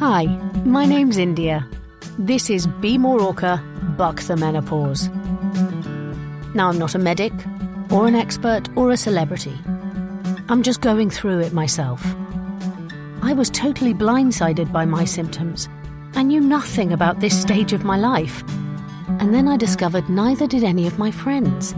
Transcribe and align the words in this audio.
Hi, 0.00 0.24
my 0.64 0.86
name's 0.86 1.18
India. 1.18 1.68
This 2.18 2.48
is 2.48 2.66
Be 2.66 2.96
More 2.96 3.20
Orca, 3.20 3.62
Buck 3.98 4.22
the 4.22 4.34
Menopause. 4.34 5.10
Now, 6.54 6.70
I'm 6.70 6.78
not 6.78 6.94
a 6.94 6.98
medic, 6.98 7.34
or 7.90 8.08
an 8.08 8.14
expert, 8.14 8.70
or 8.78 8.92
a 8.92 8.96
celebrity. 8.96 9.52
I'm 10.48 10.62
just 10.62 10.80
going 10.80 11.10
through 11.10 11.40
it 11.40 11.52
myself. 11.52 12.02
I 13.20 13.34
was 13.34 13.50
totally 13.50 13.92
blindsided 13.92 14.72
by 14.72 14.86
my 14.86 15.04
symptoms. 15.04 15.68
I 16.14 16.22
knew 16.22 16.40
nothing 16.40 16.94
about 16.94 17.20
this 17.20 17.38
stage 17.38 17.74
of 17.74 17.84
my 17.84 17.98
life. 17.98 18.42
And 19.20 19.34
then 19.34 19.48
I 19.48 19.58
discovered 19.58 20.08
neither 20.08 20.46
did 20.46 20.64
any 20.64 20.86
of 20.86 20.98
my 20.98 21.10
friends. 21.10 21.74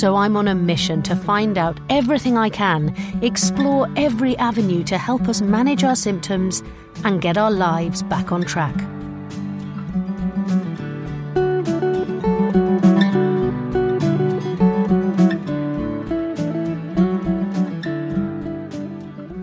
So 0.00 0.16
I'm 0.16 0.34
on 0.34 0.48
a 0.48 0.54
mission 0.54 1.02
to 1.02 1.14
find 1.14 1.58
out 1.58 1.78
everything 1.90 2.38
I 2.38 2.48
can, 2.48 2.96
explore 3.20 3.86
every 3.96 4.34
avenue 4.38 4.82
to 4.84 4.96
help 4.96 5.28
us 5.28 5.42
manage 5.42 5.84
our 5.84 5.94
symptoms 5.94 6.62
and 7.04 7.20
get 7.20 7.36
our 7.36 7.50
lives 7.50 8.02
back 8.04 8.32
on 8.32 8.40
track. 8.40 8.74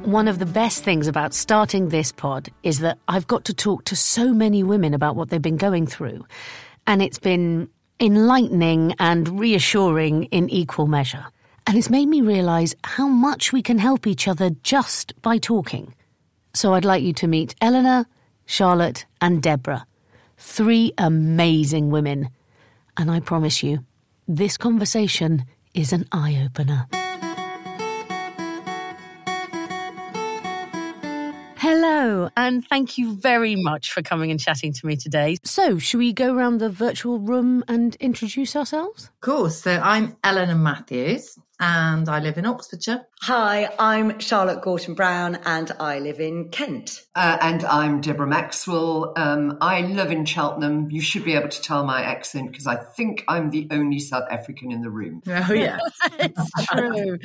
One 0.06 0.28
of 0.28 0.40
the 0.40 0.48
best 0.48 0.84
things 0.84 1.06
about 1.06 1.36
starting 1.36 1.90
this 1.90 2.12
pod 2.12 2.50
is 2.64 2.80
that 2.80 2.98
I've 3.08 3.28
got 3.28 3.46
to 3.46 3.54
talk 3.54 3.86
to 3.86 3.96
so 3.96 4.34
many 4.34 4.64
women 4.64 4.96
about 4.96 5.16
what 5.16 5.30
they've 5.30 5.40
been 5.40 5.58
going 5.58 5.86
through. 5.86 6.26
And 6.88 7.04
it's 7.04 7.20
been 7.20 7.70
enlightening 8.00 8.94
and 9.00 9.40
reassuring 9.40 10.26
in 10.26 10.50
equal 10.50 10.88
measure. 10.88 11.26
And 11.66 11.78
it's 11.78 11.90
made 11.90 12.08
me 12.08 12.22
realise 12.22 12.76
how 12.84 13.08
much 13.08 13.52
we 13.52 13.62
can 13.62 13.78
help 13.78 14.08
each 14.08 14.28
other 14.28 14.52
just 14.64 15.20
by 15.22 15.38
talking. 15.38 15.94
So 16.54 16.74
I'd 16.74 16.86
like 16.86 17.04
you 17.04 17.14
to 17.14 17.28
meet 17.28 17.56
Eleanor, 17.62 18.06
Charlotte, 18.46 19.06
and 19.22 19.42
Deborah. 19.42 19.86
Three 20.38 20.94
amazing 20.98 21.90
women. 21.90 22.30
And 22.96 23.12
I 23.12 23.20
promise 23.20 23.64
you, 23.64 23.86
this 24.28 24.58
conversation 24.58 25.46
is 25.74 25.94
an 25.94 26.06
eye 26.12 26.42
opener. 26.46 26.88
Hello, 32.00 32.30
and 32.38 32.64
thank 32.68 33.00
you 33.00 33.16
very 33.16 33.56
much 33.56 33.92
for 33.92 34.04
coming 34.04 34.30
and 34.30 34.40
chatting 34.40 34.72
to 34.72 34.86
me 34.86 34.96
today. 34.96 35.38
So, 35.44 35.80
should 35.80 35.98
we 35.98 36.14
go 36.14 36.32
around 36.32 36.60
the 36.60 36.70
virtual 36.70 37.18
room 37.18 37.64
and 37.68 37.96
introduce 37.96 38.56
ourselves? 38.56 39.06
Of 39.06 39.22
course. 39.22 39.64
So, 39.64 39.82
I'm 39.84 40.16
Eleanor 40.24 40.54
Matthews 40.54 41.40
and 41.60 42.08
I 42.08 42.20
live 42.20 42.38
in 42.38 42.46
Oxfordshire. 42.46 43.08
Hi, 43.22 43.70
I'm 43.80 44.20
Charlotte 44.20 44.62
Gorton 44.62 44.94
Brown 44.94 45.40
and 45.46 45.72
I 45.80 46.00
live 46.00 46.20
in 46.20 46.50
Kent. 46.50 47.02
Uh, 47.16 47.38
and 47.42 47.64
I'm 47.66 48.00
Deborah 48.00 48.28
Maxwell. 48.28 49.14
Um, 49.16 49.58
I 49.60 49.82
live 49.82 50.12
in 50.12 50.26
Cheltenham. 50.26 50.92
You 50.92 51.02
should 51.02 51.26
be 51.26 51.34
able 51.34 51.50
to 51.50 51.62
tell 51.62 51.84
my 51.84 52.04
accent 52.04 52.52
because 52.52 52.68
I 52.68 52.76
think 52.76 53.24
I'm 53.28 53.50
the 53.50 53.68
only 53.72 54.00
South 54.00 54.26
African 54.30 54.72
in 54.72 54.82
the 54.82 54.90
room. 54.90 55.22
Oh, 55.50 55.54
yeah. 55.54 55.78
it's 56.20 56.52
true. 56.68 57.20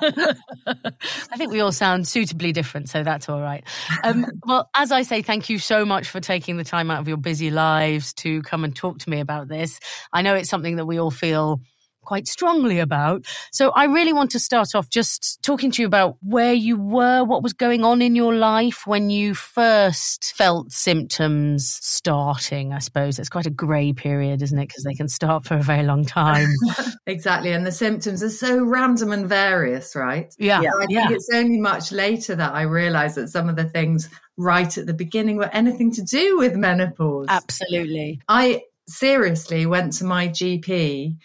I 0.02 1.36
think 1.36 1.52
we 1.52 1.60
all 1.60 1.70
sound 1.70 2.08
suitably 2.08 2.50
different, 2.50 2.88
so 2.88 3.04
that's 3.04 3.28
all 3.28 3.40
right. 3.40 3.62
Um, 4.02 4.26
well, 4.46 4.68
as 4.74 4.90
I 4.90 5.02
say, 5.02 5.22
thank 5.22 5.48
you 5.48 5.58
so 5.58 5.84
much 5.84 6.08
for 6.08 6.18
taking 6.18 6.56
the 6.56 6.64
time 6.64 6.90
out 6.90 6.98
of 7.00 7.08
your 7.08 7.18
busy 7.18 7.50
lives 7.50 8.14
to 8.14 8.42
come 8.42 8.64
and 8.64 8.74
talk 8.74 8.98
to 9.00 9.10
me 9.10 9.20
about 9.20 9.48
this. 9.48 9.78
I 10.12 10.22
know 10.22 10.34
it's 10.34 10.48
something 10.48 10.76
that 10.76 10.86
we 10.86 10.98
all 10.98 11.10
feel 11.10 11.60
quite 12.08 12.26
strongly 12.26 12.78
about. 12.78 13.26
So 13.52 13.70
I 13.70 13.84
really 13.84 14.14
want 14.14 14.30
to 14.30 14.40
start 14.40 14.74
off 14.74 14.88
just 14.88 15.42
talking 15.42 15.70
to 15.72 15.82
you 15.82 15.86
about 15.86 16.16
where 16.22 16.54
you 16.54 16.78
were, 16.78 17.22
what 17.22 17.42
was 17.42 17.52
going 17.52 17.84
on 17.84 18.00
in 18.00 18.16
your 18.16 18.34
life 18.34 18.86
when 18.86 19.10
you 19.10 19.34
first 19.34 20.32
felt 20.34 20.72
symptoms 20.72 21.78
starting, 21.82 22.72
I 22.72 22.78
suppose. 22.78 23.18
It's 23.18 23.28
quite 23.28 23.44
a 23.44 23.50
grey 23.50 23.92
period, 23.92 24.40
isn't 24.40 24.58
it? 24.58 24.68
Because 24.68 24.84
they 24.84 24.94
can 24.94 25.08
start 25.08 25.44
for 25.44 25.56
a 25.58 25.62
very 25.62 25.82
long 25.82 26.06
time. 26.06 26.48
exactly. 27.06 27.52
And 27.52 27.66
the 27.66 27.72
symptoms 27.72 28.22
are 28.22 28.30
so 28.30 28.64
random 28.64 29.12
and 29.12 29.28
various, 29.28 29.94
right? 29.94 30.34
Yeah. 30.38 30.60
I 30.60 30.86
think 30.86 30.92
yeah. 30.92 31.10
it's 31.10 31.28
only 31.34 31.58
much 31.58 31.92
later 31.92 32.34
that 32.34 32.54
I 32.54 32.62
realised 32.62 33.16
that 33.16 33.28
some 33.28 33.50
of 33.50 33.56
the 33.56 33.68
things 33.68 34.08
right 34.38 34.78
at 34.78 34.86
the 34.86 34.94
beginning 34.94 35.36
were 35.36 35.50
anything 35.52 35.92
to 35.92 36.02
do 36.02 36.38
with 36.38 36.56
menopause. 36.56 37.26
Absolutely. 37.28 38.22
I 38.26 38.62
seriously 38.86 39.66
went 39.66 39.92
to 39.94 40.04
my 40.04 40.28
GP 40.28 41.18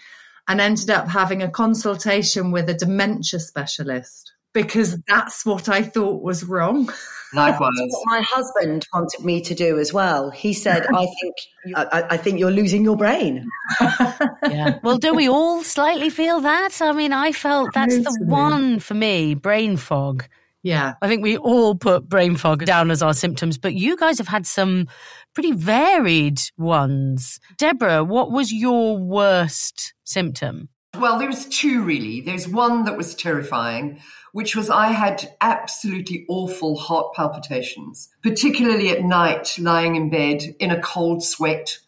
and 0.47 0.59
ended 0.59 0.89
up 0.89 1.07
having 1.07 1.41
a 1.41 1.49
consultation 1.49 2.51
with 2.51 2.69
a 2.69 2.73
dementia 2.73 3.39
specialist 3.39 4.33
because 4.53 4.97
that's 5.07 5.45
what 5.45 5.67
I 5.67 5.81
thought 5.81 6.21
was 6.21 6.43
wrong. 6.43 6.91
Likewise. 7.33 7.71
my 8.05 8.21
husband 8.21 8.85
wanted 8.93 9.25
me 9.25 9.41
to 9.41 9.55
do 9.55 9.79
as 9.79 9.91
well. 9.91 10.29
He 10.29 10.53
said, 10.53 10.85
"I 10.93 11.07
think 11.19 11.35
I, 11.75 12.03
I 12.11 12.17
think 12.17 12.39
you're 12.39 12.51
losing 12.51 12.83
your 12.83 12.95
brain." 12.95 13.49
yeah. 13.81 14.77
Well, 14.83 14.99
do 14.99 15.15
we 15.15 15.27
all 15.27 15.63
slightly 15.63 16.11
feel 16.11 16.41
that? 16.41 16.79
I 16.79 16.91
mean, 16.91 17.11
I 17.11 17.31
felt 17.31 17.73
that's 17.73 17.97
the 17.97 18.19
one 18.25 18.79
for 18.79 18.93
me, 18.93 19.33
brain 19.33 19.77
fog. 19.77 20.25
Yeah. 20.61 20.93
I 21.01 21.07
think 21.07 21.23
we 21.23 21.37
all 21.37 21.75
put 21.75 22.07
brain 22.07 22.37
fog 22.37 22.65
down 22.65 22.89
as 22.89 23.01
our 23.03 23.13
symptoms, 23.13 23.57
but 23.57 23.73
you 23.73 23.97
guys 23.97 24.17
have 24.19 24.29
had 24.29 24.47
some 24.47 24.87
pretty 25.33 25.51
varied 25.51 26.39
ones. 26.57 27.39
Deborah, 27.57 28.03
what 28.03 28.31
was 28.31 28.51
your 28.51 28.97
worst 28.97 29.93
symptom? 30.03 30.69
Well, 30.99 31.17
there 31.17 31.27
was 31.27 31.47
two 31.47 31.81
really. 31.81 32.21
There's 32.21 32.47
one 32.47 32.85
that 32.85 32.97
was 32.97 33.15
terrifying, 33.15 33.99
which 34.31 34.55
was 34.55 34.69
I 34.69 34.87
had 34.87 35.35
absolutely 35.41 36.25
awful 36.29 36.77
heart 36.77 37.13
palpitations, 37.15 38.09
particularly 38.21 38.89
at 38.89 39.03
night, 39.03 39.55
lying 39.57 39.95
in 39.95 40.11
bed 40.11 40.43
in 40.59 40.69
a 40.69 40.81
cold 40.81 41.23
sweat, 41.23 41.79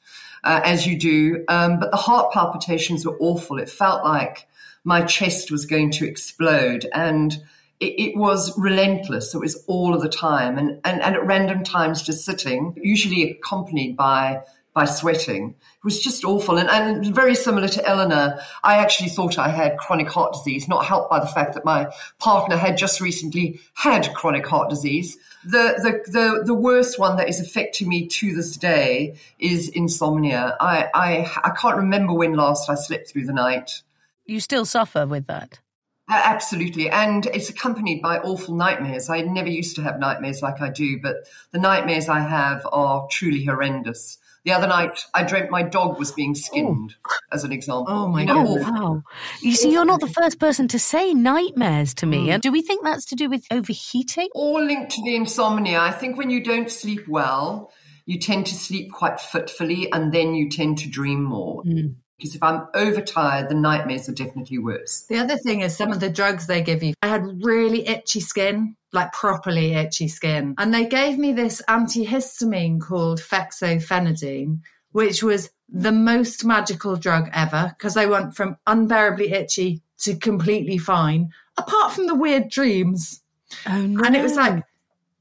uh, 0.43 0.61
as 0.63 0.87
you 0.87 0.97
do. 0.97 1.45
Um, 1.47 1.79
but 1.79 1.91
the 1.91 1.97
heart 1.97 2.31
palpitations 2.31 3.05
were 3.05 3.17
awful. 3.19 3.59
It 3.59 3.69
felt 3.69 4.03
like 4.03 4.47
my 4.83 5.03
chest 5.03 5.51
was 5.51 5.65
going 5.65 5.91
to 5.91 6.07
explode. 6.07 6.87
And 6.93 7.37
it, 7.79 7.99
it, 7.99 8.17
was 8.17 8.57
relentless. 8.57 9.33
It 9.33 9.39
was 9.39 9.63
all 9.67 9.93
of 9.93 10.01
the 10.01 10.09
time, 10.09 10.57
and, 10.57 10.79
and 10.85 11.01
and 11.01 11.15
at 11.15 11.25
random 11.25 11.63
times, 11.63 12.01
just 12.01 12.23
sitting, 12.23 12.73
usually 12.81 13.31
accompanied 13.31 13.97
by 13.97 14.43
by 14.75 14.83
sweating. 14.83 15.55
It 15.77 15.83
was 15.83 16.01
just 16.01 16.25
awful, 16.25 16.57
and, 16.57 16.69
and 16.69 17.15
very 17.15 17.33
similar 17.33 17.69
to 17.69 17.87
Eleanor. 17.87 18.39
I 18.61 18.75
actually 18.77 19.09
thought 19.09 19.39
I 19.39 19.47
had 19.47 19.77
chronic 19.77 20.09
heart 20.09 20.33
disease, 20.33 20.67
not 20.67 20.85
helped 20.85 21.09
by 21.09 21.21
the 21.21 21.27
fact 21.27 21.53
that 21.53 21.63
my 21.63 21.87
partner 22.19 22.57
had 22.57 22.77
just 22.77 22.99
recently 22.99 23.61
had 23.73 24.13
chronic 24.13 24.45
heart 24.45 24.69
disease. 24.69 25.17
The, 25.45 25.75
the, 25.77 26.11
the, 26.11 26.43
the 26.43 26.53
worst 26.53 26.99
one 26.99 27.15
that 27.17 27.29
is 27.29 27.39
affecting 27.39 27.87
me 27.87 28.07
to 28.07 28.35
this 28.35 28.57
day 28.57 29.15
is 29.39 29.69
insomnia. 29.69 30.57
I, 30.59 30.89
I, 30.93 31.31
I 31.43 31.51
can't 31.51 31.77
remember 31.77 32.13
when 32.13 32.33
last 32.33 32.69
I 32.69 32.75
slept 32.75 33.09
through 33.09 33.27
the 33.27 33.33
night. 33.33 33.81
You 34.25 34.41
still 34.41 34.65
suffer 34.65 35.07
with 35.07 35.27
that? 35.27 35.59
Absolutely. 36.07 36.89
And 36.89 37.25
it's 37.27 37.49
accompanied 37.49 38.01
by 38.01 38.19
awful 38.19 38.55
nightmares. 38.55 39.09
I 39.09 39.21
never 39.21 39.49
used 39.49 39.75
to 39.77 39.81
have 39.81 39.99
nightmares 39.99 40.41
like 40.41 40.61
I 40.61 40.69
do, 40.69 40.99
but 41.01 41.15
the 41.51 41.59
nightmares 41.59 42.09
I 42.09 42.19
have 42.19 42.67
are 42.71 43.07
truly 43.09 43.43
horrendous. 43.43 44.19
The 44.43 44.51
other 44.51 44.67
night, 44.67 45.03
I 45.11 45.23
dreamt 45.23 45.49
my 45.49 45.63
dog 45.63 45.97
was 45.97 46.11
being 46.11 46.35
skinned, 46.35 46.95
oh. 47.03 47.15
as 47.31 47.43
an 47.43 47.51
example. 47.51 47.85
Oh, 47.87 48.07
my 48.07 48.21
you 48.21 48.27
know, 48.27 48.57
God. 48.59 48.61
Wow. 48.61 49.03
You 49.41 49.55
see, 49.55 49.71
you're 49.71 49.85
not 49.85 50.01
the 50.01 50.07
first 50.07 50.39
person 50.39 50.67
to 50.67 50.77
say 50.77 51.15
nightmares 51.15 51.95
to 51.95 52.05
me. 52.05 52.27
Mm. 52.27 52.33
And 52.35 52.43
do 52.43 52.51
we 52.51 52.61
think 52.61 52.83
that's 52.83 53.05
to 53.05 53.15
do 53.15 53.27
with 53.27 53.43
overheating? 53.49 54.29
All 54.35 54.63
linked 54.63 54.91
to 54.91 55.01
the 55.03 55.15
insomnia. 55.15 55.79
I 55.79 55.91
think 55.91 56.15
when 56.15 56.29
you 56.29 56.43
don't 56.43 56.69
sleep 56.69 57.07
well, 57.07 57.71
you 58.05 58.19
tend 58.19 58.45
to 58.45 58.53
sleep 58.53 58.91
quite 58.91 59.19
fitfully 59.19 59.91
and 59.91 60.13
then 60.13 60.35
you 60.35 60.47
tend 60.51 60.77
to 60.77 60.89
dream 60.89 61.23
more. 61.23 61.63
Mm. 61.63 61.95
Because 62.17 62.35
if 62.35 62.43
I'm 62.43 62.67
overtired, 62.73 63.49
the 63.49 63.55
nightmares 63.55 64.07
are 64.07 64.13
definitely 64.13 64.57
worse. 64.57 65.01
The 65.09 65.17
other 65.17 65.37
thing 65.37 65.61
is 65.61 65.75
some 65.75 65.91
of 65.91 65.99
the 65.99 66.09
drugs 66.09 66.47
they 66.47 66.61
give 66.61 66.81
you. 66.81 66.93
I 67.01 67.07
had 67.07 67.43
really 67.43 67.85
itchy 67.87 68.21
skin, 68.21 68.77
like 68.93 69.11
properly 69.11 69.73
itchy 69.73 70.07
skin. 70.07 70.55
And 70.57 70.73
they 70.73 70.85
gave 70.85 71.17
me 71.17 71.33
this 71.33 71.61
antihistamine 71.67 72.79
called 72.79 73.19
fexofenadine, 73.19 74.61
which 74.93 75.21
was 75.23 75.49
the 75.67 75.91
most 75.91 76.45
magical 76.45 76.95
drug 76.95 77.29
ever 77.33 77.73
because 77.77 77.97
I 77.97 78.05
went 78.05 78.35
from 78.35 78.57
unbearably 78.65 79.31
itchy 79.31 79.81
to 79.99 80.15
completely 80.15 80.77
fine, 80.77 81.31
apart 81.57 81.91
from 81.93 82.07
the 82.07 82.15
weird 82.15 82.49
dreams. 82.49 83.21
Oh, 83.67 83.81
no. 83.81 84.03
And 84.03 84.15
it 84.15 84.21
was 84.21 84.35
like, 84.35 84.63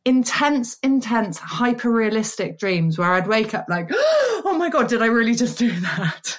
intense, 0.04 0.78
intense, 0.82 1.38
hyper 1.38 1.90
realistic 1.90 2.58
dreams 2.58 2.98
where 2.98 3.12
I'd 3.12 3.26
wake 3.26 3.54
up 3.54 3.66
like, 3.68 3.88
oh 3.92 4.54
my 4.58 4.68
God, 4.68 4.88
did 4.88 5.02
I 5.02 5.06
really 5.06 5.34
just 5.34 5.58
do 5.58 5.70
that? 5.70 6.38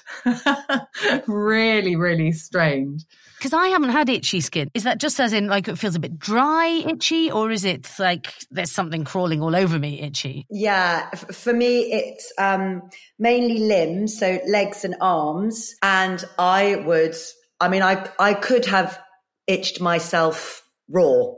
really, 1.27 1.95
really 1.95 2.31
strange. 2.31 3.05
Because 3.37 3.53
I 3.53 3.67
haven't 3.67 3.89
had 3.89 4.09
itchy 4.09 4.39
skin. 4.39 4.69
Is 4.73 4.83
that 4.83 4.99
just 4.99 5.19
as 5.19 5.33
in 5.33 5.47
like 5.47 5.67
it 5.67 5.77
feels 5.77 5.95
a 5.95 5.99
bit 5.99 6.17
dry, 6.17 6.83
itchy, 6.87 7.31
or 7.31 7.51
is 7.51 7.65
it 7.65 7.89
like 7.99 8.33
there's 8.49 8.71
something 8.71 9.03
crawling 9.03 9.41
all 9.41 9.55
over 9.55 9.77
me, 9.77 9.99
itchy? 10.01 10.45
Yeah, 10.49 11.09
for 11.09 11.53
me, 11.53 11.91
it's 11.91 12.31
um, 12.37 12.89
mainly 13.19 13.59
limbs, 13.59 14.17
so 14.17 14.39
legs 14.47 14.85
and 14.85 14.95
arms. 15.01 15.75
And 15.81 16.23
I 16.39 16.77
would, 16.85 17.15
I 17.59 17.67
mean, 17.67 17.81
I, 17.81 18.09
I 18.19 18.33
could 18.35 18.65
have 18.67 18.99
itched 19.47 19.81
myself 19.81 20.63
raw 20.89 21.33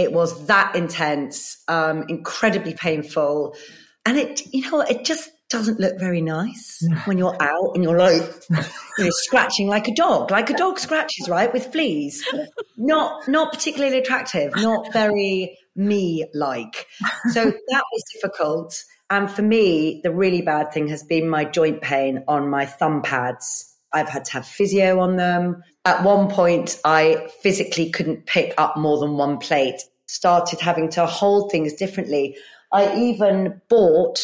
It 0.00 0.12
was 0.12 0.46
that 0.46 0.74
intense, 0.74 1.62
um, 1.68 2.04
incredibly 2.08 2.74
painful. 2.74 3.54
And 4.06 4.18
it, 4.18 4.42
you 4.52 4.70
know, 4.70 4.80
it 4.80 5.04
just 5.04 5.30
doesn't 5.50 5.80
look 5.80 5.98
very 5.98 6.22
nice 6.22 6.82
when 7.04 7.18
you're 7.18 7.36
out 7.42 7.72
and 7.74 7.82
you're 7.82 7.98
like, 7.98 8.22
you 8.50 9.04
know, 9.04 9.10
scratching 9.10 9.68
like 9.68 9.88
a 9.88 9.94
dog, 9.94 10.30
like 10.30 10.48
a 10.48 10.54
dog 10.54 10.78
scratches, 10.78 11.28
right, 11.28 11.52
with 11.52 11.66
fleas. 11.72 12.24
Not, 12.76 13.28
not 13.28 13.52
particularly 13.52 13.98
attractive, 13.98 14.54
not 14.56 14.92
very 14.92 15.58
me 15.76 16.26
like. 16.34 16.86
So 17.32 17.44
that 17.44 17.84
was 17.92 18.04
difficult. 18.14 18.82
And 19.10 19.30
for 19.30 19.42
me, 19.42 20.00
the 20.04 20.12
really 20.12 20.40
bad 20.40 20.72
thing 20.72 20.88
has 20.88 21.02
been 21.02 21.28
my 21.28 21.44
joint 21.44 21.82
pain 21.82 22.22
on 22.28 22.48
my 22.48 22.64
thumb 22.64 23.02
pads. 23.02 23.66
I've 23.92 24.08
had 24.08 24.24
to 24.26 24.32
have 24.34 24.46
physio 24.46 25.00
on 25.00 25.16
them. 25.16 25.64
At 25.84 26.04
one 26.04 26.30
point, 26.30 26.78
I 26.84 27.28
physically 27.42 27.90
couldn't 27.90 28.26
pick 28.26 28.54
up 28.56 28.76
more 28.76 28.98
than 28.98 29.16
one 29.16 29.38
plate, 29.38 29.82
started 30.10 30.60
having 30.60 30.88
to 30.90 31.06
hold 31.06 31.50
things 31.50 31.72
differently. 31.74 32.36
I 32.72 32.94
even 32.96 33.60
bought 33.68 34.20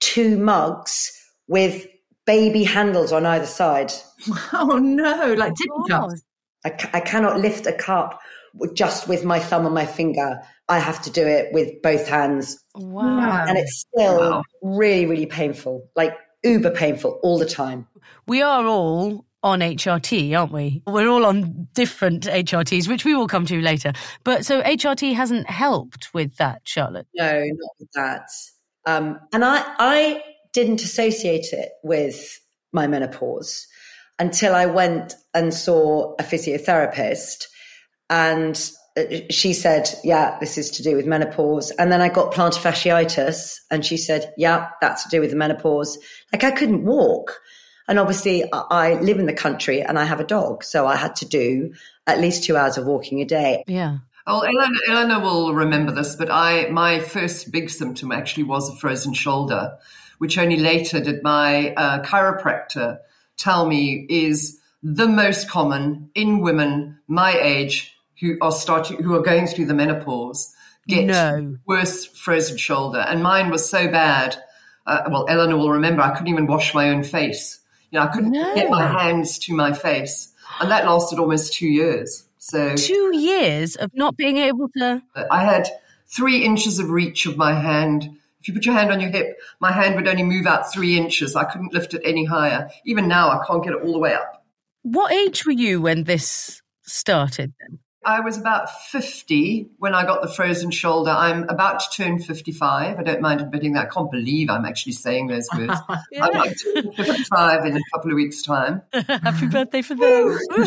two 0.00 0.36
mugs 0.38 1.10
with 1.48 1.86
baby 2.26 2.64
handles 2.64 3.12
on 3.12 3.26
either 3.26 3.46
side. 3.46 3.92
Oh 4.52 4.78
no, 4.78 5.34
like 5.36 5.54
tippy 5.54 5.70
cups. 5.88 6.22
I, 6.64 6.68
I 6.92 7.00
cannot 7.00 7.40
lift 7.40 7.66
a 7.66 7.72
cup 7.72 8.20
just 8.74 9.08
with 9.08 9.24
my 9.24 9.40
thumb 9.40 9.66
and 9.66 9.74
my 9.74 9.86
finger. 9.86 10.40
I 10.68 10.78
have 10.78 11.02
to 11.02 11.10
do 11.10 11.26
it 11.26 11.52
with 11.52 11.82
both 11.82 12.06
hands. 12.06 12.62
Wow. 12.76 13.46
And 13.48 13.58
it's 13.58 13.80
still 13.80 14.18
wow. 14.18 14.42
really, 14.62 15.06
really 15.06 15.26
painful, 15.26 15.88
like 15.96 16.16
uber 16.44 16.70
painful 16.70 17.18
all 17.24 17.38
the 17.38 17.46
time. 17.46 17.88
We 18.28 18.42
are 18.42 18.64
all 18.64 19.24
on 19.42 19.60
HRT, 19.60 20.38
aren't 20.38 20.52
we? 20.52 20.82
We're 20.86 21.08
all 21.08 21.26
on 21.26 21.68
different 21.74 22.24
HRTs, 22.24 22.88
which 22.88 23.04
we 23.04 23.14
will 23.14 23.28
come 23.28 23.46
to 23.46 23.60
later. 23.60 23.92
But 24.24 24.44
so 24.44 24.62
HRT 24.62 25.14
hasn't 25.14 25.48
helped 25.48 26.12
with 26.14 26.36
that, 26.36 26.62
Charlotte? 26.64 27.06
No, 27.14 27.32
not 27.32 27.70
with 27.78 27.88
that. 27.94 28.28
Um, 28.86 29.18
and 29.32 29.44
I, 29.44 29.64
I 29.78 30.22
didn't 30.52 30.82
associate 30.82 31.52
it 31.52 31.70
with 31.82 32.40
my 32.72 32.86
menopause 32.86 33.66
until 34.18 34.54
I 34.54 34.66
went 34.66 35.14
and 35.34 35.52
saw 35.52 36.14
a 36.18 36.22
physiotherapist. 36.22 37.44
And 38.08 38.70
uh, 38.96 39.02
she 39.30 39.52
said, 39.52 39.88
Yeah, 40.04 40.38
this 40.38 40.58
is 40.58 40.70
to 40.72 40.82
do 40.82 40.96
with 40.96 41.06
menopause. 41.06 41.70
And 41.72 41.90
then 41.90 42.00
I 42.00 42.08
got 42.08 42.32
plantar 42.32 42.60
fasciitis. 42.60 43.56
And 43.70 43.84
she 43.84 43.96
said, 43.96 44.32
Yeah, 44.36 44.68
that's 44.80 45.04
to 45.04 45.08
do 45.08 45.20
with 45.20 45.30
the 45.30 45.36
menopause. 45.36 45.98
Like 46.32 46.44
I 46.44 46.50
couldn't 46.50 46.84
walk. 46.84 47.40
And 47.88 47.98
obviously, 47.98 48.44
I 48.52 48.94
live 48.94 49.18
in 49.18 49.26
the 49.26 49.32
country 49.32 49.82
and 49.82 49.98
I 49.98 50.04
have 50.04 50.20
a 50.20 50.24
dog. 50.24 50.64
So 50.64 50.86
I 50.86 50.96
had 50.96 51.16
to 51.16 51.26
do 51.26 51.74
at 52.06 52.20
least 52.20 52.44
two 52.44 52.56
hours 52.56 52.78
of 52.78 52.86
walking 52.86 53.20
a 53.20 53.24
day. 53.24 53.64
Yeah. 53.66 53.98
Oh, 54.26 54.40
Eleanor, 54.40 54.78
Eleanor 54.88 55.20
will 55.20 55.54
remember 55.54 55.90
this, 55.90 56.14
but 56.14 56.30
I 56.30 56.68
my 56.68 57.00
first 57.00 57.50
big 57.50 57.70
symptom 57.70 58.12
actually 58.12 58.44
was 58.44 58.68
a 58.68 58.76
frozen 58.76 59.14
shoulder, 59.14 59.76
which 60.18 60.38
only 60.38 60.58
later 60.58 61.00
did 61.00 61.22
my 61.24 61.74
uh, 61.74 62.02
chiropractor 62.02 62.98
tell 63.36 63.66
me 63.66 64.06
is 64.08 64.60
the 64.82 65.08
most 65.08 65.48
common 65.48 66.10
in 66.14 66.40
women 66.40 66.98
my 67.08 67.36
age 67.36 67.96
who 68.20 68.36
are 68.40 68.52
starting 68.52 69.02
who 69.02 69.14
are 69.14 69.22
going 69.22 69.48
through 69.48 69.66
the 69.66 69.74
menopause 69.74 70.54
get 70.86 71.04
no. 71.04 71.56
worse 71.66 72.06
frozen 72.06 72.56
shoulder, 72.56 73.00
and 73.00 73.22
mine 73.22 73.50
was 73.50 73.68
so 73.68 73.88
bad. 73.88 74.36
Uh, 74.86 75.02
well, 75.10 75.26
Eleanor 75.28 75.56
will 75.56 75.70
remember 75.70 76.02
I 76.02 76.10
couldn't 76.10 76.32
even 76.32 76.46
wash 76.46 76.74
my 76.74 76.90
own 76.90 77.02
face. 77.02 77.58
You 77.92 77.98
know, 77.98 78.06
I 78.06 78.08
couldn't 78.08 78.32
no. 78.32 78.54
get 78.54 78.70
my 78.70 78.86
hands 78.86 79.38
to 79.40 79.54
my 79.54 79.72
face, 79.74 80.32
and 80.60 80.70
that 80.70 80.86
lasted 80.86 81.18
almost 81.18 81.52
two 81.52 81.68
years. 81.68 82.24
So 82.38 82.74
two 82.74 83.16
years 83.16 83.76
of 83.76 83.90
not 83.94 84.16
being 84.16 84.38
able 84.38 84.68
to. 84.78 85.02
I 85.30 85.44
had 85.44 85.68
three 86.08 86.42
inches 86.42 86.78
of 86.78 86.88
reach 86.90 87.26
of 87.26 87.36
my 87.36 87.52
hand. 87.52 88.18
If 88.40 88.48
you 88.48 88.54
put 88.54 88.64
your 88.64 88.74
hand 88.74 88.90
on 88.90 89.00
your 89.00 89.10
hip, 89.10 89.38
my 89.60 89.70
hand 89.70 89.94
would 89.94 90.08
only 90.08 90.22
move 90.22 90.46
out 90.46 90.72
three 90.72 90.96
inches. 90.96 91.36
I 91.36 91.44
couldn't 91.44 91.74
lift 91.74 91.92
it 91.92 92.00
any 92.02 92.24
higher. 92.24 92.70
Even 92.84 93.08
now, 93.08 93.28
I 93.30 93.44
can't 93.46 93.62
get 93.62 93.74
it 93.74 93.82
all 93.82 93.92
the 93.92 93.98
way 93.98 94.14
up. 94.14 94.44
What 94.82 95.12
age 95.12 95.44
were 95.44 95.52
you 95.52 95.82
when 95.82 96.04
this 96.04 96.62
started 96.80 97.52
then? 97.60 97.78
I 98.04 98.20
was 98.20 98.36
about 98.36 98.70
50 98.90 99.70
when 99.78 99.94
I 99.94 100.04
got 100.04 100.22
the 100.22 100.28
frozen 100.28 100.70
shoulder. 100.70 101.10
I'm 101.10 101.48
about 101.48 101.80
to 101.80 101.86
turn 101.90 102.18
55. 102.18 102.98
I 102.98 103.02
don't 103.02 103.20
mind 103.20 103.40
admitting 103.40 103.74
that. 103.74 103.86
I 103.86 103.88
can't 103.88 104.10
believe 104.10 104.50
I'm 104.50 104.64
actually 104.64 104.92
saying 104.92 105.28
those 105.28 105.46
words. 105.56 105.78
yeah. 106.12 106.24
I'm 106.26 106.54
turn 106.54 106.92
55 106.92 107.66
in 107.66 107.76
a 107.76 107.80
couple 107.92 108.10
of 108.10 108.16
weeks' 108.16 108.42
time. 108.42 108.82
Happy 108.92 109.46
birthday 109.46 109.82
for 109.82 109.94
them. 109.94 110.38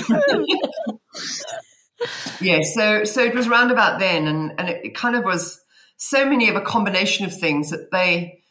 yeah, 2.42 2.62
so 2.62 3.04
so 3.04 3.24
it 3.24 3.36
was 3.36 3.50
round 3.50 3.72
about 3.72 4.00
then 4.00 4.28
and, 4.28 4.54
and 4.58 4.70
it, 4.70 4.86
it 4.86 4.96
kind 4.96 5.16
of 5.16 5.24
was 5.26 5.62
so 5.98 6.26
many 6.26 6.50
of 6.50 6.56
a 6.56 6.62
combination 6.62 7.26
of 7.26 7.38
things 7.38 7.70
that 7.72 7.92
they 7.92 8.44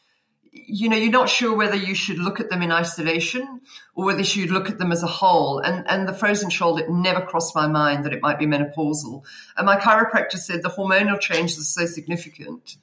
you 0.67 0.89
know, 0.89 0.97
you're 0.97 1.11
not 1.11 1.29
sure 1.29 1.55
whether 1.55 1.75
you 1.75 1.95
should 1.95 2.19
look 2.19 2.39
at 2.39 2.49
them 2.49 2.61
in 2.61 2.71
isolation 2.71 3.61
or 3.95 4.05
whether 4.05 4.19
you 4.19 4.25
should 4.25 4.51
look 4.51 4.69
at 4.69 4.77
them 4.77 4.91
as 4.91 5.03
a 5.03 5.07
whole. 5.07 5.59
And, 5.59 5.87
and 5.87 6.07
the 6.07 6.13
frozen 6.13 6.49
shoulder, 6.49 6.83
it 6.83 6.89
never 6.89 7.21
crossed 7.21 7.55
my 7.55 7.67
mind 7.67 8.05
that 8.05 8.13
it 8.13 8.21
might 8.21 8.39
be 8.39 8.45
menopausal. 8.45 9.23
And 9.57 9.65
my 9.65 9.77
chiropractor 9.77 10.37
said 10.37 10.61
the 10.61 10.69
hormonal 10.69 11.19
changes 11.19 11.59
are 11.59 11.63
so 11.63 11.85
significant 11.85 12.77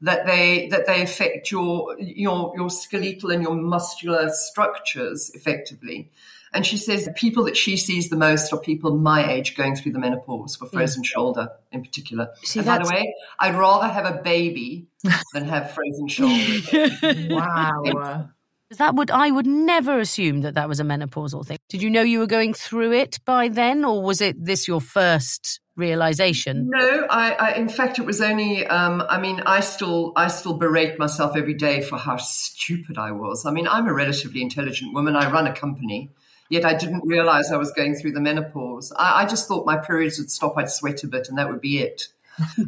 that 0.00 0.26
they 0.26 0.68
that 0.68 0.86
they 0.86 1.02
affect 1.02 1.50
your 1.50 1.96
your 1.98 2.52
your 2.54 2.68
skeletal 2.68 3.30
and 3.30 3.42
your 3.42 3.54
muscular 3.54 4.28
structures 4.30 5.30
effectively. 5.34 6.10
And 6.52 6.64
she 6.64 6.76
says 6.76 7.04
the 7.04 7.12
people 7.12 7.44
that 7.44 7.56
she 7.56 7.76
sees 7.76 8.08
the 8.08 8.16
most 8.16 8.52
are 8.52 8.58
people 8.58 8.96
my 8.96 9.30
age 9.30 9.56
going 9.56 9.76
through 9.76 9.92
the 9.92 9.98
menopause 9.98 10.56
for 10.56 10.66
frozen 10.66 11.02
yeah. 11.02 11.08
shoulder 11.08 11.48
in 11.72 11.82
particular. 11.82 12.30
See, 12.42 12.60
and 12.60 12.66
by 12.66 12.78
the 12.78 12.88
way, 12.88 13.14
I'd 13.38 13.54
rather 13.54 13.88
have 13.88 14.06
a 14.06 14.22
baby 14.22 14.88
than 15.34 15.44
have 15.44 15.72
frozen 15.72 16.08
shoulder. 16.08 16.90
wow. 17.30 18.30
That 18.78 18.96
would 18.96 19.12
I 19.12 19.30
would 19.30 19.46
never 19.46 20.00
assume 20.00 20.40
that 20.40 20.54
that 20.54 20.68
was 20.68 20.80
a 20.80 20.82
menopausal 20.82 21.46
thing. 21.46 21.58
Did 21.68 21.82
you 21.82 21.90
know 21.90 22.02
you 22.02 22.18
were 22.18 22.26
going 22.26 22.52
through 22.52 22.92
it 22.94 23.20
by 23.24 23.46
then, 23.46 23.84
or 23.84 24.02
was 24.02 24.20
it 24.20 24.44
this 24.44 24.66
your 24.66 24.80
first 24.80 25.60
realization? 25.76 26.68
No, 26.70 27.06
I, 27.08 27.32
I 27.32 27.52
in 27.52 27.68
fact 27.68 28.00
it 28.00 28.06
was 28.06 28.20
only. 28.20 28.66
Um, 28.66 29.04
I 29.08 29.20
mean, 29.20 29.40
I 29.46 29.60
still 29.60 30.12
I 30.16 30.26
still 30.26 30.54
berate 30.54 30.98
myself 30.98 31.36
every 31.36 31.54
day 31.54 31.80
for 31.80 31.96
how 31.96 32.16
stupid 32.16 32.98
I 32.98 33.12
was. 33.12 33.46
I 33.46 33.52
mean, 33.52 33.68
I'm 33.68 33.86
a 33.86 33.94
relatively 33.94 34.42
intelligent 34.42 34.92
woman. 34.92 35.14
I 35.14 35.30
run 35.30 35.46
a 35.46 35.54
company. 35.54 36.10
Yet 36.48 36.64
I 36.64 36.74
didn't 36.74 37.02
realize 37.04 37.50
I 37.50 37.56
was 37.56 37.72
going 37.72 37.94
through 37.94 38.12
the 38.12 38.20
menopause. 38.20 38.92
I, 38.96 39.22
I 39.22 39.26
just 39.26 39.48
thought 39.48 39.66
my 39.66 39.76
periods 39.76 40.18
would 40.18 40.30
stop, 40.30 40.56
I'd 40.56 40.70
sweat 40.70 41.02
a 41.02 41.08
bit, 41.08 41.28
and 41.28 41.38
that 41.38 41.48
would 41.48 41.60
be 41.60 41.78
it. 41.78 42.08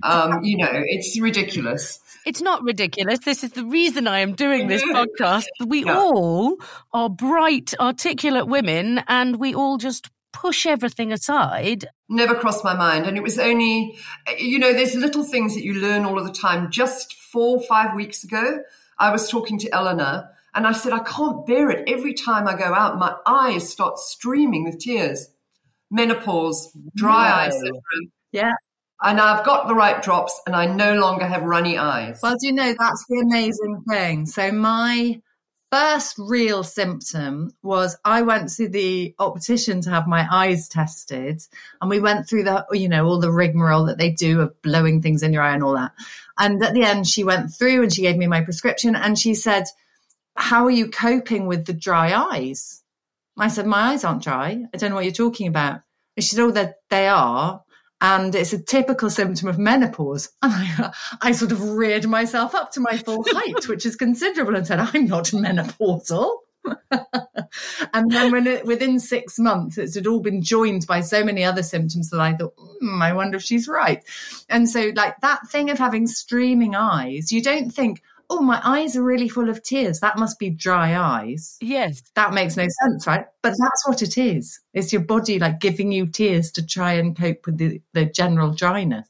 Um, 0.02 0.44
you 0.44 0.56
know, 0.56 0.70
it's 0.72 1.20
ridiculous. 1.20 2.00
It's 2.24 2.40
not 2.40 2.62
ridiculous. 2.62 3.20
This 3.20 3.44
is 3.44 3.52
the 3.52 3.64
reason 3.64 4.06
I 4.06 4.20
am 4.20 4.34
doing 4.34 4.66
this 4.66 4.82
podcast. 4.82 5.46
We 5.66 5.84
yeah. 5.84 5.98
all 5.98 6.56
are 6.92 7.10
bright, 7.10 7.74
articulate 7.78 8.46
women, 8.46 9.02
and 9.08 9.36
we 9.36 9.54
all 9.54 9.76
just 9.76 10.10
push 10.32 10.66
everything 10.66 11.12
aside. 11.12 11.88
Never 12.08 12.34
crossed 12.34 12.64
my 12.64 12.74
mind. 12.74 13.06
And 13.06 13.16
it 13.16 13.22
was 13.22 13.38
only, 13.38 13.98
you 14.38 14.58
know, 14.58 14.72
there's 14.72 14.94
little 14.94 15.24
things 15.24 15.54
that 15.54 15.64
you 15.64 15.74
learn 15.74 16.04
all 16.04 16.18
of 16.18 16.26
the 16.26 16.32
time. 16.32 16.70
Just 16.70 17.14
four, 17.14 17.60
five 17.60 17.94
weeks 17.94 18.24
ago, 18.24 18.62
I 18.98 19.10
was 19.10 19.28
talking 19.28 19.58
to 19.60 19.74
Eleanor 19.74 20.30
and 20.58 20.66
I 20.66 20.72
said, 20.72 20.92
I 20.92 20.98
can't 21.04 21.46
bear 21.46 21.70
it. 21.70 21.88
Every 21.88 22.14
time 22.14 22.48
I 22.48 22.56
go 22.56 22.74
out, 22.74 22.98
my 22.98 23.14
eyes 23.24 23.70
start 23.70 23.96
streaming 23.96 24.64
with 24.64 24.80
tears. 24.80 25.28
Menopause, 25.88 26.76
dry 26.96 27.28
no. 27.28 27.34
eye 27.36 27.50
syndrome. 27.50 28.12
Yeah. 28.32 28.54
And 29.00 29.20
I've 29.20 29.46
got 29.46 29.68
the 29.68 29.76
right 29.76 30.02
drops 30.02 30.40
and 30.48 30.56
I 30.56 30.66
no 30.66 30.96
longer 30.96 31.28
have 31.28 31.44
runny 31.44 31.78
eyes. 31.78 32.18
Well, 32.24 32.34
do 32.40 32.48
you 32.48 32.52
know, 32.52 32.74
that's 32.76 33.04
the 33.08 33.20
amazing 33.20 33.84
thing. 33.88 34.26
So, 34.26 34.50
my 34.50 35.22
first 35.70 36.16
real 36.18 36.64
symptom 36.64 37.52
was 37.62 37.96
I 38.04 38.22
went 38.22 38.48
to 38.56 38.68
the 38.68 39.14
optician 39.20 39.80
to 39.82 39.90
have 39.90 40.08
my 40.08 40.26
eyes 40.28 40.68
tested, 40.68 41.40
and 41.80 41.88
we 41.88 42.00
went 42.00 42.28
through 42.28 42.42
the, 42.42 42.66
you 42.72 42.88
know, 42.88 43.06
all 43.06 43.20
the 43.20 43.30
rigmarole 43.30 43.84
that 43.84 43.98
they 43.98 44.10
do 44.10 44.40
of 44.40 44.60
blowing 44.62 45.02
things 45.02 45.22
in 45.22 45.32
your 45.32 45.42
eye 45.42 45.54
and 45.54 45.62
all 45.62 45.74
that. 45.74 45.92
And 46.36 46.60
at 46.64 46.74
the 46.74 46.82
end, 46.82 47.06
she 47.06 47.22
went 47.22 47.54
through 47.54 47.84
and 47.84 47.94
she 47.94 48.02
gave 48.02 48.16
me 48.16 48.26
my 48.26 48.40
prescription 48.40 48.96
and 48.96 49.16
she 49.16 49.36
said, 49.36 49.66
how 50.38 50.64
are 50.64 50.70
you 50.70 50.88
coping 50.88 51.46
with 51.46 51.66
the 51.66 51.72
dry 51.72 52.14
eyes? 52.14 52.82
I 53.36 53.48
said, 53.48 53.66
my 53.66 53.92
eyes 53.92 54.04
aren't 54.04 54.22
dry. 54.22 54.64
I 54.72 54.76
don't 54.76 54.90
know 54.90 54.96
what 54.96 55.04
you're 55.04 55.12
talking 55.12 55.48
about. 55.48 55.80
And 56.16 56.24
she 56.24 56.34
said, 56.34 56.42
oh, 56.42 56.50
that 56.52 56.76
they 56.90 57.08
are. 57.08 57.62
And 58.00 58.34
it's 58.34 58.52
a 58.52 58.62
typical 58.62 59.10
symptom 59.10 59.48
of 59.48 59.58
menopause. 59.58 60.30
And 60.42 60.52
I, 60.52 60.92
I 61.20 61.32
sort 61.32 61.52
of 61.52 61.70
reared 61.70 62.06
myself 62.06 62.54
up 62.54 62.72
to 62.72 62.80
my 62.80 62.96
full 62.98 63.24
height, 63.28 63.68
which 63.68 63.84
is 63.84 63.96
considerable, 63.96 64.54
and 64.54 64.66
said, 64.66 64.78
I'm 64.78 65.06
not 65.06 65.24
menopausal. 65.26 66.36
and 67.92 68.10
then 68.10 68.30
when 68.30 68.46
it, 68.46 68.64
within 68.64 69.00
six 69.00 69.38
months, 69.38 69.78
it 69.78 69.94
had 69.94 70.06
all 70.06 70.20
been 70.20 70.42
joined 70.42 70.86
by 70.86 71.00
so 71.00 71.24
many 71.24 71.44
other 71.44 71.62
symptoms 71.62 72.10
that 72.10 72.20
I 72.20 72.34
thought, 72.34 72.54
mm, 72.82 73.02
I 73.02 73.12
wonder 73.12 73.36
if 73.36 73.42
she's 73.42 73.66
right. 73.66 74.04
And 74.48 74.68
so, 74.68 74.92
like 74.94 75.20
that 75.20 75.48
thing 75.48 75.70
of 75.70 75.78
having 75.78 76.06
streaming 76.06 76.74
eyes, 76.74 77.32
you 77.32 77.42
don't 77.42 77.70
think, 77.70 78.02
oh, 78.30 78.40
my 78.40 78.60
eyes 78.62 78.96
are 78.96 79.02
really 79.02 79.28
full 79.28 79.48
of 79.48 79.62
tears. 79.62 80.00
That 80.00 80.18
must 80.18 80.38
be 80.38 80.50
dry 80.50 80.96
eyes. 80.98 81.56
Yes. 81.60 82.02
That 82.14 82.34
makes 82.34 82.56
no 82.56 82.66
sense, 82.82 83.06
right? 83.06 83.24
But 83.42 83.54
that's 83.58 83.86
what 83.86 84.02
it 84.02 84.18
is. 84.18 84.60
It's 84.74 84.92
your 84.92 85.02
body 85.02 85.38
like 85.38 85.60
giving 85.60 85.92
you 85.92 86.06
tears 86.06 86.52
to 86.52 86.66
try 86.66 86.94
and 86.94 87.16
cope 87.16 87.46
with 87.46 87.58
the, 87.58 87.80
the 87.94 88.04
general 88.04 88.52
dryness. 88.52 89.08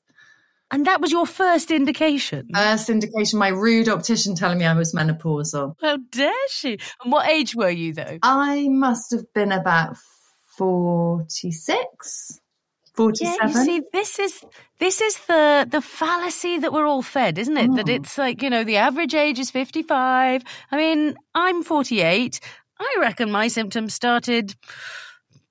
And 0.70 0.86
that 0.86 1.00
was 1.00 1.10
your 1.10 1.26
first 1.26 1.70
indication? 1.70 2.48
First 2.54 2.90
indication, 2.90 3.38
my 3.38 3.48
rude 3.48 3.88
optician 3.88 4.34
telling 4.34 4.58
me 4.58 4.66
I 4.66 4.74
was 4.74 4.92
menopausal. 4.92 5.76
How 5.80 5.96
dare 6.10 6.48
she? 6.50 6.78
And 7.02 7.10
what 7.10 7.28
age 7.28 7.54
were 7.54 7.70
you 7.70 7.94
though? 7.94 8.18
I 8.22 8.68
must 8.68 9.10
have 9.12 9.32
been 9.32 9.50
about 9.50 9.96
46. 10.58 12.40
47. 12.98 13.38
Yeah, 13.40 13.46
you 13.46 13.64
see, 13.64 13.82
this 13.92 14.18
is 14.18 14.44
this 14.80 15.00
is 15.00 15.16
the 15.28 15.68
the 15.70 15.80
fallacy 15.80 16.58
that 16.58 16.72
we're 16.72 16.84
all 16.84 17.02
fed, 17.02 17.38
isn't 17.38 17.56
it? 17.56 17.70
Mm. 17.70 17.76
That 17.76 17.88
it's 17.88 18.18
like 18.18 18.42
you 18.42 18.50
know 18.50 18.64
the 18.64 18.76
average 18.76 19.14
age 19.14 19.38
is 19.38 19.52
fifty 19.52 19.84
five. 19.84 20.42
I 20.72 20.76
mean, 20.76 21.14
I'm 21.32 21.62
forty 21.62 22.00
eight. 22.00 22.40
I 22.80 22.96
reckon 23.00 23.30
my 23.30 23.46
symptoms 23.46 23.94
started 23.94 24.56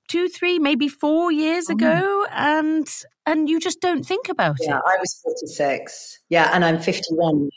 two, 0.08 0.28
three, 0.28 0.58
maybe 0.58 0.88
four 0.88 1.32
years 1.32 1.68
mm. 1.68 1.76
ago, 1.76 2.26
and 2.32 2.86
and 3.24 3.48
you 3.48 3.60
just 3.60 3.80
don't 3.80 4.04
think 4.04 4.28
about 4.28 4.56
yeah, 4.60 4.66
it. 4.66 4.70
Yeah, 4.70 4.80
I 4.84 4.96
was 5.00 5.18
forty 5.24 5.46
six. 5.46 6.20
Yeah, 6.28 6.50
and 6.52 6.62
I'm 6.62 6.78
fifty 6.78 7.14
one. 7.14 7.48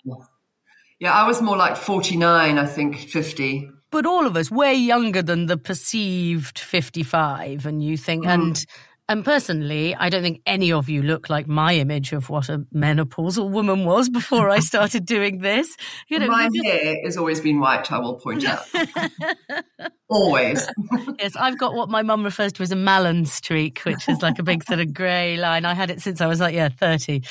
Yeah, 1.02 1.12
I 1.12 1.28
was 1.28 1.42
more 1.42 1.58
like 1.58 1.76
forty 1.76 2.16
nine. 2.16 2.58
I 2.58 2.66
think 2.66 2.96
fifty 2.96 3.70
but 3.92 4.06
all 4.06 4.26
of 4.26 4.38
us 4.38 4.50
way 4.50 4.74
younger 4.74 5.22
than 5.22 5.46
the 5.46 5.58
perceived 5.58 6.58
55 6.58 7.66
and 7.66 7.84
you 7.84 7.98
think 7.98 8.26
mm. 8.26 8.30
and 8.30 8.66
and 9.12 9.26
personally, 9.26 9.94
I 9.94 10.08
don't 10.08 10.24
think 10.24 10.42
any 10.46 10.72
of 10.72 10.88
you 10.88 11.02
look 11.02 11.30
like 11.30 11.46
my 11.46 11.76
image 11.76 12.14
of 12.14 12.30
what 12.30 12.48
a 12.48 12.60
menopausal 12.74 13.52
woman 13.52 13.84
was 13.84 14.08
before 14.08 14.50
I 14.50 14.60
started 14.60 15.06
doing 15.06 15.40
this. 15.40 15.76
You 16.08 16.20
know, 16.20 16.28
my 16.28 16.50
hair 16.64 16.96
has 17.04 17.18
always 17.18 17.42
been 17.42 17.60
white. 17.60 17.92
I 17.92 18.00
will 18.00 18.16
point 18.16 18.46
out. 18.46 18.66
always. 20.12 20.68
yes, 21.20 21.36
I've 21.36 21.58
got 21.58 21.74
what 21.74 21.90
my 21.90 22.02
mum 22.02 22.24
refers 22.24 22.52
to 22.54 22.64
as 22.64 22.72
a 22.72 22.76
Mallen 22.76 23.26
streak, 23.26 23.80
which 23.80 24.08
is 24.08 24.22
like 24.22 24.38
a 24.38 24.44
big 24.44 24.64
sort 24.64 24.80
of 24.80 24.94
grey 24.94 25.38
line. 25.38 25.66
I 25.66 25.74
had 25.74 25.90
it 25.90 26.02
since 26.02 26.22
I 26.22 26.28
was 26.28 26.40
like, 26.40 26.54
yeah, 26.54 26.70
30. 26.70 27.24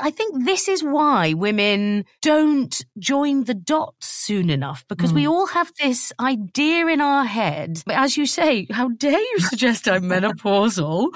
I 0.00 0.10
think 0.10 0.44
this 0.44 0.68
is 0.68 0.84
why 0.84 1.32
women 1.32 2.04
don't 2.22 2.84
join 2.98 3.44
the 3.44 3.54
dots 3.54 4.06
soon 4.06 4.50
enough 4.50 4.84
because 4.88 5.12
mm. 5.12 5.16
we 5.16 5.26
all 5.26 5.46
have 5.46 5.72
this 5.80 6.12
idea 6.20 6.86
in 6.86 7.00
our 7.00 7.24
head. 7.24 7.82
But 7.86 7.96
as 7.96 8.16
you 8.16 8.26
say, 8.26 8.66
how 8.70 8.88
dare 8.90 9.18
you 9.18 9.38
suggest 9.40 9.88
I'm 9.88 10.04
menopausal? 10.04 11.08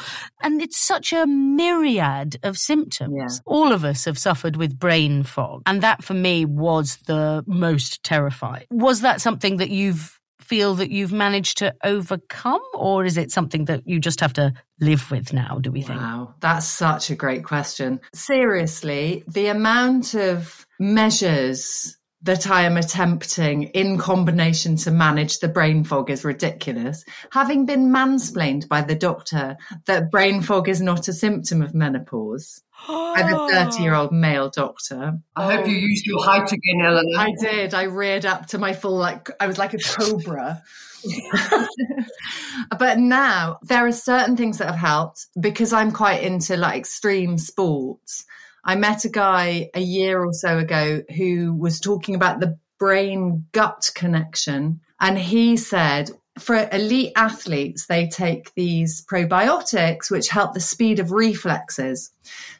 And 0.42 0.62
it's 0.62 0.78
such 0.78 1.12
a 1.12 1.26
myriad 1.26 2.38
of 2.42 2.56
symptoms. 2.56 3.14
Yeah. 3.16 3.28
All 3.44 3.72
of 3.72 3.84
us 3.84 4.06
have 4.06 4.18
suffered 4.18 4.56
with 4.56 4.78
brain 4.78 5.22
fog. 5.22 5.62
And 5.66 5.82
that 5.82 6.02
for 6.02 6.14
me 6.14 6.44
was 6.46 6.96
the 7.06 7.44
most 7.46 8.02
terrifying. 8.02 8.64
Was 8.70 9.02
that 9.02 9.20
something 9.20 9.58
that 9.58 9.70
you've 9.70 10.18
feel 10.52 10.74
that 10.74 10.90
you've 10.90 11.14
managed 11.14 11.56
to 11.56 11.74
overcome, 11.82 12.60
or 12.74 13.06
is 13.06 13.16
it 13.16 13.30
something 13.30 13.64
that 13.64 13.88
you 13.88 13.98
just 13.98 14.20
have 14.20 14.34
to 14.34 14.52
live 14.80 15.10
with 15.10 15.32
now, 15.32 15.58
do 15.58 15.72
we 15.72 15.80
think? 15.80 15.98
Wow, 15.98 16.34
that's 16.40 16.66
such 16.66 17.08
a 17.08 17.14
great 17.14 17.42
question. 17.42 18.00
Seriously, 18.12 19.24
the 19.26 19.46
amount 19.46 20.12
of 20.12 20.66
measures 20.78 21.96
that 22.20 22.50
I 22.50 22.64
am 22.64 22.76
attempting 22.76 23.62
in 23.62 23.96
combination 23.96 24.76
to 24.76 24.90
manage 24.90 25.38
the 25.38 25.48
brain 25.48 25.84
fog 25.84 26.10
is 26.10 26.22
ridiculous. 26.22 27.02
Having 27.30 27.64
been 27.64 27.88
mansplained 27.88 28.68
by 28.68 28.82
the 28.82 28.94
doctor 28.94 29.56
that 29.86 30.10
brain 30.10 30.42
fog 30.42 30.68
is 30.68 30.82
not 30.82 31.08
a 31.08 31.14
symptom 31.14 31.62
of 31.62 31.74
menopause. 31.74 32.62
I'm 32.88 33.32
a 33.32 33.48
30 33.48 33.82
year 33.82 33.94
old 33.94 34.12
male 34.12 34.50
doctor. 34.50 35.18
I 35.36 35.56
hope 35.56 35.66
you 35.66 35.76
um, 35.76 35.80
used 35.80 36.06
your 36.06 36.24
height 36.24 36.50
again, 36.52 36.80
Eleanor. 36.84 37.18
I 37.18 37.32
did. 37.40 37.74
I 37.74 37.84
reared 37.84 38.26
up 38.26 38.46
to 38.48 38.58
my 38.58 38.72
full, 38.72 38.96
like, 38.96 39.30
I 39.40 39.46
was 39.46 39.58
like 39.58 39.74
a 39.74 39.78
cobra. 39.78 40.62
but 42.78 42.98
now 42.98 43.58
there 43.62 43.86
are 43.86 43.92
certain 43.92 44.36
things 44.36 44.58
that 44.58 44.66
have 44.66 44.76
helped 44.76 45.26
because 45.40 45.72
I'm 45.72 45.90
quite 45.92 46.22
into 46.22 46.56
like 46.56 46.76
extreme 46.76 47.38
sports. 47.38 48.24
I 48.64 48.76
met 48.76 49.04
a 49.04 49.08
guy 49.08 49.70
a 49.74 49.80
year 49.80 50.24
or 50.24 50.32
so 50.32 50.58
ago 50.58 51.02
who 51.16 51.54
was 51.54 51.80
talking 51.80 52.14
about 52.14 52.40
the 52.40 52.58
brain 52.78 53.46
gut 53.52 53.90
connection. 53.94 54.80
And 55.00 55.18
he 55.18 55.56
said, 55.56 56.10
for 56.38 56.68
elite 56.72 57.12
athletes, 57.14 57.86
they 57.86 58.08
take 58.08 58.54
these 58.54 59.04
probiotics, 59.04 60.10
which 60.10 60.28
help 60.28 60.54
the 60.54 60.60
speed 60.60 60.98
of 60.98 61.12
reflexes. 61.12 62.10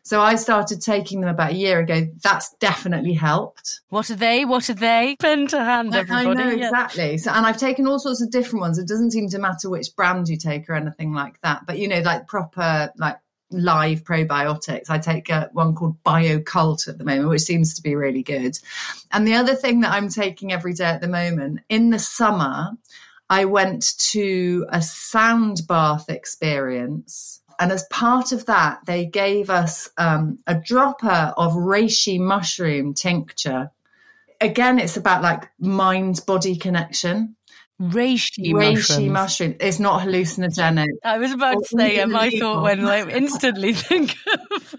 So 0.02 0.20
I 0.20 0.34
started 0.34 0.82
taking 0.82 1.20
them 1.20 1.30
about 1.30 1.52
a 1.52 1.56
year 1.56 1.78
ago. 1.80 2.06
That's 2.22 2.52
definitely 2.60 3.14
helped. 3.14 3.80
What 3.88 4.10
are 4.10 4.16
they? 4.16 4.44
What 4.44 4.68
are 4.68 4.74
they? 4.74 5.16
Pen 5.18 5.46
to 5.48 5.64
hand, 5.64 5.94
everybody. 5.94 6.28
I 6.28 6.34
know, 6.34 6.50
yeah. 6.50 6.66
exactly. 6.66 7.16
So, 7.16 7.30
and 7.30 7.46
I've 7.46 7.56
taken 7.56 7.86
all 7.86 7.98
sorts 7.98 8.20
of 8.20 8.30
different 8.30 8.60
ones. 8.60 8.78
It 8.78 8.88
doesn't 8.88 9.12
seem 9.12 9.28
to 9.30 9.38
matter 9.38 9.70
which 9.70 9.96
brand 9.96 10.28
you 10.28 10.36
take 10.36 10.68
or 10.68 10.74
anything 10.74 11.14
like 11.14 11.40
that. 11.40 11.62
But, 11.66 11.78
you 11.78 11.88
know, 11.88 12.00
like 12.00 12.26
proper, 12.26 12.92
like 12.98 13.16
live 13.50 14.02
probiotics. 14.04 14.90
I 14.90 14.98
take 14.98 15.30
a, 15.30 15.48
one 15.52 15.74
called 15.74 16.02
Bio-Kult 16.02 16.88
at 16.88 16.98
the 16.98 17.04
moment, 17.04 17.28
which 17.30 17.42
seems 17.42 17.74
to 17.74 17.82
be 17.82 17.94
really 17.94 18.22
good. 18.22 18.58
And 19.10 19.26
the 19.26 19.34
other 19.34 19.54
thing 19.54 19.80
that 19.80 19.92
I'm 19.92 20.08
taking 20.08 20.52
every 20.52 20.74
day 20.74 20.84
at 20.84 21.00
the 21.00 21.08
moment, 21.08 21.60
in 21.68 21.90
the 21.90 21.98
summer, 21.98 22.72
I 23.30 23.44
went 23.46 23.96
to 24.10 24.66
a 24.68 24.82
sound 24.82 25.62
bath 25.66 26.08
experience. 26.08 27.40
And 27.58 27.70
as 27.70 27.86
part 27.90 28.32
of 28.32 28.46
that, 28.46 28.80
they 28.86 29.06
gave 29.06 29.50
us 29.50 29.88
um, 29.96 30.38
a 30.46 30.54
dropper 30.54 31.32
of 31.36 31.52
reishi 31.52 32.18
mushroom 32.18 32.94
tincture. 32.94 33.70
Again, 34.40 34.78
it's 34.78 34.96
about 34.96 35.22
like 35.22 35.48
mind 35.60 36.20
body 36.26 36.56
connection 36.56 37.36
reishi, 37.80 38.52
reishi 38.52 39.10
mushroom. 39.10 39.56
It's 39.60 39.78
not 39.78 40.02
hallucinogenic. 40.02 40.88
I 41.04 41.18
was 41.18 41.32
about 41.32 41.58
to 41.58 41.76
say, 41.76 41.96
yeah, 41.96 42.06
my 42.06 42.30
thought 42.30 42.62
when 42.62 42.84
I 42.84 43.08
instantly 43.08 43.72
think 43.72 44.16
of 44.32 44.74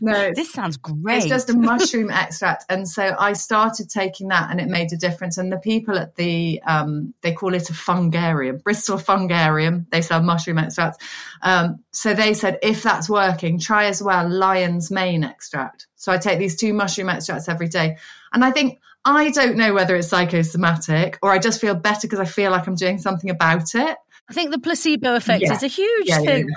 no, 0.00 0.32
this 0.34 0.52
sounds 0.52 0.76
great. 0.76 1.18
It's 1.18 1.26
just 1.26 1.50
a 1.50 1.56
mushroom 1.56 2.10
extract, 2.12 2.64
and 2.68 2.88
so 2.88 3.14
I 3.18 3.32
started 3.32 3.88
taking 3.88 4.28
that, 4.28 4.50
and 4.50 4.60
it 4.60 4.68
made 4.68 4.92
a 4.92 4.96
difference. 4.96 5.38
And 5.38 5.52
the 5.52 5.58
people 5.58 5.98
at 5.98 6.16
the 6.16 6.60
um, 6.66 7.14
they 7.22 7.32
call 7.32 7.54
it 7.54 7.70
a 7.70 7.74
fungarium, 7.74 8.58
Bristol 8.58 8.98
Fungarium. 8.98 9.86
They 9.90 10.02
sell 10.02 10.22
mushroom 10.22 10.58
extracts. 10.58 10.98
Um, 11.42 11.80
so 11.90 12.14
they 12.14 12.34
said 12.34 12.58
if 12.62 12.82
that's 12.82 13.08
working, 13.08 13.58
try 13.58 13.86
as 13.86 14.02
well 14.02 14.28
lion's 14.28 14.90
mane 14.90 15.24
extract. 15.24 15.86
So 15.96 16.12
I 16.12 16.18
take 16.18 16.38
these 16.38 16.56
two 16.56 16.74
mushroom 16.74 17.08
extracts 17.08 17.48
every 17.48 17.68
day, 17.68 17.96
and 18.32 18.44
I 18.44 18.50
think 18.50 18.80
I 19.06 19.30
don't 19.30 19.56
know 19.56 19.72
whether 19.72 19.94
it's 19.94 20.08
psychosomatic 20.08 21.18
or 21.22 21.30
I 21.30 21.38
just 21.38 21.60
feel 21.60 21.76
better 21.76 22.00
because 22.02 22.18
I 22.18 22.24
feel 22.24 22.50
like 22.50 22.66
I'm 22.66 22.74
doing 22.74 22.98
something 22.98 23.30
about 23.30 23.74
it. 23.74 23.96
I 24.28 24.32
think 24.32 24.50
the 24.50 24.58
placebo 24.58 25.14
effect 25.14 25.44
yeah. 25.44 25.52
is 25.52 25.62
a 25.62 25.68
huge 25.68 26.08
yeah, 26.08 26.18
thing. 26.18 26.48
Yeah, 26.48 26.56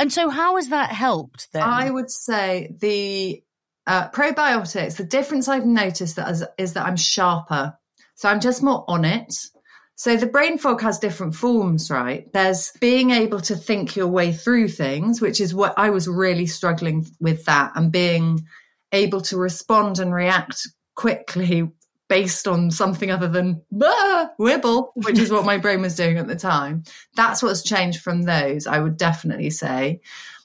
and 0.00 0.12
so, 0.12 0.28
how 0.28 0.56
has 0.56 0.70
that 0.70 0.90
helped 0.90 1.52
then? 1.52 1.62
I 1.62 1.88
would 1.88 2.10
say 2.10 2.74
the 2.80 3.42
uh, 3.86 4.08
probiotics, 4.10 4.96
the 4.96 5.04
difference 5.04 5.46
I've 5.46 5.66
noticed 5.66 6.16
that 6.16 6.28
is, 6.30 6.44
is 6.58 6.72
that 6.72 6.86
I'm 6.86 6.96
sharper. 6.96 7.78
So 8.16 8.28
I'm 8.28 8.40
just 8.40 8.62
more 8.62 8.84
on 8.88 9.04
it. 9.04 9.32
So 9.96 10.16
the 10.16 10.26
brain 10.26 10.58
fog 10.58 10.80
has 10.80 10.98
different 10.98 11.36
forms, 11.36 11.90
right? 11.90 12.30
There's 12.32 12.72
being 12.80 13.10
able 13.10 13.40
to 13.42 13.54
think 13.54 13.94
your 13.94 14.08
way 14.08 14.32
through 14.32 14.68
things, 14.68 15.20
which 15.20 15.40
is 15.40 15.54
what 15.54 15.74
I 15.76 15.90
was 15.90 16.08
really 16.08 16.46
struggling 16.46 17.06
with 17.20 17.44
that 17.44 17.72
and 17.76 17.92
being 17.92 18.44
able 18.90 19.20
to 19.22 19.36
respond 19.36 20.00
and 20.00 20.12
react 20.12 20.66
quickly 20.96 21.70
based 22.08 22.46
on 22.46 22.70
something 22.70 23.10
other 23.10 23.28
than 23.28 23.62
ah, 23.82 24.30
wibble, 24.38 24.90
which 24.94 25.18
is 25.18 25.30
what 25.30 25.44
my 25.44 25.58
brain 25.58 25.80
was 25.80 25.96
doing 25.96 26.18
at 26.18 26.26
the 26.26 26.36
time. 26.36 26.84
That's 27.16 27.42
what's 27.42 27.62
changed 27.62 28.00
from 28.00 28.22
those, 28.22 28.66
I 28.66 28.78
would 28.78 28.96
definitely 28.96 29.50
say. 29.50 30.00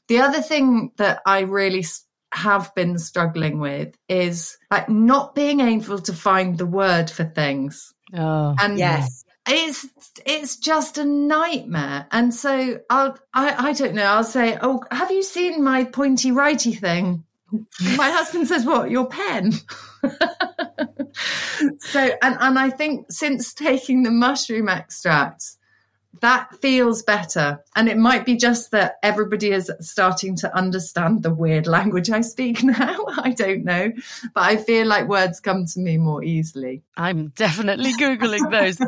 The 0.08 0.20
other 0.22 0.42
thing 0.42 0.92
that 0.98 1.22
I 1.25 1.42
really 1.42 1.86
have 2.32 2.74
been 2.75 2.98
struggling 2.98 3.60
with 3.60 3.96
is 4.08 4.58
like 4.72 4.89
not 4.89 5.36
being 5.36 5.60
able 5.60 6.00
to 6.00 6.13
find 6.13 6.58
the 6.58 6.66
word 6.66 7.10
for 7.10 7.24
things. 7.24 7.94
Oh, 8.13 8.56
and 8.60 8.78
yes. 8.78 9.25
It's 9.51 9.88
it's 10.28 10.58
just 10.58 11.00
a 11.00 11.06
nightmare, 11.06 12.06
and 12.12 12.32
so 12.32 12.82
I'll 12.88 13.18
I, 13.34 13.70
I 13.70 13.74
don't 13.74 13.96
know. 13.96 14.04
I'll 14.04 14.24
say, 14.24 14.60
oh, 14.62 14.84
have 14.92 15.10
you 15.10 15.24
seen 15.24 15.63
my 15.63 15.86
pointy 15.86 16.32
righty 16.32 16.74
thing? 16.74 17.24
My 17.96 18.12
husband 18.12 18.48
says, 18.48 18.65
"What 18.65 18.91
your 18.91 19.08
pen?" 19.08 19.53
so, 21.79 22.10
and, 22.22 22.38
and 22.39 22.60
I 22.60 22.70
think 22.70 23.12
since 23.12 23.53
taking 23.53 24.03
the 24.03 24.12
mushroom 24.12 24.70
extracts, 24.70 25.58
that 26.22 26.56
feels 26.62 27.03
better. 27.03 27.63
And 27.75 27.88
it 27.88 27.98
might 27.98 28.25
be 28.25 28.36
just 28.36 28.72
that 28.72 28.96
everybody 29.03 29.51
is 29.51 29.72
starting 29.79 30.36
to 30.38 30.56
understand 30.56 31.24
the 31.24 31.34
weird 31.34 31.68
language 31.68 32.10
I 32.10 32.22
speak 32.22 32.63
now. 32.63 32.98
I 33.18 33.32
don't 33.32 33.63
know. 33.63 33.91
But 34.34 34.44
I 34.44 34.58
feel 34.58 34.88
like 34.88 35.08
words 35.08 35.39
come 35.39 35.65
to 35.65 35.79
me 35.79 35.98
more 35.98 36.24
easily. 36.24 36.84
I'm 36.98 37.29
definitely 37.29 37.94
Googling 37.94 38.51
those. 38.51 38.79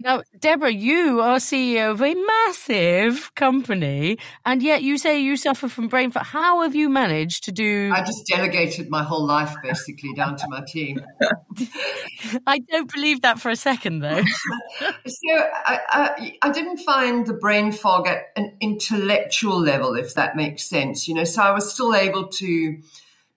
Now, 0.00 0.22
Deborah, 0.38 0.72
you 0.72 1.20
are 1.20 1.38
CEO 1.38 1.90
of 1.90 2.02
a 2.02 2.14
massive 2.14 3.34
company, 3.34 4.18
and 4.44 4.62
yet 4.62 4.82
you 4.82 4.96
say 4.96 5.20
you 5.20 5.36
suffer 5.36 5.68
from 5.68 5.88
brain 5.88 6.10
fog. 6.10 6.26
How 6.26 6.62
have 6.62 6.74
you 6.74 6.88
managed 6.88 7.44
to 7.44 7.52
do? 7.52 7.90
I 7.92 8.02
just 8.02 8.26
delegated 8.26 8.90
my 8.90 9.02
whole 9.02 9.26
life 9.26 9.54
basically 9.62 10.14
down 10.14 10.36
to 10.36 10.46
my 10.48 10.62
team. 10.66 11.00
I 12.46 12.60
don't 12.60 12.92
believe 12.92 13.22
that 13.22 13.40
for 13.40 13.50
a 13.50 13.56
second, 13.56 14.00
though. 14.00 14.22
so 14.80 15.32
I, 15.66 15.80
I, 15.88 16.38
I 16.42 16.50
didn't 16.50 16.78
find 16.78 17.26
the 17.26 17.34
brain 17.34 17.72
fog 17.72 18.06
at 18.06 18.28
an 18.36 18.56
intellectual 18.60 19.58
level, 19.58 19.94
if 19.94 20.14
that 20.14 20.36
makes 20.36 20.64
sense. 20.64 21.08
You 21.08 21.14
know, 21.14 21.24
so 21.24 21.42
I 21.42 21.50
was 21.50 21.72
still 21.72 21.94
able 21.94 22.28
to 22.28 22.78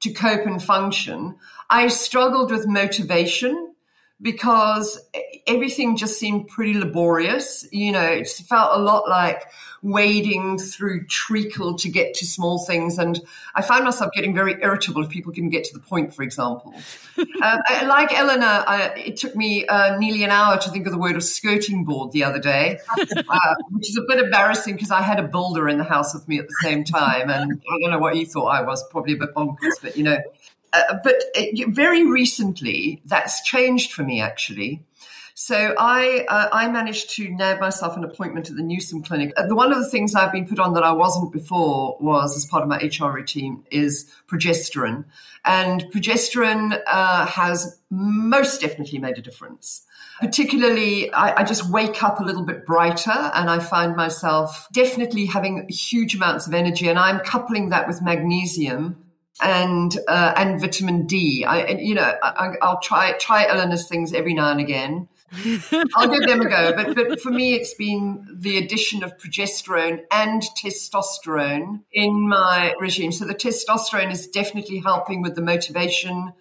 to 0.02 0.14
cope 0.14 0.46
and 0.46 0.62
function. 0.62 1.36
I 1.70 1.88
struggled 1.88 2.52
with 2.52 2.68
motivation 2.68 3.71
because 4.22 5.00
everything 5.48 5.98
just 5.98 6.20
seemed 6.20 6.48
pretty 6.48 6.76
laborious. 6.76 7.68
You 7.72 7.92
know, 7.92 8.06
it 8.06 8.28
felt 8.28 8.80
a 8.80 8.82
lot 8.82 9.10
like 9.10 9.44
wading 9.84 10.60
through 10.60 11.06
treacle 11.08 11.76
to 11.76 11.90
get 11.90 12.14
to 12.14 12.26
small 12.26 12.64
things. 12.66 13.00
And 13.00 13.20
I 13.56 13.64
found 13.64 13.84
myself 13.84 14.12
getting 14.14 14.36
very 14.36 14.62
irritable 14.62 15.04
if 15.04 15.10
people 15.10 15.34
couldn't 15.34 15.50
get 15.50 15.64
to 15.66 15.74
the 15.74 15.80
point, 15.80 16.14
for 16.14 16.22
example. 16.22 16.74
uh, 17.18 17.58
like 17.88 18.14
Eleanor, 18.14 18.64
I, 18.68 18.94
it 18.96 19.18
took 19.18 19.36
me 19.36 19.66
uh, 19.66 19.98
nearly 19.98 20.24
an 20.24 20.30
hour 20.30 20.58
to 20.60 20.70
think 20.70 20.86
of 20.86 20.92
the 20.92 21.00
word 21.00 21.16
of 21.16 21.24
skirting 21.24 21.84
board 21.84 22.12
the 22.12 22.24
other 22.24 22.40
day, 22.40 22.80
uh, 22.98 23.56
which 23.72 23.90
is 23.90 23.98
a 23.98 24.04
bit 24.08 24.24
embarrassing 24.24 24.76
because 24.76 24.92
I 24.92 25.02
had 25.02 25.20
a 25.20 25.28
builder 25.28 25.68
in 25.68 25.80
the 25.80 25.84
house 25.84 26.14
with 26.14 26.28
me 26.28 26.38
at 26.38 26.48
the 26.48 26.56
same 26.62 26.84
time. 26.84 27.32
And 27.32 27.62
I 27.68 27.78
don't 27.82 27.92
know 27.92 28.00
what 28.00 28.16
you 28.16 28.28
thought 28.28 28.48
I 28.48 28.62
was, 28.62 28.88
probably 28.90 29.14
a 29.14 29.18
bit 29.18 29.34
bonkers, 29.34 29.82
but 29.82 29.98
you 29.98 30.04
know, 30.04 30.20
uh, 30.74 30.98
but 31.04 31.16
it, 31.36 31.70
very 31.70 32.06
recently, 32.06 33.02
that's 33.06 33.42
changed 33.44 33.92
for 33.92 34.04
me 34.04 34.22
actually. 34.22 34.84
So 35.34 35.74
I 35.78 36.26
uh, 36.30 36.50
I 36.52 36.70
managed 36.70 37.16
to 37.16 37.30
nab 37.30 37.60
myself 37.60 37.98
an 37.98 38.04
appointment 38.04 38.50
at 38.50 38.56
the 38.56 38.64
Newson 38.64 39.02
Clinic. 39.02 39.34
Uh, 39.36 39.48
one 39.48 39.72
of 39.72 39.80
the 39.80 39.90
things 39.90 40.14
I've 40.14 40.32
been 40.32 40.48
put 40.48 40.60
on 40.60 40.74
that 40.74 40.84
I 40.84 40.92
wasn't 40.92 41.32
before 41.32 41.98
was, 42.00 42.36
as 42.36 42.46
part 42.46 42.64
of 42.64 42.70
my 42.70 42.78
HR 42.78 43.12
routine, 43.12 43.64
is 43.72 44.12
progesterone, 44.28 45.06
and 45.44 45.82
progesterone 45.92 46.80
uh, 46.86 47.26
has 47.26 47.80
most 47.90 48.62
definitely 48.62 49.00
made 49.00 49.18
a 49.18 49.22
difference. 49.22 49.86
Particularly, 50.20 51.12
I, 51.12 51.42
I, 51.42 51.44
just 51.44 51.68
wake 51.72 52.04
up 52.04 52.20
a 52.20 52.24
little 52.24 52.44
bit 52.44 52.64
brighter, 52.64 53.10
and 53.10 53.50
I 53.50 53.58
find 53.58 53.96
myself 53.96 54.68
definitely 54.72 55.26
having 55.26 55.68
huge 55.70 56.14
amounts 56.14 56.46
of 56.46 56.54
energy. 56.54 56.88
And 56.88 57.00
I'm 57.00 57.20
coupling 57.22 57.70
that 57.70 57.88
with 57.88 58.04
magnesium 58.04 59.04
and 59.42 59.98
uh, 60.08 60.34
and 60.36 60.60
vitamin 60.60 61.06
D. 61.08 61.46
I, 61.46 61.60
and, 61.60 61.80
you 61.82 61.96
know, 61.96 62.14
I, 62.22 62.56
will 62.62 62.80
try 62.82 63.14
try 63.14 63.48
Eleanor's 63.48 63.88
things 63.88 64.14
every 64.14 64.34
now 64.34 64.52
and 64.52 64.60
again. 64.60 65.08
I'll 65.96 66.10
give 66.10 66.28
them 66.28 66.42
a 66.42 66.50
go, 66.50 66.74
but 66.76 66.94
but 66.94 67.22
for 67.22 67.32
me, 67.32 67.54
it's 67.54 67.74
been 67.74 68.28
the 68.34 68.58
addition 68.58 69.04
of 69.04 69.18
progesterone 69.18 70.02
and 70.12 70.44
testosterone 70.62 71.82
in 71.94 72.28
my 72.28 72.74
regime. 72.80 73.14
So 73.14 73.26
the 73.26 73.36
testosterone 73.36 74.12
is 74.12 74.28
definitely 74.28 74.80
helping 74.80 75.22
with 75.22 75.36
the 75.36 75.42
motivation 75.42 76.34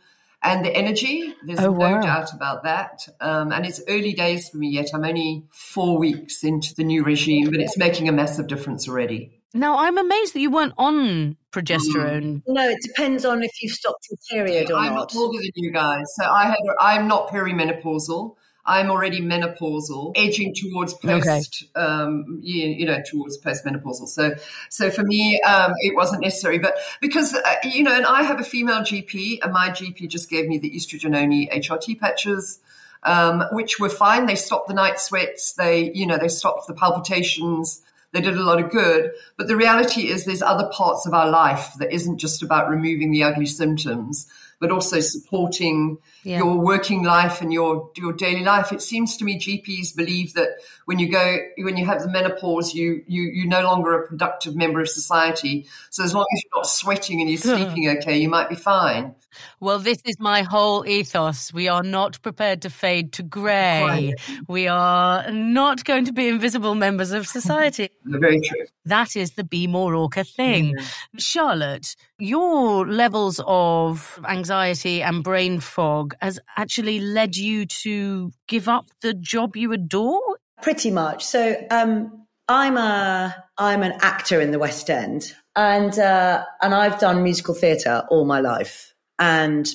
and 0.42 0.64
the 0.64 0.74
energy. 0.74 1.34
There's 1.44 1.60
oh, 1.60 1.70
no 1.70 1.72
wow. 1.72 2.00
doubt 2.00 2.32
about 2.32 2.64
that. 2.64 3.06
Um, 3.20 3.52
and 3.52 3.64
it's 3.66 3.80
early 3.88 4.12
days 4.12 4.48
for 4.48 4.56
me 4.56 4.70
yet. 4.70 4.88
I'm 4.94 5.04
only 5.04 5.44
four 5.50 5.98
weeks 5.98 6.42
into 6.42 6.74
the 6.74 6.84
new 6.84 7.04
regime, 7.04 7.50
but 7.50 7.60
it's 7.60 7.76
making 7.76 8.08
a 8.08 8.12
massive 8.12 8.46
difference 8.46 8.88
already. 8.88 9.39
Now, 9.52 9.78
I'm 9.78 9.98
amazed 9.98 10.34
that 10.34 10.40
you 10.40 10.50
weren't 10.50 10.74
on 10.78 11.36
progesterone. 11.52 12.42
No, 12.46 12.68
it 12.68 12.78
depends 12.82 13.24
on 13.24 13.42
if 13.42 13.50
you've 13.60 13.72
stopped 13.72 14.06
your 14.10 14.44
period 14.44 14.70
or 14.70 14.76
I'm 14.76 14.94
not. 14.94 15.12
I'm 15.12 15.18
older 15.18 15.38
than 15.38 15.50
you 15.56 15.72
guys, 15.72 16.04
so 16.14 16.24
I 16.24 16.46
had. 16.46 16.56
I'm 16.80 17.08
not 17.08 17.28
perimenopausal. 17.28 18.36
I'm 18.64 18.90
already 18.90 19.20
menopausal, 19.20 20.12
edging 20.16 20.54
towards 20.54 20.94
post, 20.94 21.66
okay. 21.76 21.82
um, 21.82 22.40
you, 22.42 22.68
you, 22.68 22.86
know, 22.86 22.98
towards 23.04 23.40
postmenopausal. 23.40 24.06
So, 24.06 24.34
so 24.68 24.90
for 24.90 25.02
me, 25.02 25.40
um, 25.40 25.72
it 25.78 25.96
wasn't 25.96 26.22
necessary. 26.22 26.58
But 26.58 26.76
because 27.00 27.34
uh, 27.34 27.54
you 27.64 27.82
know, 27.82 27.94
and 27.94 28.06
I 28.06 28.22
have 28.22 28.38
a 28.38 28.44
female 28.44 28.80
GP, 28.80 29.40
and 29.42 29.52
my 29.52 29.70
GP 29.70 30.08
just 30.08 30.30
gave 30.30 30.46
me 30.46 30.58
the 30.58 30.70
estrogen 30.70 31.16
only 31.16 31.48
HRT 31.48 31.98
patches. 31.98 32.60
Um, 33.02 33.44
which 33.52 33.80
were 33.80 33.88
fine. 33.88 34.26
They 34.26 34.34
stopped 34.34 34.68
the 34.68 34.74
night 34.74 35.00
sweats. 35.00 35.54
They, 35.54 35.90
you 35.94 36.06
know, 36.06 36.18
they 36.18 36.28
stopped 36.28 36.66
the 36.66 36.74
palpitations. 36.74 37.80
They 38.12 38.20
did 38.20 38.36
a 38.36 38.42
lot 38.42 38.62
of 38.62 38.70
good. 38.70 39.12
But 39.36 39.46
the 39.46 39.56
reality 39.56 40.08
is 40.08 40.24
there's 40.24 40.42
other 40.42 40.68
parts 40.72 41.06
of 41.06 41.14
our 41.14 41.30
life 41.30 41.74
that 41.78 41.92
isn't 41.92 42.18
just 42.18 42.42
about 42.42 42.68
removing 42.68 43.10
the 43.10 43.22
ugly 43.22 43.46
symptoms, 43.46 44.26
but 44.60 44.70
also 44.70 45.00
supporting 45.00 45.98
yeah. 46.22 46.38
your 46.38 46.56
working 46.56 47.02
life 47.02 47.40
and 47.40 47.52
your 47.52 47.90
your 47.96 48.12
daily 48.12 48.44
life. 48.44 48.72
It 48.72 48.82
seems 48.82 49.16
to 49.16 49.24
me 49.24 49.38
GPs 49.38 49.96
believe 49.96 50.34
that 50.34 50.50
when 50.84 50.98
you 50.98 51.10
go 51.10 51.38
when 51.58 51.76
you 51.76 51.86
have 51.86 52.02
the 52.02 52.10
menopause, 52.10 52.74
you 52.74 53.02
you 53.06 53.22
you 53.22 53.48
no 53.48 53.62
longer 53.62 54.02
a 54.02 54.06
productive 54.06 54.54
member 54.54 54.80
of 54.80 54.88
society. 54.88 55.66
So 55.88 56.04
as 56.04 56.14
long 56.14 56.26
as 56.32 56.42
you're 56.44 56.60
not 56.60 56.66
sweating 56.66 57.20
and 57.20 57.30
you're 57.30 57.38
sleeping 57.38 57.88
okay, 57.88 58.18
you 58.18 58.28
might 58.28 58.48
be 58.48 58.54
fine. 58.56 59.14
Well, 59.60 59.78
this 59.78 59.98
is 60.04 60.18
my 60.18 60.42
whole 60.42 60.86
ethos. 60.86 61.52
We 61.52 61.68
are 61.68 61.82
not 61.82 62.20
prepared 62.22 62.62
to 62.62 62.70
fade 62.70 63.12
to 63.14 63.22
grey. 63.22 64.14
We 64.48 64.68
are 64.68 65.30
not 65.30 65.84
going 65.84 66.06
to 66.06 66.12
be 66.12 66.28
invisible 66.28 66.74
members 66.74 67.12
of 67.12 67.26
society. 67.26 67.90
Very 68.04 68.40
true. 68.40 68.64
That 68.84 69.16
is 69.16 69.32
the 69.32 69.44
Be 69.44 69.66
More 69.66 69.94
Orca 69.94 70.24
thing. 70.24 70.74
Mm. 70.74 70.90
Charlotte, 71.18 71.94
your 72.20 72.86
levels 72.86 73.40
of 73.46 74.20
anxiety 74.28 75.02
and 75.02 75.24
brain 75.24 75.60
fog 75.60 76.14
has 76.20 76.38
actually 76.56 77.00
led 77.00 77.36
you 77.36 77.66
to 77.66 78.32
give 78.48 78.68
up 78.68 78.90
the 79.02 79.14
job 79.14 79.56
you 79.56 79.72
adore? 79.72 80.38
Pretty 80.62 80.90
much. 80.90 81.24
So, 81.24 81.56
um, 81.70 82.26
I'm 82.48 82.76
a 82.76 83.34
I'm 83.58 83.84
an 83.84 83.92
actor 84.02 84.40
in 84.40 84.50
the 84.50 84.58
West 84.58 84.90
End, 84.90 85.32
and 85.54 85.96
uh, 85.96 86.44
and 86.60 86.74
I've 86.74 86.98
done 86.98 87.22
musical 87.22 87.54
theatre 87.54 88.04
all 88.10 88.24
my 88.24 88.40
life. 88.40 88.92
And 89.20 89.72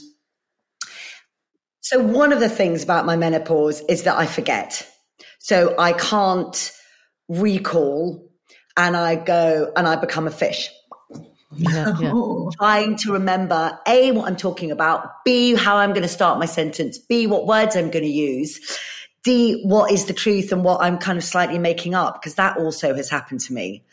so, 1.79 1.99
one 1.99 2.33
of 2.33 2.39
the 2.39 2.49
things 2.49 2.83
about 2.83 3.05
my 3.05 3.15
menopause 3.15 3.81
is 3.87 4.03
that 4.03 4.17
I 4.17 4.25
forget. 4.25 4.85
So 5.39 5.75
I 5.77 5.93
can't 5.93 6.71
recall, 7.29 8.27
and 8.75 8.97
I 8.97 9.15
go 9.15 9.71
and 9.75 9.87
I 9.87 9.95
become 9.95 10.27
a 10.27 10.31
fish. 10.31 10.69
Yeah, 11.51 11.97
yeah. 11.99 12.13
Trying 12.57 12.97
to 12.97 13.13
remember 13.13 13.79
A, 13.87 14.11
what 14.11 14.27
I'm 14.27 14.35
talking 14.35 14.71
about, 14.71 15.23
B, 15.23 15.55
how 15.55 15.77
I'm 15.77 15.91
going 15.91 16.03
to 16.03 16.07
start 16.07 16.39
my 16.39 16.45
sentence, 16.45 16.97
B, 16.97 17.27
what 17.27 17.47
words 17.47 17.75
I'm 17.75 17.91
going 17.91 18.05
to 18.05 18.11
use, 18.11 18.79
D, 19.23 19.63
what 19.65 19.91
is 19.91 20.05
the 20.05 20.13
truth 20.13 20.51
and 20.51 20.63
what 20.63 20.81
I'm 20.81 20.97
kind 20.97 21.17
of 21.17 21.23
slightly 21.23 21.59
making 21.59 21.95
up, 21.95 22.21
because 22.21 22.35
that 22.35 22.57
also 22.57 22.93
has 22.93 23.09
happened 23.09 23.41
to 23.41 23.53
me. 23.53 23.83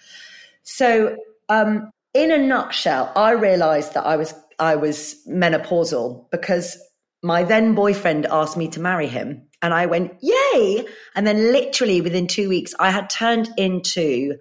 So, 0.62 1.16
um, 1.48 1.90
in 2.14 2.30
a 2.30 2.38
nutshell, 2.38 3.10
I 3.16 3.32
realized 3.32 3.94
that 3.94 4.04
I 4.04 4.16
was, 4.16 4.34
I 4.58 4.76
was 4.76 5.16
menopausal 5.26 6.30
because 6.30 6.78
my 7.22 7.44
then 7.44 7.74
boyfriend 7.74 8.26
asked 8.26 8.56
me 8.56 8.68
to 8.68 8.80
marry 8.80 9.06
him. 9.06 9.42
And 9.62 9.72
I 9.72 9.86
went, 9.86 10.12
yay. 10.20 10.86
And 11.14 11.26
then 11.26 11.52
literally 11.52 12.00
within 12.00 12.26
two 12.26 12.48
weeks, 12.48 12.74
I 12.80 12.90
had 12.90 13.08
turned 13.08 13.48
into 13.56 14.38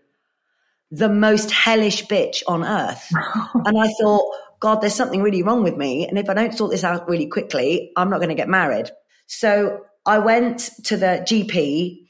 the 0.91 1.09
most 1.09 1.51
hellish 1.51 2.05
bitch 2.05 2.43
on 2.47 2.63
earth. 2.63 3.09
and 3.65 3.79
I 3.79 3.91
thought, 4.01 4.25
God, 4.59 4.81
there's 4.81 4.93
something 4.93 5.23
really 5.23 5.41
wrong 5.41 5.63
with 5.63 5.77
me. 5.77 6.07
And 6.07 6.19
if 6.19 6.29
I 6.29 6.33
don't 6.33 6.55
sort 6.55 6.71
this 6.71 6.83
out 6.83 7.09
really 7.09 7.27
quickly, 7.27 7.91
I'm 7.95 8.09
not 8.09 8.17
going 8.17 8.29
to 8.29 8.35
get 8.35 8.49
married. 8.49 8.91
So 9.25 9.79
I 10.05 10.19
went 10.19 10.69
to 10.85 10.97
the 10.97 11.25
GP, 11.27 12.05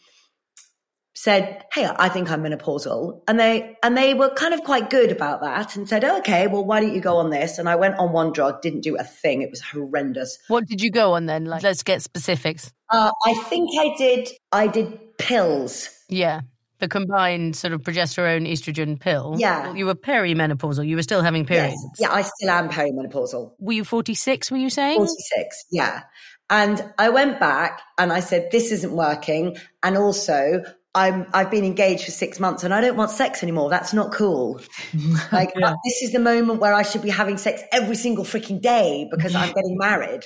said, 1.13 1.63
Hey, 1.71 1.87
I 1.87 2.09
think 2.09 2.31
I'm 2.31 2.43
menopausal. 2.43 3.21
And 3.27 3.39
they, 3.39 3.77
and 3.83 3.95
they 3.95 4.15
were 4.15 4.31
kind 4.31 4.55
of 4.55 4.63
quite 4.63 4.89
good 4.89 5.11
about 5.11 5.41
that 5.41 5.75
and 5.75 5.87
said, 5.87 6.03
oh, 6.03 6.17
okay, 6.17 6.47
well, 6.47 6.65
why 6.65 6.81
don't 6.81 6.95
you 6.95 7.01
go 7.01 7.17
on 7.17 7.29
this? 7.29 7.59
And 7.59 7.69
I 7.69 7.75
went 7.75 7.99
on 7.99 8.11
one 8.11 8.33
drug, 8.33 8.61
didn't 8.61 8.81
do 8.81 8.97
a 8.97 9.03
thing. 9.03 9.43
It 9.43 9.51
was 9.51 9.61
horrendous. 9.61 10.39
What 10.47 10.67
did 10.67 10.81
you 10.81 10.89
go 10.89 11.13
on 11.13 11.27
then? 11.27 11.45
Like, 11.45 11.61
let's 11.61 11.83
get 11.83 12.01
specifics. 12.01 12.73
Uh, 12.89 13.11
I 13.25 13.35
think 13.35 13.69
I 13.79 13.95
did, 13.97 14.29
I 14.51 14.67
did 14.67 15.17
pills. 15.17 15.89
Yeah 16.09 16.41
the 16.81 16.89
combined 16.89 17.55
sort 17.55 17.71
of 17.71 17.81
progesterone 17.81 18.51
estrogen 18.51 18.99
pill. 18.99 19.35
Yeah. 19.37 19.73
You 19.73 19.85
were 19.85 19.95
perimenopausal. 19.95 20.85
You 20.85 20.97
were 20.97 21.03
still 21.03 21.21
having 21.21 21.45
periods. 21.45 21.81
Yes. 21.97 22.09
Yeah, 22.09 22.13
I 22.13 22.23
still 22.23 22.49
am 22.49 22.69
perimenopausal. 22.69 23.53
Were 23.59 23.73
you 23.73 23.85
46, 23.85 24.51
were 24.51 24.57
you 24.57 24.69
saying? 24.69 24.97
46, 24.97 25.65
yeah. 25.71 26.03
And 26.49 26.83
I 26.97 27.09
went 27.09 27.39
back 27.39 27.81
and 27.97 28.11
I 28.11 28.19
said, 28.19 28.49
this 28.51 28.71
isn't 28.71 28.91
working. 28.91 29.57
And 29.83 29.95
also, 29.95 30.63
I'm, 30.93 31.27
I've 31.33 31.51
been 31.51 31.63
engaged 31.63 32.03
for 32.03 32.11
six 32.11 32.39
months 32.39 32.63
and 32.63 32.73
I 32.73 32.81
don't 32.81 32.97
want 32.97 33.11
sex 33.11 33.43
anymore. 33.43 33.69
That's 33.69 33.93
not 33.93 34.11
cool. 34.11 34.59
like, 35.31 35.53
yeah. 35.55 35.75
this 35.85 36.01
is 36.01 36.11
the 36.11 36.19
moment 36.19 36.59
where 36.59 36.73
I 36.73 36.81
should 36.81 37.03
be 37.03 37.09
having 37.09 37.37
sex 37.37 37.61
every 37.71 37.95
single 37.95 38.25
freaking 38.25 38.59
day 38.59 39.07
because 39.09 39.35
I'm 39.35 39.47
getting 39.53 39.77
married 39.77 40.25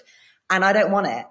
and 0.49 0.63
I 0.63 0.73
don't 0.73 0.91
want 0.91 1.07
it. 1.07 1.25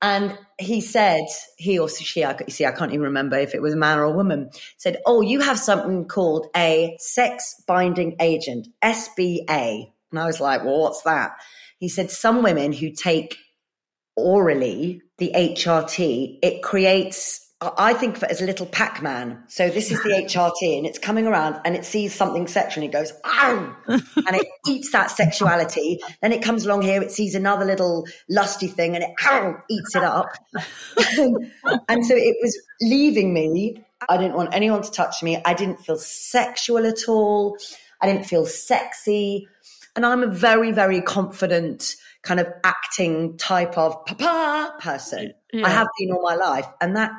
And 0.00 0.38
he 0.58 0.80
said, 0.80 1.24
he 1.56 1.78
or 1.78 1.88
she, 1.88 2.24
I, 2.24 2.36
see, 2.48 2.64
I 2.64 2.72
can't 2.72 2.92
even 2.92 3.02
remember 3.04 3.36
if 3.36 3.54
it 3.54 3.62
was 3.62 3.74
a 3.74 3.78
man 3.78 3.98
or 3.98 4.04
a 4.04 4.12
woman, 4.12 4.50
said, 4.76 4.98
Oh, 5.06 5.22
you 5.22 5.40
have 5.40 5.58
something 5.58 6.06
called 6.06 6.46
a 6.56 6.96
sex 7.00 7.62
binding 7.66 8.16
agent, 8.20 8.68
SBA. 8.82 9.92
And 10.10 10.20
I 10.20 10.26
was 10.26 10.40
like, 10.40 10.64
Well, 10.64 10.80
what's 10.80 11.02
that? 11.02 11.32
He 11.78 11.88
said, 11.88 12.10
Some 12.10 12.42
women 12.42 12.72
who 12.72 12.90
take 12.90 13.36
orally 14.16 15.02
the 15.18 15.32
HRT, 15.34 16.38
it 16.42 16.62
creates 16.62 17.47
I 17.60 17.92
think 17.92 18.16
of 18.16 18.22
it 18.22 18.30
as 18.30 18.40
a 18.40 18.46
little 18.46 18.66
Pac-Man. 18.66 19.42
So 19.48 19.68
this 19.68 19.90
is 19.90 20.00
the 20.04 20.10
HRT 20.28 20.78
and 20.78 20.86
it's 20.86 20.98
coming 20.98 21.26
around 21.26 21.60
and 21.64 21.74
it 21.74 21.84
sees 21.84 22.14
something 22.14 22.46
sexual 22.46 22.84
and 22.84 22.94
it 22.94 22.96
goes, 22.96 23.12
ow, 23.24 23.76
and 23.88 24.36
it 24.36 24.46
eats 24.68 24.92
that 24.92 25.10
sexuality. 25.10 25.98
Then 26.22 26.32
it 26.32 26.40
comes 26.40 26.64
along 26.64 26.82
here, 26.82 27.02
it 27.02 27.10
sees 27.10 27.34
another 27.34 27.64
little 27.64 28.06
lusty 28.28 28.68
thing 28.68 28.94
and 28.94 29.02
it 29.02 29.10
ow, 29.24 29.56
eats 29.68 29.96
it 29.96 30.04
up. 30.04 30.30
and 31.88 32.06
so 32.06 32.14
it 32.14 32.36
was 32.40 32.60
leaving 32.80 33.34
me. 33.34 33.84
I 34.08 34.16
didn't 34.18 34.36
want 34.36 34.54
anyone 34.54 34.82
to 34.82 34.90
touch 34.92 35.24
me. 35.24 35.42
I 35.44 35.54
didn't 35.54 35.80
feel 35.80 35.96
sexual 35.96 36.86
at 36.86 37.08
all. 37.08 37.58
I 38.00 38.06
didn't 38.06 38.26
feel 38.26 38.46
sexy. 38.46 39.48
And 39.96 40.06
I'm 40.06 40.22
a 40.22 40.28
very, 40.28 40.70
very 40.70 41.00
confident 41.00 41.96
kind 42.22 42.38
of 42.38 42.46
acting 42.62 43.36
type 43.36 43.76
of 43.76 44.06
papa 44.06 44.74
person. 44.78 45.32
Yeah. 45.52 45.66
I 45.66 45.70
have 45.70 45.88
been 45.98 46.12
all 46.12 46.22
my 46.22 46.36
life. 46.36 46.66
And 46.80 46.96
that 46.96 47.10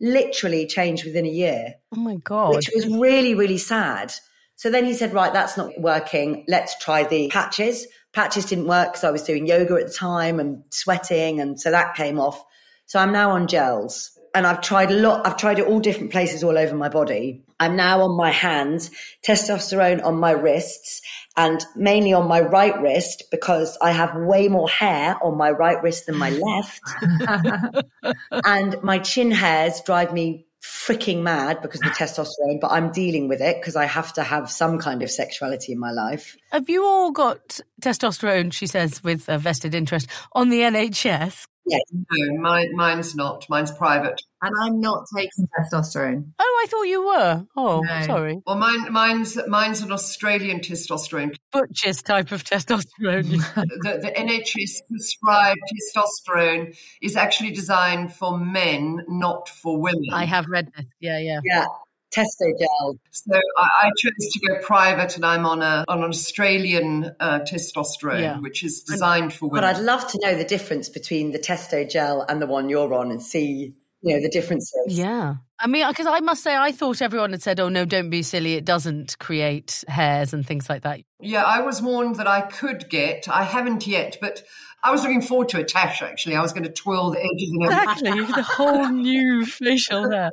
literally 0.00 0.66
changed 0.66 1.04
within 1.04 1.26
a 1.26 1.30
year, 1.30 1.74
Oh 1.94 2.00
my 2.00 2.16
god. 2.16 2.54
which 2.56 2.70
was 2.74 2.86
really, 2.86 3.34
really 3.34 3.58
sad. 3.58 4.12
So 4.56 4.70
then 4.70 4.84
he 4.84 4.94
said, 4.94 5.14
right, 5.14 5.32
that's 5.32 5.56
not 5.56 5.78
working. 5.80 6.44
Let's 6.48 6.78
try 6.78 7.04
the 7.04 7.28
patches. 7.30 7.86
Patches 8.12 8.44
didn't 8.46 8.66
work 8.66 8.88
because 8.92 9.04
I 9.04 9.10
was 9.10 9.22
doing 9.22 9.46
yoga 9.46 9.74
at 9.74 9.86
the 9.86 9.92
time 9.92 10.38
and 10.40 10.62
sweating. 10.70 11.40
And 11.40 11.58
so 11.60 11.70
that 11.70 11.94
came 11.94 12.18
off. 12.18 12.44
So 12.86 12.98
I'm 12.98 13.12
now 13.12 13.30
on 13.30 13.46
gels 13.46 14.10
and 14.34 14.46
I've 14.46 14.60
tried 14.60 14.90
a 14.90 14.94
lot. 14.94 15.26
I've 15.26 15.36
tried 15.36 15.58
it 15.58 15.66
all 15.66 15.80
different 15.80 16.12
places 16.12 16.44
all 16.44 16.56
over 16.56 16.74
my 16.74 16.88
body. 16.88 17.42
I'm 17.58 17.76
now 17.76 18.02
on 18.02 18.16
my 18.16 18.30
hands, 18.30 18.90
testosterone 19.26 20.02
on 20.04 20.18
my 20.18 20.30
wrists 20.30 21.02
and 21.36 21.64
mainly 21.76 22.12
on 22.12 22.26
my 22.26 22.40
right 22.40 22.80
wrist 22.80 23.24
because 23.30 23.76
I 23.82 23.92
have 23.92 24.14
way 24.16 24.48
more 24.48 24.68
hair 24.68 25.16
on 25.22 25.36
my 25.36 25.50
right 25.50 25.82
wrist 25.82 26.06
than 26.06 26.16
my 26.16 26.30
left. 26.30 27.84
and 28.44 28.82
my 28.82 28.98
chin 28.98 29.30
hairs 29.30 29.80
drive 29.84 30.12
me 30.12 30.46
freaking 30.62 31.22
mad 31.22 31.62
because 31.62 31.80
of 31.80 31.88
the 31.88 31.90
testosterone, 31.90 32.60
but 32.60 32.70
I'm 32.70 32.90
dealing 32.92 33.28
with 33.28 33.40
it 33.40 33.60
because 33.60 33.76
I 33.76 33.86
have 33.86 34.12
to 34.14 34.22
have 34.22 34.50
some 34.50 34.78
kind 34.78 35.02
of 35.02 35.10
sexuality 35.10 35.72
in 35.72 35.78
my 35.78 35.90
life. 35.90 36.36
Have 36.52 36.68
you 36.68 36.84
all 36.84 37.10
got 37.12 37.60
testosterone, 37.80 38.52
she 38.52 38.66
says, 38.66 39.02
with 39.02 39.28
a 39.28 39.38
vested 39.38 39.74
interest 39.74 40.08
on 40.32 40.50
the 40.50 40.60
NHS? 40.60 41.46
No, 41.92 42.40
mine, 42.40 42.74
mine's 42.74 43.14
not. 43.14 43.46
Mine's 43.48 43.70
private. 43.70 44.20
And 44.42 44.54
I'm 44.62 44.80
not 44.80 45.04
taking 45.14 45.46
testosterone. 45.58 46.32
Oh, 46.38 46.62
I 46.64 46.66
thought 46.68 46.82
you 46.84 47.06
were. 47.06 47.44
Oh, 47.56 47.80
No. 47.80 48.02
sorry. 48.06 48.40
Well, 48.46 48.56
mine, 48.56 48.90
mine's 48.92 49.38
mine's 49.48 49.82
an 49.82 49.92
Australian 49.92 50.60
testosterone. 50.60 51.34
Butch's 51.52 52.02
type 52.02 52.32
of 52.32 52.44
testosterone. 52.44 53.42
The, 53.82 53.98
the 54.02 54.12
NHS 54.16 54.86
prescribed 54.88 55.60
testosterone 55.94 56.76
is 57.02 57.16
actually 57.16 57.50
designed 57.52 58.12
for 58.14 58.38
men, 58.38 59.04
not 59.08 59.48
for 59.48 59.80
women. 59.80 60.06
I 60.12 60.24
have 60.24 60.46
read 60.46 60.70
this. 60.76 60.86
Yeah, 61.00 61.18
yeah. 61.18 61.40
Yeah. 61.44 61.66
Testo 62.14 62.46
gel. 62.58 62.98
So 63.10 63.34
I, 63.56 63.62
I 63.84 63.90
chose 63.96 64.32
to 64.32 64.40
go 64.48 64.58
private, 64.62 65.16
and 65.16 65.24
I'm 65.24 65.46
on 65.46 65.62
a 65.62 65.84
on 65.88 65.98
an 66.02 66.08
Australian 66.10 67.14
uh, 67.20 67.40
testosterone, 67.40 68.20
Yeah. 68.20 68.38
which 68.40 68.64
is 68.64 68.82
designed 68.82 69.32
for 69.32 69.48
women. 69.48 69.62
But. 69.62 69.76
I'd 69.76 69.82
love 69.82 70.06
to 70.08 70.18
know 70.22 70.34
the 70.36 70.44
difference 70.44 70.88
between 70.88 71.32
the 71.32 71.38
testo 71.38 71.88
gel 71.88 72.24
and 72.28 72.40
the 72.42 72.46
one 72.46 72.68
you're 72.68 72.92
on 72.94 73.10
and 73.10 73.22
see, 73.22 73.74
you 74.02 74.14
know, 74.14 74.20
the 74.20 74.28
differences. 74.28 74.72
Yeah. 74.88 75.36
I 75.62 75.66
mean, 75.66 75.86
because 75.88 76.06
I 76.06 76.20
must 76.20 76.42
say, 76.42 76.56
I 76.56 76.72
thought 76.72 77.02
everyone 77.02 77.32
had 77.32 77.42
said, 77.42 77.60
oh, 77.60 77.68
no, 77.68 77.84
don't 77.84 78.08
be 78.08 78.22
silly. 78.22 78.54
It 78.54 78.64
doesn't 78.64 79.18
create 79.18 79.84
hairs 79.88 80.32
and 80.32 80.44
things 80.46 80.70
like 80.70 80.82
that. 80.84 81.00
Yeah, 81.20 81.44
I 81.44 81.60
was 81.60 81.82
warned 81.82 82.16
that 82.16 82.26
I 82.26 82.40
could 82.40 82.88
get. 82.88 83.28
I 83.28 83.44
haven't 83.44 83.86
yet, 83.86 84.16
but 84.22 84.42
I 84.82 84.90
was 84.90 85.02
looking 85.02 85.20
forward 85.20 85.50
to 85.50 85.60
a 85.60 85.64
tash. 85.64 86.00
Actually, 86.00 86.36
I 86.36 86.40
was 86.40 86.54
going 86.54 86.62
to 86.62 86.72
twirl 86.72 87.10
the 87.10 87.18
edges 87.18 87.50
and 87.52 87.64
everything. 87.70 88.18
Exactly. 88.20 88.34
the 88.34 88.42
whole 88.42 88.88
new 88.88 89.44
facial 89.44 90.10
hair. 90.10 90.30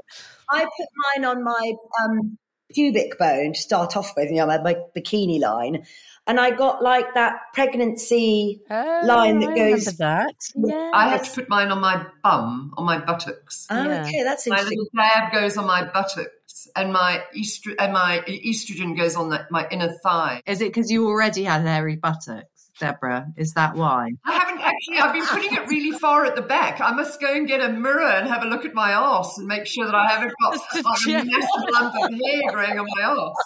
I 0.50 0.64
put 0.64 0.88
mine 1.16 1.26
on 1.26 1.44
my 1.44 1.74
um, 2.04 2.38
pubic 2.74 3.18
bone 3.18 3.54
to 3.54 3.60
start 3.60 3.96
off 3.98 4.14
with, 4.16 4.30
you 4.30 4.38
know, 4.38 4.48
my, 4.48 4.60
my 4.62 4.76
bikini 4.96 5.40
line. 5.40 5.86
And 6.30 6.40
I 6.42 6.52
got 6.52 6.84
like 6.84 7.14
that 7.14 7.36
pregnancy 7.54 8.60
Oh, 8.70 9.02
line 9.06 9.40
that 9.40 9.52
I 9.52 9.56
goes. 9.56 9.86
remember 9.88 9.92
that. 10.00 10.36
Yeah. 10.56 10.92
I 10.94 11.08
had 11.10 11.24
to 11.24 11.32
put 11.32 11.48
mine 11.50 11.72
on 11.72 11.80
my 11.80 12.06
bum, 12.24 12.74
on 12.78 12.86
my 12.86 12.98
buttocks. 12.98 13.66
Oh, 13.70 13.82
Yeah. 13.84 14.04
okay, 14.06 14.24
that's 14.24 14.46
my 14.48 14.62
little 14.62 14.88
dab 14.96 15.32
goes 15.32 15.56
on 15.58 15.66
my 15.68 15.84
buttocks, 15.86 16.68
and 16.76 16.92
my 16.92 17.24
estro- 17.34 17.76
and 17.80 17.94
my 17.94 18.22
estrogen 18.28 18.98
goes 18.98 19.16
on 19.16 19.30
the, 19.30 19.48
my 19.52 19.68
inner 19.72 19.94
thigh. 20.04 20.42
Is 20.46 20.60
it 20.60 20.66
because 20.66 20.92
you 20.92 21.08
already 21.08 21.46
had 21.46 21.62
hairy 21.62 21.96
buttocks, 21.96 22.57
Deborah? 22.80 23.28
Is 23.38 23.54
that 23.54 23.76
why? 23.76 24.12
I 24.26 24.34
haven't 24.34 24.62
actually. 24.62 24.98
I've 24.98 25.14
been 25.14 25.26
putting 25.26 25.54
it 25.58 25.68
really 25.68 25.98
far 25.98 26.26
at 26.26 26.36
the 26.36 26.42
back. 26.42 26.82
I 26.82 26.92
must 26.92 27.20
go 27.20 27.34
and 27.34 27.48
get 27.48 27.62
a 27.62 27.70
mirror 27.70 28.10
and 28.10 28.28
have 28.28 28.44
a 28.44 28.48
look 28.48 28.66
at 28.66 28.74
my 28.74 28.94
arse 28.94 29.38
and 29.38 29.48
make 29.48 29.66
sure 29.66 29.86
that 29.86 29.96
I 29.96 30.08
haven't 30.08 30.34
got 30.42 30.58
like, 30.74 30.86
a 30.86 31.26
massive 31.26 31.70
lump 31.72 31.96
of 31.96 32.12
hair 32.12 32.52
growing 32.52 32.80
on 32.80 32.88
my 32.98 33.04
arse. 33.04 33.46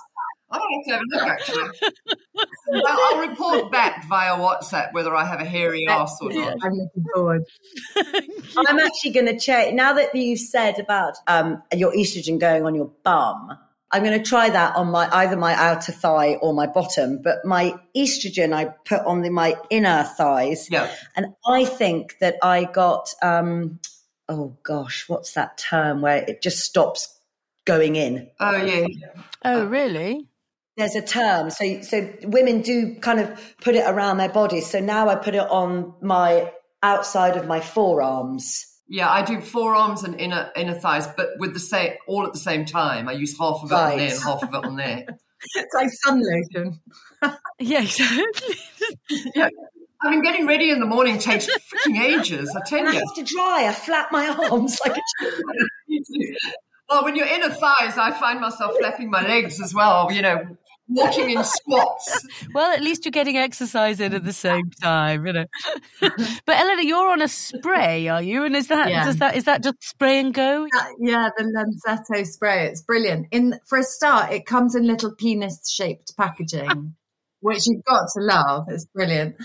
I 0.51 0.57
might 0.57 0.67
have 0.75 0.85
to 0.85 0.91
have 0.91 1.01
a 1.01 1.15
look 1.15 1.27
actually. 1.27 1.91
Well, 2.67 2.83
I'll 2.87 3.27
report 3.27 3.71
back 3.71 4.07
via 4.07 4.37
WhatsApp 4.37 4.93
whether 4.93 5.13
I 5.13 5.25
have 5.25 5.41
a 5.41 5.45
hairy 5.45 5.85
arse 5.89 6.17
or 6.21 6.31
not. 6.31 6.57
I'm 6.63 6.71
looking 6.71 7.05
forward. 7.13 7.43
I'm 8.57 8.79
actually 8.79 9.11
going 9.11 9.25
to 9.25 9.37
check 9.37 9.73
now 9.73 9.93
that 9.93 10.15
you've 10.15 10.39
said 10.39 10.79
about 10.79 11.15
um, 11.27 11.61
your 11.75 11.91
estrogen 11.91 12.39
going 12.39 12.65
on 12.65 12.73
your 12.73 12.91
bum. 13.03 13.57
I'm 13.93 14.03
going 14.03 14.17
to 14.17 14.27
try 14.29 14.49
that 14.49 14.75
on 14.75 14.89
my 14.91 15.09
either 15.13 15.35
my 15.35 15.53
outer 15.53 15.91
thigh 15.91 16.35
or 16.35 16.53
my 16.53 16.67
bottom, 16.67 17.21
but 17.21 17.43
my 17.45 17.75
estrogen 17.95 18.53
I 18.53 18.65
put 18.85 19.01
on 19.05 19.21
the, 19.21 19.29
my 19.29 19.55
inner 19.69 20.03
thighs, 20.03 20.69
Yeah. 20.71 20.89
and 21.15 21.27
I 21.45 21.65
think 21.65 22.17
that 22.19 22.35
I 22.41 22.63
got 22.65 23.13
um, 23.21 23.79
oh 24.29 24.55
gosh, 24.63 25.09
what's 25.09 25.33
that 25.33 25.57
term 25.57 26.01
where 26.01 26.17
it 26.17 26.41
just 26.41 26.59
stops 26.59 27.19
going 27.65 27.95
in? 27.95 28.29
Oh 28.39 28.55
yeah. 28.55 28.87
Oh, 29.43 29.65
really? 29.65 30.27
There's 30.77 30.95
a 30.95 31.01
term, 31.01 31.49
so 31.49 31.81
so 31.81 32.11
women 32.23 32.61
do 32.61 32.95
kind 33.01 33.19
of 33.19 33.55
put 33.61 33.75
it 33.75 33.83
around 33.85 34.17
their 34.17 34.29
bodies. 34.29 34.67
So 34.67 34.79
now 34.79 35.09
I 35.09 35.15
put 35.15 35.35
it 35.35 35.41
on 35.49 35.93
my 36.01 36.51
outside 36.81 37.35
of 37.35 37.45
my 37.45 37.59
forearms. 37.59 38.65
Yeah, 38.91 39.09
I 39.09 39.21
do 39.23 39.39
forearms 39.39 40.03
and 40.03 40.19
inner 40.19 40.51
inner 40.53 40.73
thighs, 40.73 41.07
but 41.15 41.29
with 41.39 41.53
the 41.53 41.61
same 41.61 41.93
all 42.07 42.25
at 42.25 42.33
the 42.33 42.39
same 42.39 42.65
time. 42.65 43.07
I 43.07 43.13
use 43.13 43.37
half 43.39 43.63
of 43.63 43.71
it 43.71 43.73
on 43.73 43.97
there 43.97 44.11
and 44.11 44.21
half 44.21 44.43
of 44.43 44.53
it 44.53 44.65
on 44.65 44.75
there. 44.75 45.05
It's 45.55 45.73
like 45.73 45.89
sun 46.03 46.21
lotion. 46.21 46.79
Yeah, 47.59 47.81
exactly. 47.81 48.55
Yeah. 49.35 49.49
I 50.03 50.09
mean, 50.11 50.21
getting 50.21 50.45
ready 50.45 50.71
in 50.71 50.79
the 50.79 50.85
morning 50.85 51.19
takes 51.19 51.47
freaking 51.47 51.99
ages. 51.99 52.53
I 52.55 52.61
tell 52.67 52.79
And 52.79 52.89
I 52.89 52.93
have 52.93 53.13
to 53.15 53.23
dry. 53.23 53.65
I 53.67 53.73
flap 53.73 54.11
my 54.11 54.27
arms 54.27 54.77
like 54.85 54.97
a 54.97 55.01
chicken. 55.89 56.35
Well, 56.89 57.03
when 57.05 57.15
you're 57.15 57.27
inner 57.27 57.49
thighs, 57.49 57.97
I 57.97 58.11
find 58.11 58.41
myself 58.41 58.75
flapping 58.77 59.09
my 59.09 59.25
legs 59.25 59.61
as 59.61 59.73
well. 59.73 60.11
You 60.11 60.21
know, 60.21 60.57
walking 60.91 61.31
in 61.31 61.43
squats. 61.43 62.27
well, 62.53 62.71
at 62.71 62.81
least 62.81 63.05
you're 63.05 63.11
getting 63.11 63.37
exercise 63.37 63.99
in 63.99 64.13
at 64.13 64.23
the 64.23 64.33
same 64.33 64.69
time, 64.81 65.25
you 65.25 65.33
know. 65.33 65.45
but 66.01 66.59
Eleanor, 66.59 66.81
you're 66.81 67.09
on 67.09 67.21
a 67.21 67.27
spray, 67.27 68.07
are 68.07 68.21
you? 68.21 68.43
And 68.43 68.55
is 68.55 68.67
that 68.67 68.89
Yeah. 68.89 69.05
does 69.05 69.17
that 69.17 69.35
is 69.35 69.45
that 69.45 69.63
just 69.63 69.77
spray 69.81 70.19
and 70.19 70.33
go? 70.33 70.65
Uh, 70.65 70.85
yeah, 70.99 71.29
the 71.37 71.43
Lenzetto 71.43 72.25
spray. 72.25 72.67
It's 72.67 72.81
brilliant. 72.81 73.27
In 73.31 73.59
for 73.67 73.77
a 73.77 73.83
start, 73.83 74.31
it 74.31 74.45
comes 74.45 74.75
in 74.75 74.85
little 74.85 75.13
penis-shaped 75.15 76.15
packaging, 76.17 76.95
which 77.39 77.67
you've 77.67 77.83
got 77.85 78.07
to 78.13 78.21
love. 78.21 78.65
It's 78.69 78.85
brilliant, 78.85 79.35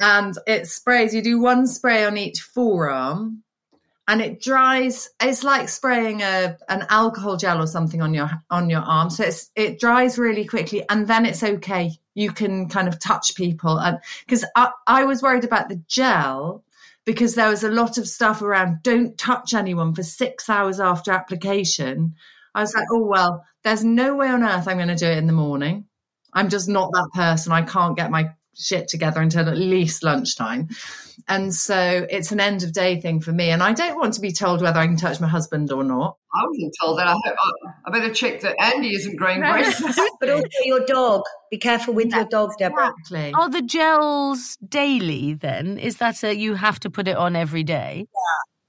and 0.00 0.34
it 0.46 0.66
sprays. 0.66 1.14
You 1.14 1.22
do 1.22 1.40
one 1.40 1.66
spray 1.66 2.04
on 2.04 2.16
each 2.16 2.40
forearm, 2.40 3.42
and 4.08 4.20
it 4.20 4.40
dries. 4.40 5.08
It's 5.20 5.44
like 5.44 5.68
spraying 5.68 6.22
a 6.22 6.58
an 6.68 6.86
alcohol 6.88 7.36
gel 7.36 7.62
or 7.62 7.66
something 7.66 8.02
on 8.02 8.14
your 8.14 8.30
on 8.50 8.70
your 8.70 8.80
arm. 8.80 9.10
So 9.10 9.24
it's 9.24 9.50
it 9.54 9.78
dries 9.78 10.18
really 10.18 10.44
quickly, 10.44 10.84
and 10.88 11.06
then 11.06 11.26
it's 11.26 11.42
okay. 11.42 11.92
You 12.14 12.32
can 12.32 12.68
kind 12.68 12.88
of 12.88 12.98
touch 12.98 13.34
people, 13.34 13.78
and 13.78 13.98
because 14.26 14.44
I, 14.56 14.70
I 14.86 15.04
was 15.04 15.22
worried 15.22 15.44
about 15.44 15.68
the 15.68 15.82
gel 15.86 16.64
because 17.04 17.34
there 17.34 17.48
was 17.48 17.64
a 17.64 17.70
lot 17.70 17.98
of 17.98 18.06
stuff 18.06 18.42
around 18.42 18.82
don't 18.82 19.16
touch 19.16 19.54
anyone 19.54 19.94
for 19.94 20.02
six 20.02 20.48
hours 20.48 20.80
after 20.80 21.12
application. 21.12 22.14
I 22.54 22.60
was 22.60 22.74
like, 22.74 22.86
oh, 22.92 23.04
well, 23.04 23.44
there's 23.62 23.84
no 23.84 24.16
way 24.16 24.28
on 24.28 24.42
earth 24.42 24.68
I'm 24.68 24.76
going 24.76 24.88
to 24.88 24.96
do 24.96 25.06
it 25.06 25.18
in 25.18 25.26
the 25.26 25.32
morning. 25.32 25.86
I'm 26.32 26.48
just 26.48 26.68
not 26.68 26.90
that 26.92 27.10
person. 27.14 27.52
I 27.52 27.62
can't 27.62 27.96
get 27.96 28.10
my 28.10 28.32
shit 28.60 28.88
together 28.88 29.20
until 29.20 29.48
at 29.48 29.56
least 29.56 30.02
lunchtime. 30.02 30.68
And 31.28 31.54
so 31.54 32.06
it's 32.08 32.32
an 32.32 32.40
end 32.40 32.62
of 32.62 32.72
day 32.72 33.00
thing 33.00 33.20
for 33.20 33.32
me. 33.32 33.50
And 33.50 33.62
I 33.62 33.72
don't 33.72 33.96
want 33.96 34.14
to 34.14 34.20
be 34.20 34.32
told 34.32 34.62
whether 34.62 34.78
I 34.78 34.86
can 34.86 34.96
touch 34.96 35.20
my 35.20 35.28
husband 35.28 35.70
or 35.70 35.84
not. 35.84 36.16
I 36.34 36.44
wasn't 36.46 36.74
told 36.80 36.98
that. 36.98 37.08
I, 37.08 37.12
hope, 37.12 37.24
I, 37.26 37.70
I 37.86 37.90
better 37.90 38.12
check 38.12 38.40
that 38.40 38.60
Andy 38.60 38.94
isn't 38.94 39.16
growing 39.16 39.40
braces. 39.40 39.98
But 40.20 40.30
also 40.30 40.46
your 40.64 40.84
dog. 40.84 41.22
Be 41.50 41.58
careful 41.58 41.94
with 41.94 42.12
your 42.12 42.26
dog, 42.26 42.50
Deborah. 42.58 42.92
Exactly. 42.98 43.32
Are 43.32 43.48
the 43.48 43.62
gels 43.62 44.58
daily 44.66 45.34
then? 45.34 45.78
Is 45.78 45.96
that 45.96 46.22
a, 46.22 46.34
you 46.34 46.54
have 46.54 46.78
to 46.80 46.90
put 46.90 47.08
it 47.08 47.16
on 47.16 47.36
every 47.36 47.64
day? 47.64 48.06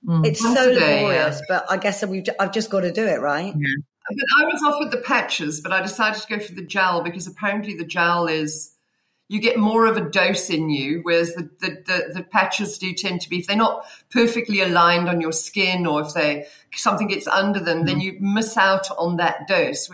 Mm. 0.07 0.25
It's 0.25 0.41
Once 0.41 0.57
so 0.57 0.71
a 0.71 0.73
day, 0.73 1.03
laborious, 1.03 1.41
but 1.47 1.65
I 1.69 1.77
guess 1.77 2.05
we've, 2.05 2.23
I've 2.39 2.53
just 2.53 2.69
got 2.69 2.81
to 2.81 2.91
do 2.91 3.05
it, 3.05 3.19
right? 3.19 3.53
But 3.53 4.17
I 4.39 4.45
was 4.45 4.61
offered 4.63 4.91
the 4.91 5.03
patches, 5.03 5.61
but 5.61 5.71
I 5.71 5.81
decided 5.81 6.21
to 6.21 6.27
go 6.27 6.39
for 6.43 6.53
the 6.53 6.65
gel 6.65 7.03
because 7.03 7.27
apparently 7.27 7.75
the 7.75 7.85
gel 7.85 8.27
is 8.27 8.70
you 9.31 9.39
get 9.39 9.57
more 9.57 9.85
of 9.85 9.95
a 9.95 10.01
dose 10.01 10.49
in 10.49 10.69
you, 10.69 10.99
whereas 11.03 11.33
the, 11.35 11.49
the, 11.61 11.69
the, 11.85 12.13
the 12.15 12.23
patches 12.23 12.77
do 12.77 12.93
tend 12.93 13.21
to 13.21 13.29
be 13.29 13.39
if 13.39 13.47
they're 13.47 13.55
not 13.55 13.85
perfectly 14.09 14.59
aligned 14.59 15.07
on 15.07 15.21
your 15.21 15.31
skin 15.31 15.85
or 15.85 16.01
if 16.01 16.13
they 16.13 16.47
something 16.75 17.07
gets 17.07 17.27
under 17.27 17.61
them, 17.61 17.85
then 17.85 17.95
mm-hmm. 17.95 18.01
you 18.01 18.17
miss 18.19 18.57
out 18.57 18.87
on 18.97 19.15
that 19.15 19.47
dose. 19.47 19.89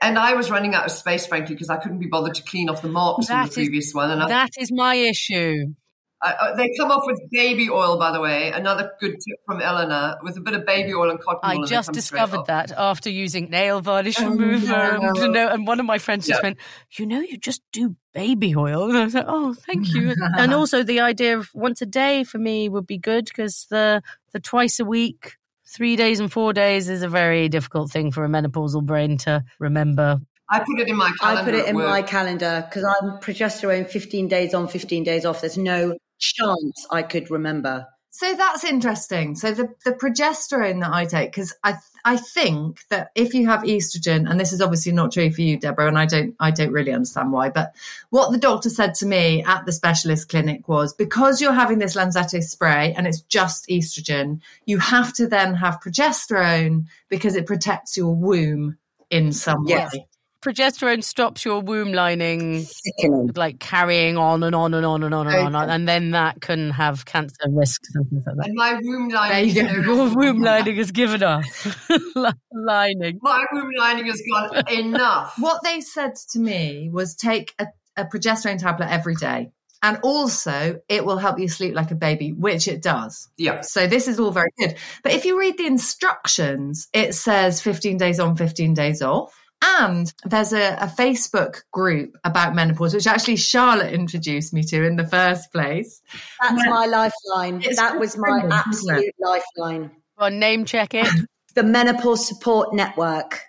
And 0.00 0.18
I 0.18 0.32
was 0.32 0.50
running 0.50 0.74
out 0.74 0.86
of 0.86 0.90
space, 0.90 1.26
frankly, 1.26 1.54
because 1.54 1.68
I 1.68 1.76
couldn't 1.76 1.98
be 1.98 2.06
bothered 2.06 2.36
to 2.36 2.42
clean 2.42 2.70
off 2.70 2.80
the 2.80 2.88
marks 2.88 3.26
from 3.26 3.42
the 3.42 3.48
is- 3.48 3.54
previous 3.54 3.92
one. 3.92 4.10
And 4.10 4.22
I, 4.22 4.28
That 4.28 4.52
is 4.58 4.72
my 4.72 4.94
issue. 4.94 5.74
Uh, 6.20 6.32
uh, 6.40 6.56
they 6.56 6.68
come 6.76 6.90
off 6.90 7.02
with 7.06 7.20
baby 7.30 7.70
oil, 7.70 7.96
by 7.96 8.10
the 8.10 8.20
way. 8.20 8.50
Another 8.50 8.90
good 9.00 9.12
tip 9.12 9.38
from 9.46 9.60
Eleanor 9.60 10.16
with 10.22 10.36
a 10.36 10.40
bit 10.40 10.54
of 10.54 10.66
baby 10.66 10.92
oil 10.92 11.10
and 11.10 11.20
cotton 11.20 11.58
wool. 11.58 11.64
I 11.64 11.68
just 11.68 11.88
they 11.88 11.92
come 11.94 12.00
straight 12.02 12.20
discovered 12.22 12.46
that 12.46 12.72
after 12.76 13.08
using 13.08 13.50
nail 13.50 13.80
varnish 13.80 14.18
Oh, 14.18 14.28
remover. 14.30 14.66
no. 14.98 15.08
And, 15.08 15.16
you 15.16 15.28
know, 15.28 15.48
and 15.48 15.64
one 15.66 15.78
of 15.78 15.86
my 15.86 15.98
friends 15.98 16.26
just 16.26 16.40
Yeah. 16.42 16.48
went, 16.48 16.58
You 16.96 17.06
know, 17.06 17.20
you 17.20 17.36
just 17.36 17.62
do 17.72 17.94
baby 18.12 18.56
oil. 18.56 18.88
And 18.88 18.98
I 18.98 19.04
was 19.04 19.14
like, 19.14 19.26
Oh, 19.28 19.54
thank 19.54 19.94
you. 19.94 20.14
and 20.36 20.52
also, 20.52 20.82
the 20.82 21.00
idea 21.00 21.38
of 21.38 21.50
once 21.54 21.82
a 21.82 21.86
day 21.86 22.24
for 22.24 22.38
me 22.38 22.68
would 22.68 22.86
be 22.86 22.98
good 22.98 23.26
because 23.26 23.66
the, 23.70 24.02
the 24.32 24.40
twice 24.40 24.80
a 24.80 24.84
week, 24.84 25.36
three 25.68 25.94
days 25.94 26.18
and 26.18 26.32
four 26.32 26.52
days 26.52 26.88
is 26.88 27.02
a 27.02 27.08
very 27.08 27.48
difficult 27.48 27.92
thing 27.92 28.10
for 28.10 28.24
a 28.24 28.28
menopausal 28.28 28.82
brain 28.84 29.18
to 29.18 29.44
remember. 29.60 30.18
I 30.50 30.60
put 30.60 30.80
it 30.80 30.88
in 30.88 30.96
my 30.96 31.12
calendar. 31.20 31.40
I 31.42 31.44
put 31.44 31.54
it 31.54 31.66
in 31.68 31.76
work. 31.76 31.90
my 31.90 32.02
calendar 32.02 32.66
because 32.68 32.82
I'm 32.82 33.20
progesterone 33.20 33.86
15 33.88 34.26
days 34.28 34.54
on, 34.54 34.66
15 34.66 35.04
days 35.04 35.24
off. 35.26 35.42
There's 35.42 35.58
no 35.58 35.94
chance 36.18 36.86
I 36.90 37.02
could 37.02 37.30
remember. 37.30 37.86
So 38.10 38.34
that's 38.34 38.64
interesting. 38.64 39.36
So 39.36 39.52
the, 39.52 39.68
the 39.84 39.92
progesterone 39.92 40.80
that 40.80 40.92
I 40.92 41.04
take, 41.04 41.30
because 41.30 41.54
I 41.62 41.74
I 42.04 42.16
think 42.16 42.80
that 42.90 43.10
if 43.14 43.32
you 43.32 43.46
have 43.46 43.60
estrogen, 43.62 44.28
and 44.28 44.40
this 44.40 44.52
is 44.52 44.60
obviously 44.60 44.90
not 44.90 45.12
true 45.12 45.30
for 45.30 45.42
you, 45.42 45.56
Deborah, 45.56 45.86
and 45.86 45.98
I 45.98 46.06
don't 46.06 46.34
I 46.40 46.50
don't 46.50 46.72
really 46.72 46.90
understand 46.90 47.30
why, 47.32 47.50
but 47.50 47.74
what 48.10 48.32
the 48.32 48.38
doctor 48.38 48.70
said 48.70 48.94
to 48.94 49.06
me 49.06 49.44
at 49.44 49.66
the 49.66 49.72
specialist 49.72 50.28
clinic 50.28 50.66
was 50.68 50.94
because 50.94 51.40
you're 51.40 51.52
having 51.52 51.78
this 51.78 51.94
Lenzetto 51.94 52.42
spray 52.42 52.92
and 52.96 53.06
it's 53.06 53.20
just 53.20 53.68
estrogen, 53.68 54.40
you 54.66 54.78
have 54.78 55.12
to 55.14 55.28
then 55.28 55.54
have 55.54 55.78
progesterone 55.80 56.86
because 57.08 57.36
it 57.36 57.46
protects 57.46 57.96
your 57.96 58.14
womb 58.16 58.78
in 59.10 59.32
some 59.32 59.64
Yes. 59.64 59.94
way. 59.94 60.08
Progesterone 60.48 61.04
stops 61.04 61.44
your 61.44 61.60
womb 61.60 61.92
lining 61.92 62.62
Sickening. 62.64 63.32
like 63.36 63.58
carrying 63.58 64.16
on 64.16 64.42
and 64.42 64.54
on 64.54 64.72
and 64.72 64.86
on 64.86 65.02
and 65.02 65.14
on 65.14 65.26
and 65.26 65.54
on, 65.54 65.68
and 65.68 65.86
then 65.86 66.12
that 66.12 66.40
can 66.40 66.70
have 66.70 67.04
cancer 67.04 67.34
risks 67.50 67.86
and 67.94 68.08
things 68.08 68.22
like 68.26 68.36
that. 68.36 68.46
And 68.46 68.54
my 68.54 68.72
womb 68.82 69.08
There 69.10 69.18
lining. 69.18 69.54
you 69.54 69.66
is 69.66 69.86
Your 69.86 70.14
womb 70.14 70.40
lining 70.40 70.76
has 70.76 70.90
given 70.90 71.22
up. 71.22 71.42
lining. 72.52 73.18
My 73.20 73.44
womb 73.52 73.70
lining 73.78 74.06
has 74.06 74.22
gone 74.30 74.62
enough. 74.72 75.34
What 75.38 75.60
they 75.62 75.82
said 75.82 76.12
to 76.32 76.38
me 76.38 76.88
was 76.90 77.14
take 77.14 77.54
a, 77.58 77.66
a 77.98 78.06
progesterone 78.06 78.58
tablet 78.58 78.88
every 78.90 79.16
day. 79.16 79.50
And 79.82 79.98
also, 80.02 80.80
it 80.88 81.04
will 81.04 81.18
help 81.18 81.38
you 81.38 81.48
sleep 81.48 81.74
like 81.74 81.90
a 81.92 81.94
baby, 81.94 82.32
which 82.32 82.66
it 82.66 82.82
does. 82.82 83.28
Yeah. 83.36 83.60
So, 83.60 83.86
this 83.86 84.08
is 84.08 84.18
all 84.18 84.32
very 84.32 84.48
good. 84.58 84.76
But 85.04 85.12
if 85.12 85.24
you 85.24 85.38
read 85.38 85.56
the 85.58 85.66
instructions, 85.66 86.88
it 86.92 87.14
says 87.14 87.60
15 87.60 87.96
days 87.98 88.18
on, 88.18 88.34
15 88.34 88.74
days 88.74 89.02
off. 89.02 89.37
And 89.62 90.12
there's 90.24 90.52
a, 90.52 90.74
a 90.74 90.86
Facebook 90.86 91.62
group 91.72 92.16
about 92.24 92.54
menopause, 92.54 92.94
which 92.94 93.06
actually 93.06 93.36
Charlotte 93.36 93.92
introduced 93.92 94.52
me 94.52 94.62
to 94.64 94.84
in 94.86 94.96
the 94.96 95.06
first 95.06 95.52
place. 95.52 96.00
That's 96.40 96.62
Yeah. 96.64 96.70
my 96.70 96.86
lifeline. 96.86 97.62
That 97.76 97.98
was 97.98 98.16
my 98.16 98.42
absolute 98.50 99.14
lifeline. 99.18 99.90
Go 100.18 100.26
on, 100.26 100.38
name 100.38 100.64
check 100.64 100.94
it. 100.94 101.06
The 101.54 101.64
Menopause 101.64 102.28
Support 102.28 102.72
Network 102.72 103.40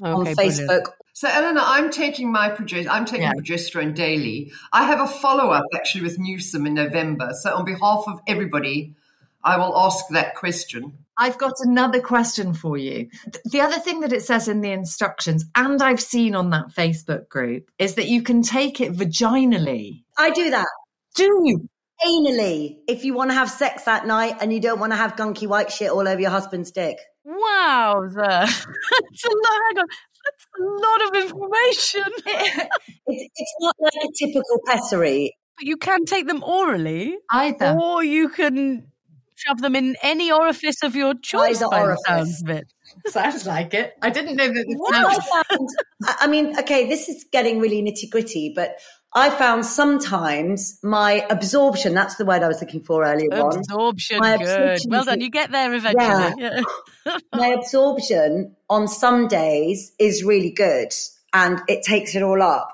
on 0.00 0.20
Okay, 0.20 0.34
brilliant. 0.34 0.70
Facebook. 0.70 0.92
So, 1.14 1.28
Eleanor, 1.28 1.62
I'm 1.64 1.90
taking 1.90 2.30
my 2.30 2.48
progest- 2.50 2.88
I'm 2.88 3.04
taking 3.06 3.22
Yeah. 3.22 3.32
progesterone 3.32 3.92
daily. 3.92 4.52
I 4.72 4.84
have 4.84 5.00
a 5.00 5.08
follow 5.08 5.50
up 5.50 5.64
actually 5.74 6.02
with 6.02 6.16
Newson 6.18 6.64
in 6.66 6.74
November. 6.74 7.32
So, 7.32 7.54
on 7.56 7.64
behalf 7.64 8.04
of 8.06 8.20
everybody, 8.28 8.94
I 9.42 9.56
will 9.56 9.76
ask 9.76 10.04
that 10.10 10.36
question. 10.36 10.92
I've 11.18 11.38
got 11.38 11.54
another 11.60 12.00
question 12.00 12.52
for 12.52 12.76
you. 12.76 13.08
The 13.44 13.60
other 13.60 13.78
thing 13.78 14.00
that 14.00 14.12
it 14.12 14.22
says 14.22 14.48
in 14.48 14.60
the 14.60 14.70
instructions, 14.70 15.44
and 15.54 15.82
I've 15.82 16.00
seen 16.00 16.34
on 16.34 16.50
that 16.50 16.68
Facebook 16.68 17.28
group, 17.28 17.70
is 17.78 17.94
that 17.94 18.08
you 18.08 18.22
can 18.22 18.42
take 18.42 18.80
it 18.80 18.92
vaginally. 18.92 20.02
I 20.18 20.30
do 20.30 20.50
that. 20.50 20.68
Do 21.14 21.24
you? 21.44 21.68
Anally, 22.04 22.76
if 22.86 23.04
you 23.04 23.14
want 23.14 23.30
to 23.30 23.34
have 23.34 23.50
sex 23.50 23.84
that 23.84 24.06
night 24.06 24.36
and 24.40 24.52
you 24.52 24.60
don't 24.60 24.78
want 24.78 24.92
to 24.92 24.96
have 24.96 25.16
gunky 25.16 25.46
white 25.46 25.72
shit 25.72 25.90
all 25.90 26.06
over 26.06 26.20
your 26.20 26.30
husband's 26.30 26.70
dick. 26.70 26.98
Wow, 27.24 28.02
that's 28.14 28.64
a 28.64 29.28
lot. 29.28 29.60
Hang 29.68 29.78
on, 29.78 29.86
that's 30.26 30.46
a 30.58 30.62
lot 30.62 31.08
of 31.08 31.16
information. 31.22 32.68
It's, 33.08 33.30
it's 33.36 33.54
not 33.60 33.76
like 33.78 33.92
a 34.02 34.08
typical 34.18 34.60
pessary. 34.66 35.36
But 35.56 35.66
you 35.66 35.76
can 35.76 36.04
take 36.06 36.26
them 36.26 36.42
orally, 36.42 37.16
Either. 37.30 37.78
or 37.80 38.02
you 38.02 38.28
can 38.28 38.88
shove 39.36 39.60
them 39.60 39.76
in 39.76 39.96
any 40.02 40.32
orifice 40.32 40.82
of 40.82 40.96
your 40.96 41.14
choice. 41.14 41.62
Either 41.62 41.70
by 41.70 41.78
the 41.78 41.84
orifice. 41.84 42.04
sounds 42.06 42.42
of 42.42 42.50
it. 42.50 42.72
Sounds 43.08 43.46
like 43.46 43.74
it. 43.74 43.92
I 44.00 44.10
didn't 44.10 44.36
know 44.36 44.48
that. 44.48 44.64
What 44.68 44.94
sound- 44.94 45.06
I 45.06 45.42
found, 45.56 45.68
I 46.04 46.16
I 46.20 46.26
mean, 46.28 46.58
okay, 46.58 46.88
this 46.88 47.08
is 47.08 47.24
getting 47.30 47.60
really 47.60 47.82
nitty 47.82 48.08
gritty, 48.10 48.52
but 48.54 48.76
I 49.12 49.28
found 49.28 49.66
sometimes 49.66 50.78
my 50.82 51.26
absorption, 51.28 51.94
that's 51.94 52.14
the 52.16 52.24
word 52.24 52.42
I 52.42 52.48
was 52.48 52.60
looking 52.60 52.82
for 52.82 53.04
earlier 53.04 53.28
on, 53.34 53.58
Absorption, 53.58 54.18
My 54.20 54.36
good. 54.38 54.46
absorption 54.48 54.90
Well 54.90 55.04
done. 55.04 55.20
You 55.20 55.30
get 55.30 55.50
there 55.50 55.74
eventually. 55.74 56.34
Yeah. 56.38 56.60
my 57.34 57.48
absorption 57.48 58.54
on 58.70 58.88
some 58.88 59.26
days 59.28 59.92
is 59.98 60.22
really 60.24 60.50
good 60.50 60.92
and 61.32 61.60
it 61.68 61.82
takes 61.82 62.14
it 62.14 62.22
all 62.22 62.42
up. 62.42 62.72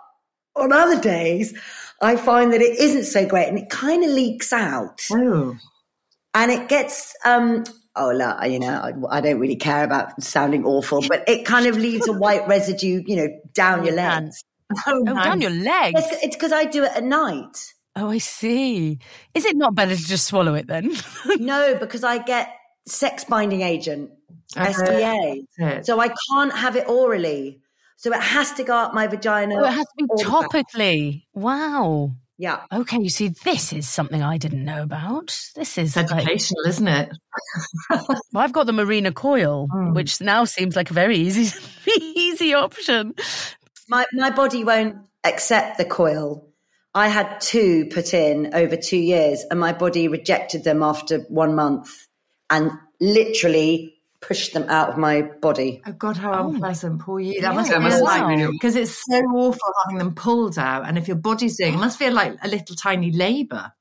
On 0.56 0.72
other 0.72 1.00
days, 1.00 1.56
I 2.00 2.16
find 2.16 2.52
that 2.52 2.60
it 2.60 2.78
isn't 2.78 3.04
so 3.04 3.26
great 3.26 3.48
and 3.48 3.58
it 3.58 3.70
kind 3.70 4.04
of 4.04 4.10
leaks 4.10 4.52
out 4.52 5.00
Oh. 5.10 5.56
And 6.34 6.50
it 6.50 6.68
gets, 6.68 7.14
um, 7.24 7.64
oh, 7.96 8.10
look, 8.12 8.36
you 8.50 8.58
know, 8.58 8.72
I, 9.10 9.18
I 9.18 9.20
don't 9.20 9.38
really 9.38 9.56
care 9.56 9.84
about 9.84 10.22
sounding 10.22 10.64
awful, 10.64 11.02
but 11.08 11.24
it 11.28 11.44
kind 11.44 11.66
of 11.66 11.76
leaves 11.76 12.08
a 12.08 12.12
white 12.12 12.46
residue, 12.48 13.02
you 13.06 13.16
know, 13.16 13.28
down 13.54 13.84
your 13.84 13.94
legs. 13.94 14.42
Oh, 14.86 15.04
Oh, 15.06 15.14
down 15.22 15.42
your 15.42 15.50
legs. 15.50 16.00
It's 16.22 16.34
because 16.34 16.50
I 16.50 16.64
do 16.64 16.82
it 16.84 16.92
at 16.96 17.04
night. 17.04 17.74
Oh, 17.94 18.08
I 18.08 18.16
see. 18.16 18.98
Is 19.34 19.44
it 19.44 19.54
not 19.54 19.74
better 19.74 19.94
to 19.94 20.02
just 20.02 20.26
swallow 20.26 20.54
it 20.54 20.66
then? 20.66 20.92
No, 21.38 21.76
because 21.78 22.02
I 22.04 22.16
get 22.16 22.48
sex 22.86 23.24
binding 23.24 23.60
agent, 23.60 24.10
Okay. 24.56 25.44
SBA. 25.58 25.84
So 25.84 26.00
I 26.00 26.08
can't 26.30 26.54
have 26.56 26.76
it 26.76 26.88
orally. 26.88 27.60
So 27.98 28.14
it 28.14 28.20
has 28.22 28.52
to 28.54 28.64
go 28.64 28.74
up 28.74 28.94
my 28.94 29.06
vagina. 29.08 29.56
oh, 29.56 29.64
it 29.64 29.72
has 29.72 29.84
to 29.84 29.92
be 29.98 30.04
all 30.08 30.16
the 30.16 30.24
topically. 30.24 31.24
Wow. 31.34 32.12
Yeah. 32.38 32.60
Okay, 32.72 32.98
you 33.00 33.10
see, 33.10 33.28
this 33.44 33.72
is 33.72 33.88
something 33.88 34.22
I 34.22 34.36
didn't 34.38 34.64
know 34.64 34.82
about. 34.82 35.38
This 35.54 35.78
is 35.78 35.96
It's 35.96 36.10
like, 36.10 36.22
educational, 36.24 36.64
isn't 36.66 36.88
it? 36.88 37.10
well, 37.90 38.06
I've 38.34 38.52
got 38.52 38.66
the 38.66 38.72
Mirena 38.72 39.14
coil, 39.14 39.68
Mm. 39.72 39.94
which 39.94 40.20
now 40.20 40.44
seems 40.44 40.74
like 40.74 40.90
a 40.90 40.94
very 40.94 41.16
easy, 41.18 41.56
easy 42.16 42.54
option. 42.54 43.14
My 43.88 44.06
my 44.12 44.30
body 44.30 44.64
won't 44.64 44.96
accept 45.24 45.78
the 45.78 45.84
coil. 45.84 46.48
I 46.94 47.08
had 47.08 47.40
two 47.40 47.86
put 47.86 48.12
in 48.12 48.54
over 48.54 48.76
two 48.76 48.98
years, 48.98 49.44
and 49.50 49.58
my 49.60 49.72
body 49.72 50.08
rejected 50.08 50.64
them 50.64 50.82
after 50.82 51.20
one 51.28 51.54
month, 51.54 51.90
and 52.50 52.70
literally 53.00 53.94
pushed 54.22 54.54
them 54.54 54.64
out 54.68 54.88
of 54.88 54.96
my 54.96 55.22
body. 55.22 55.82
Oh 55.84 55.92
God, 55.92 56.16
how 56.16 56.48
unpleasant! 56.48 57.02
Poor 57.02 57.20
you. 57.20 57.40
That 57.40 57.50
Yeah, 57.50 57.56
must 57.56 57.70
That 57.70 57.80
feel 57.82 57.90
must 57.90 58.02
like 58.02 58.28
be 58.28 58.42
really 58.42 58.52
because 58.52 58.76
it's 58.76 59.02
so 59.04 59.18
awful 59.18 59.72
having 59.84 59.98
them 59.98 60.14
pulled 60.14 60.58
out, 60.58 60.86
and 60.86 60.96
if 60.96 61.08
your 61.08 61.18
body's 61.18 61.58
doing, 61.58 61.74
it 61.74 61.78
must 61.78 61.98
feel 61.98 62.12
like 62.12 62.36
a 62.42 62.48
little 62.48 62.76
tiny 62.76 63.10
labour. 63.10 63.72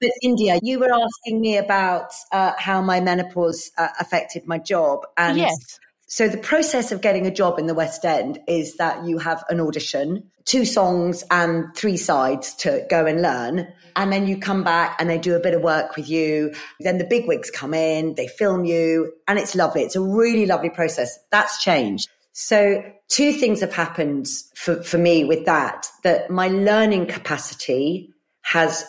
But 0.00 0.10
India, 0.22 0.58
you 0.62 0.80
were 0.80 0.92
asking 0.92 1.40
me 1.40 1.56
about 1.58 2.10
uh, 2.32 2.52
how 2.58 2.82
my 2.82 3.00
menopause 3.00 3.70
uh, 3.78 3.88
affected 4.00 4.46
my 4.46 4.58
job, 4.58 5.00
and 5.16 5.38
yes. 5.38 5.78
So 6.14 6.28
the 6.28 6.38
process 6.38 6.92
of 6.92 7.00
getting 7.00 7.26
a 7.26 7.30
job 7.32 7.58
in 7.58 7.66
the 7.66 7.74
West 7.74 8.04
End 8.04 8.38
is 8.46 8.76
that 8.76 9.04
you 9.04 9.18
have 9.18 9.42
an 9.48 9.58
audition, 9.58 10.30
two 10.44 10.64
songs 10.64 11.24
and 11.28 11.74
three 11.74 11.96
sides 11.96 12.54
to 12.58 12.86
go 12.88 13.04
and 13.04 13.20
learn. 13.20 13.66
And 13.96 14.12
then 14.12 14.28
you 14.28 14.38
come 14.38 14.62
back 14.62 14.94
and 15.00 15.10
they 15.10 15.18
do 15.18 15.34
a 15.34 15.40
bit 15.40 15.54
of 15.54 15.62
work 15.62 15.96
with 15.96 16.08
you. 16.08 16.54
Then 16.78 16.98
the 16.98 17.04
big 17.04 17.26
wigs 17.26 17.50
come 17.50 17.74
in, 17.74 18.14
they 18.14 18.28
film 18.28 18.64
you 18.64 19.12
and 19.26 19.40
it's 19.40 19.56
lovely. 19.56 19.82
It's 19.82 19.96
a 19.96 20.00
really 20.00 20.46
lovely 20.46 20.70
process. 20.70 21.18
That's 21.32 21.60
changed. 21.60 22.08
So 22.30 22.80
two 23.08 23.32
things 23.32 23.60
have 23.60 23.74
happened 23.74 24.28
for, 24.54 24.84
for 24.84 24.98
me 24.98 25.24
with 25.24 25.44
that, 25.46 25.88
that 26.04 26.30
my 26.30 26.46
learning 26.46 27.08
capacity 27.08 28.08
has 28.42 28.84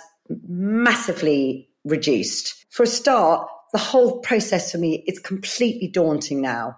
massively 0.48 1.70
reduced. 1.86 2.66
For 2.70 2.84
a 2.84 2.88
start, 2.88 3.50
the 3.74 3.80
whole 3.80 4.20
process 4.20 4.72
for 4.72 4.78
me 4.78 5.04
is 5.08 5.18
completely 5.18 5.88
daunting 5.88 6.40
now. 6.40 6.78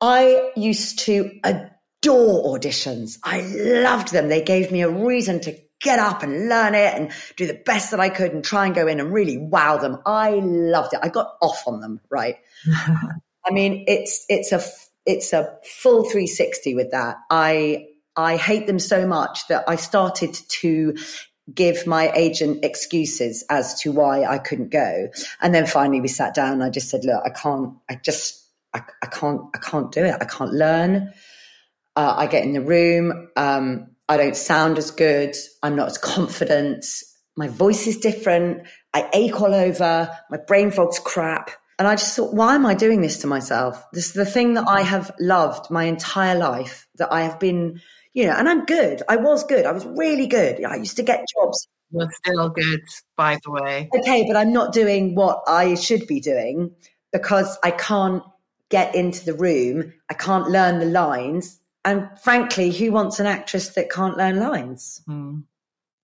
I 0.00 0.52
used 0.56 1.00
to 1.00 1.30
adore 1.44 2.58
auditions. 2.58 3.18
I 3.24 3.40
loved 3.40 4.12
them. 4.12 4.28
They 4.28 4.42
gave 4.42 4.70
me 4.70 4.82
a 4.82 4.90
reason 4.90 5.40
to 5.40 5.56
get 5.80 5.98
up 5.98 6.22
and 6.22 6.48
learn 6.48 6.74
it 6.74 6.94
and 6.94 7.12
do 7.36 7.46
the 7.46 7.60
best 7.64 7.90
that 7.92 8.00
I 8.00 8.08
could 8.08 8.32
and 8.32 8.44
try 8.44 8.66
and 8.66 8.74
go 8.74 8.86
in 8.86 9.00
and 9.00 9.12
really 9.12 9.38
wow 9.38 9.76
them. 9.76 9.98
I 10.06 10.30
loved 10.30 10.94
it. 10.94 11.00
I 11.02 11.08
got 11.08 11.34
off 11.40 11.62
on 11.66 11.80
them, 11.80 12.00
right? 12.10 12.36
I 13.46 13.50
mean, 13.50 13.84
it's 13.86 14.24
it's 14.28 14.52
a 14.52 14.62
it's 15.06 15.32
a 15.32 15.56
full 15.64 16.02
360 16.02 16.74
with 16.74 16.90
that. 16.90 17.16
I 17.30 17.86
I 18.16 18.36
hate 18.36 18.66
them 18.66 18.80
so 18.80 19.06
much 19.06 19.46
that 19.48 19.64
I 19.68 19.76
started 19.76 20.36
to 20.48 20.96
give 21.54 21.86
my 21.86 22.10
agent 22.12 22.64
excuses 22.64 23.44
as 23.48 23.80
to 23.80 23.92
why 23.92 24.24
I 24.24 24.38
couldn't 24.38 24.70
go. 24.70 25.08
And 25.40 25.54
then 25.54 25.66
finally 25.66 26.00
we 26.00 26.08
sat 26.08 26.34
down 26.34 26.54
and 26.54 26.64
I 26.64 26.70
just 26.70 26.90
said, 26.90 27.04
look, 27.04 27.22
I 27.24 27.30
can't, 27.30 27.74
I 27.88 27.94
just, 27.94 28.47
I, 28.78 28.82
I 29.02 29.06
can't, 29.06 29.42
I 29.54 29.58
can't 29.58 29.92
do 29.92 30.04
it. 30.04 30.16
I 30.20 30.24
can't 30.24 30.52
learn. 30.52 31.12
Uh, 31.96 32.14
I 32.16 32.26
get 32.26 32.44
in 32.44 32.52
the 32.52 32.60
room. 32.60 33.28
Um, 33.36 33.88
I 34.08 34.16
don't 34.16 34.36
sound 34.36 34.78
as 34.78 34.90
good. 34.90 35.34
I'm 35.62 35.76
not 35.76 35.88
as 35.88 35.98
confident. 35.98 36.86
My 37.36 37.48
voice 37.48 37.86
is 37.86 37.98
different. 37.98 38.66
I 38.94 39.08
ache 39.12 39.40
all 39.40 39.54
over. 39.54 40.10
My 40.30 40.38
brain 40.46 40.70
fog's 40.70 40.98
crap. 40.98 41.50
And 41.78 41.86
I 41.86 41.94
just 41.94 42.16
thought, 42.16 42.34
why 42.34 42.56
am 42.56 42.66
I 42.66 42.74
doing 42.74 43.02
this 43.02 43.18
to 43.18 43.28
myself? 43.28 43.84
This 43.92 44.06
is 44.08 44.14
the 44.14 44.26
thing 44.26 44.54
that 44.54 44.66
I 44.66 44.82
have 44.82 45.12
loved 45.20 45.70
my 45.70 45.84
entire 45.84 46.36
life, 46.36 46.88
that 46.96 47.12
I 47.12 47.22
have 47.22 47.38
been, 47.38 47.80
you 48.14 48.26
know, 48.26 48.32
and 48.32 48.48
I'm 48.48 48.64
good. 48.64 49.02
I 49.08 49.16
was 49.16 49.44
good. 49.44 49.64
I 49.64 49.70
was 49.70 49.86
really 49.86 50.26
good. 50.26 50.64
I 50.64 50.76
used 50.76 50.96
to 50.96 51.04
get 51.04 51.24
jobs. 51.36 51.68
You're 51.90 52.08
still 52.24 52.48
good, 52.48 52.80
by 53.16 53.38
the 53.44 53.50
way. 53.52 53.88
Okay, 53.96 54.24
but 54.26 54.36
I'm 54.36 54.52
not 54.52 54.72
doing 54.72 55.14
what 55.14 55.42
I 55.46 55.74
should 55.74 56.06
be 56.08 56.20
doing 56.20 56.72
because 57.12 57.56
I 57.62 57.70
can't 57.70 58.24
get 58.70 58.94
into 58.94 59.24
the 59.24 59.34
room. 59.34 59.92
I 60.10 60.14
can't 60.14 60.48
learn 60.48 60.78
the 60.78 60.86
lines. 60.86 61.60
And 61.84 62.08
frankly, 62.22 62.70
who 62.70 62.92
wants 62.92 63.20
an 63.20 63.26
actress 63.26 63.70
that 63.70 63.90
can't 63.90 64.16
learn 64.16 64.38
lines? 64.38 65.02
Mm. 65.08 65.44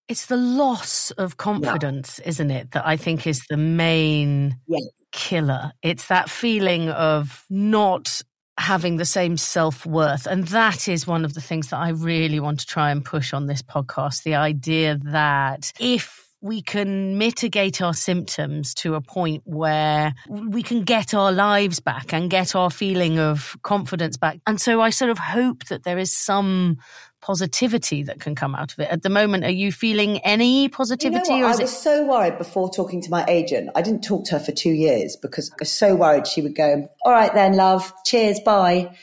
It's 0.09 0.27
the 0.27 0.37
loss 0.37 1.11
of 1.12 1.37
confidence, 1.37 2.20
yeah. 2.22 2.29
isn't 2.29 2.50
it? 2.50 2.70
That 2.72 2.87
I 2.87 2.96
think 2.96 3.27
is 3.27 3.42
the 3.48 3.57
main 3.57 4.59
yeah. 4.66 4.81
killer. 5.12 5.72
It's 5.83 6.09
that 6.09 6.29
feeling 6.29 6.90
of 6.90 7.44
not 7.48 8.22
having 8.59 8.96
the 8.96 9.05
same 9.05 9.37
self 9.37 9.85
worth. 9.85 10.27
And 10.27 10.46
that 10.48 10.88
is 10.88 11.07
one 11.07 11.24
of 11.24 11.35
the 11.35 11.40
things 11.40 11.68
that 11.68 11.79
I 11.79 11.90
really 11.90 12.38
want 12.38 12.61
to 12.61 12.66
try 12.66 12.90
and 12.90 13.05
push 13.05 13.33
on 13.33 13.46
this 13.46 13.62
podcast 13.62 14.22
the 14.22 14.37
idea 14.37 14.98
that 15.05 15.72
if 15.81 16.24
we 16.45 16.61
can 16.61 17.17
mitigate 17.17 17.81
our 17.81 17.95
symptoms 17.95 18.75
to 18.75 18.95
a 18.97 19.01
point 19.01 19.43
where 19.47 20.13
we 20.29 20.63
can 20.63 20.83
get 20.85 21.15
our 21.15 21.33
lives 21.33 21.81
back 21.81 22.13
and 22.13 22.29
get 22.29 22.55
our 22.55 22.69
feeling 22.71 23.19
of 23.19 23.57
confidence 23.63 24.19
back. 24.19 24.41
And 24.47 24.61
so 24.61 24.83
I 24.83 24.91
sort 24.91 25.11
of 25.11 25.17
hope 25.17 25.65
that 25.69 25.85
there 25.85 25.97
is 25.97 26.15
some 26.15 26.77
positivity 27.23 28.03
that 28.03 28.21
can 28.21 28.35
come 28.35 28.55
out 28.55 28.75
of 28.75 28.79
it. 28.79 28.91
At 28.91 29.03
the 29.03 29.09
moment, 29.09 29.45
are 29.45 29.51
you 29.51 29.73
feeling 29.73 30.19
any 30.19 30.69
positivity? 30.69 31.33
You 31.33 31.39
know 31.41 31.47
or 31.47 31.49
I 31.49 31.51
was 31.53 31.61
it- 31.61 31.69
so 31.69 32.05
worried 32.05 32.37
before 32.37 32.69
talking 32.69 33.01
to 33.01 33.11
my 33.11 33.25
agent. 33.27 33.71
I 33.75 33.81
didn't 33.81 34.05
talk 34.05 34.27
to 34.27 34.33
her 34.33 34.45
for 34.45 34.53
two 34.53 34.73
years 34.73 35.17
because 35.17 35.51
I 35.51 35.57
was 35.61 35.73
so 35.73 35.95
worried 35.97 36.27
she 36.27 36.43
would 36.43 36.55
go, 36.55 36.91
All 37.07 37.13
right 37.13 37.33
then, 37.33 37.57
love, 37.57 37.91
cheers, 38.05 38.39
bye. 38.41 38.95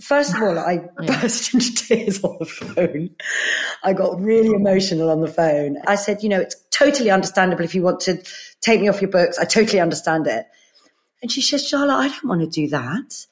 First 0.00 0.34
of 0.34 0.42
all, 0.42 0.58
I 0.58 0.72
yeah. 1.00 1.20
burst 1.20 1.54
into 1.54 1.74
tears 1.74 2.22
on 2.24 2.36
the 2.38 2.46
phone. 2.46 3.10
I 3.82 3.92
got 3.92 4.20
really 4.20 4.50
emotional 4.54 5.10
on 5.10 5.20
the 5.20 5.28
phone. 5.28 5.78
I 5.86 5.94
said, 5.94 6.22
you 6.22 6.28
know, 6.28 6.40
it's 6.40 6.56
totally 6.70 7.10
understandable 7.10 7.64
if 7.64 7.74
you 7.74 7.82
want 7.82 8.00
to 8.00 8.22
take 8.60 8.80
me 8.80 8.88
off 8.88 9.00
your 9.00 9.10
books. 9.10 9.38
I 9.38 9.44
totally 9.44 9.80
understand 9.80 10.26
it. 10.26 10.46
And 11.22 11.32
she 11.32 11.40
says, 11.40 11.66
Charlotte, 11.66 11.94
I 11.94 12.08
don't 12.08 12.26
want 12.26 12.40
to 12.42 12.46
do 12.46 12.68
that. 12.68 13.26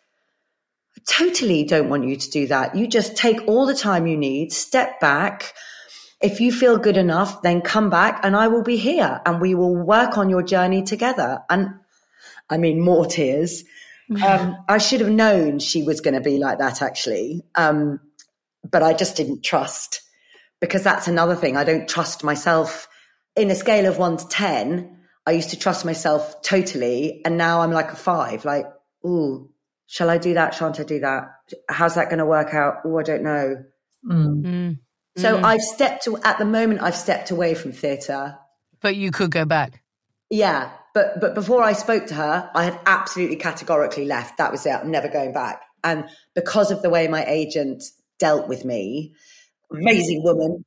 I 0.96 1.00
totally 1.06 1.64
don't 1.64 1.88
want 1.88 2.06
you 2.06 2.16
to 2.16 2.30
do 2.30 2.46
that. 2.46 2.74
You 2.74 2.86
just 2.86 3.16
take 3.16 3.46
all 3.46 3.66
the 3.66 3.74
time 3.74 4.06
you 4.06 4.16
need, 4.16 4.52
step 4.52 5.00
back. 5.00 5.52
If 6.20 6.40
you 6.40 6.52
feel 6.52 6.78
good 6.78 6.96
enough, 6.96 7.42
then 7.42 7.60
come 7.60 7.90
back 7.90 8.20
and 8.22 8.34
I 8.34 8.48
will 8.48 8.62
be 8.62 8.76
here 8.76 9.20
and 9.26 9.40
we 9.40 9.54
will 9.54 9.76
work 9.76 10.16
on 10.16 10.30
your 10.30 10.42
journey 10.42 10.82
together. 10.82 11.42
And 11.50 11.74
I 12.48 12.56
mean, 12.56 12.80
more 12.80 13.04
tears. 13.04 13.64
Um, 14.24 14.56
I 14.68 14.78
should 14.78 15.00
have 15.00 15.10
known 15.10 15.58
she 15.58 15.82
was 15.82 16.00
going 16.00 16.14
to 16.14 16.20
be 16.20 16.38
like 16.38 16.58
that, 16.58 16.82
actually. 16.82 17.42
Um, 17.54 18.00
but 18.68 18.82
I 18.82 18.94
just 18.94 19.16
didn't 19.16 19.42
trust 19.42 20.00
because 20.60 20.82
that's 20.82 21.08
another 21.08 21.36
thing. 21.36 21.56
I 21.56 21.64
don't 21.64 21.88
trust 21.88 22.24
myself. 22.24 22.88
In 23.36 23.50
a 23.50 23.54
scale 23.54 23.86
of 23.86 23.98
one 23.98 24.16
to 24.16 24.28
10, 24.28 24.96
I 25.26 25.32
used 25.32 25.50
to 25.50 25.58
trust 25.58 25.84
myself 25.84 26.42
totally. 26.42 27.20
And 27.24 27.36
now 27.36 27.60
I'm 27.60 27.72
like 27.72 27.92
a 27.92 27.96
five, 27.96 28.44
like, 28.44 28.66
ooh, 29.04 29.50
shall 29.86 30.10
I 30.10 30.18
do 30.18 30.34
that? 30.34 30.54
Shan't 30.54 30.80
I 30.80 30.84
do 30.84 31.00
that? 31.00 31.24
How's 31.68 31.96
that 31.96 32.08
going 32.08 32.18
to 32.18 32.26
work 32.26 32.54
out? 32.54 32.76
Oh, 32.84 32.98
I 32.98 33.02
don't 33.02 33.22
know. 33.22 33.64
Mm. 34.06 34.78
So 35.16 35.38
mm. 35.38 35.44
I've 35.44 35.60
stepped 35.60 36.04
to, 36.04 36.16
at 36.18 36.38
the 36.38 36.44
moment, 36.44 36.82
I've 36.82 36.96
stepped 36.96 37.30
away 37.30 37.54
from 37.54 37.72
theatre. 37.72 38.36
But 38.80 38.96
you 38.96 39.10
could 39.10 39.30
go 39.30 39.44
back. 39.44 39.82
Yeah, 40.30 40.70
but 40.94 41.20
but 41.20 41.34
before 41.34 41.62
I 41.62 41.72
spoke 41.72 42.06
to 42.06 42.14
her, 42.14 42.50
I 42.54 42.64
had 42.64 42.80
absolutely 42.86 43.36
categorically 43.36 44.06
left. 44.06 44.38
That 44.38 44.52
was 44.52 44.64
it. 44.64 44.70
I'm 44.70 44.90
never 44.90 45.08
going 45.08 45.32
back. 45.32 45.62
And 45.82 46.08
because 46.34 46.70
of 46.70 46.80
the 46.80 46.88
way 46.88 47.08
my 47.08 47.24
agent 47.24 47.82
dealt 48.18 48.48
with 48.48 48.64
me, 48.64 49.14
amazing 49.70 50.22
woman, 50.22 50.64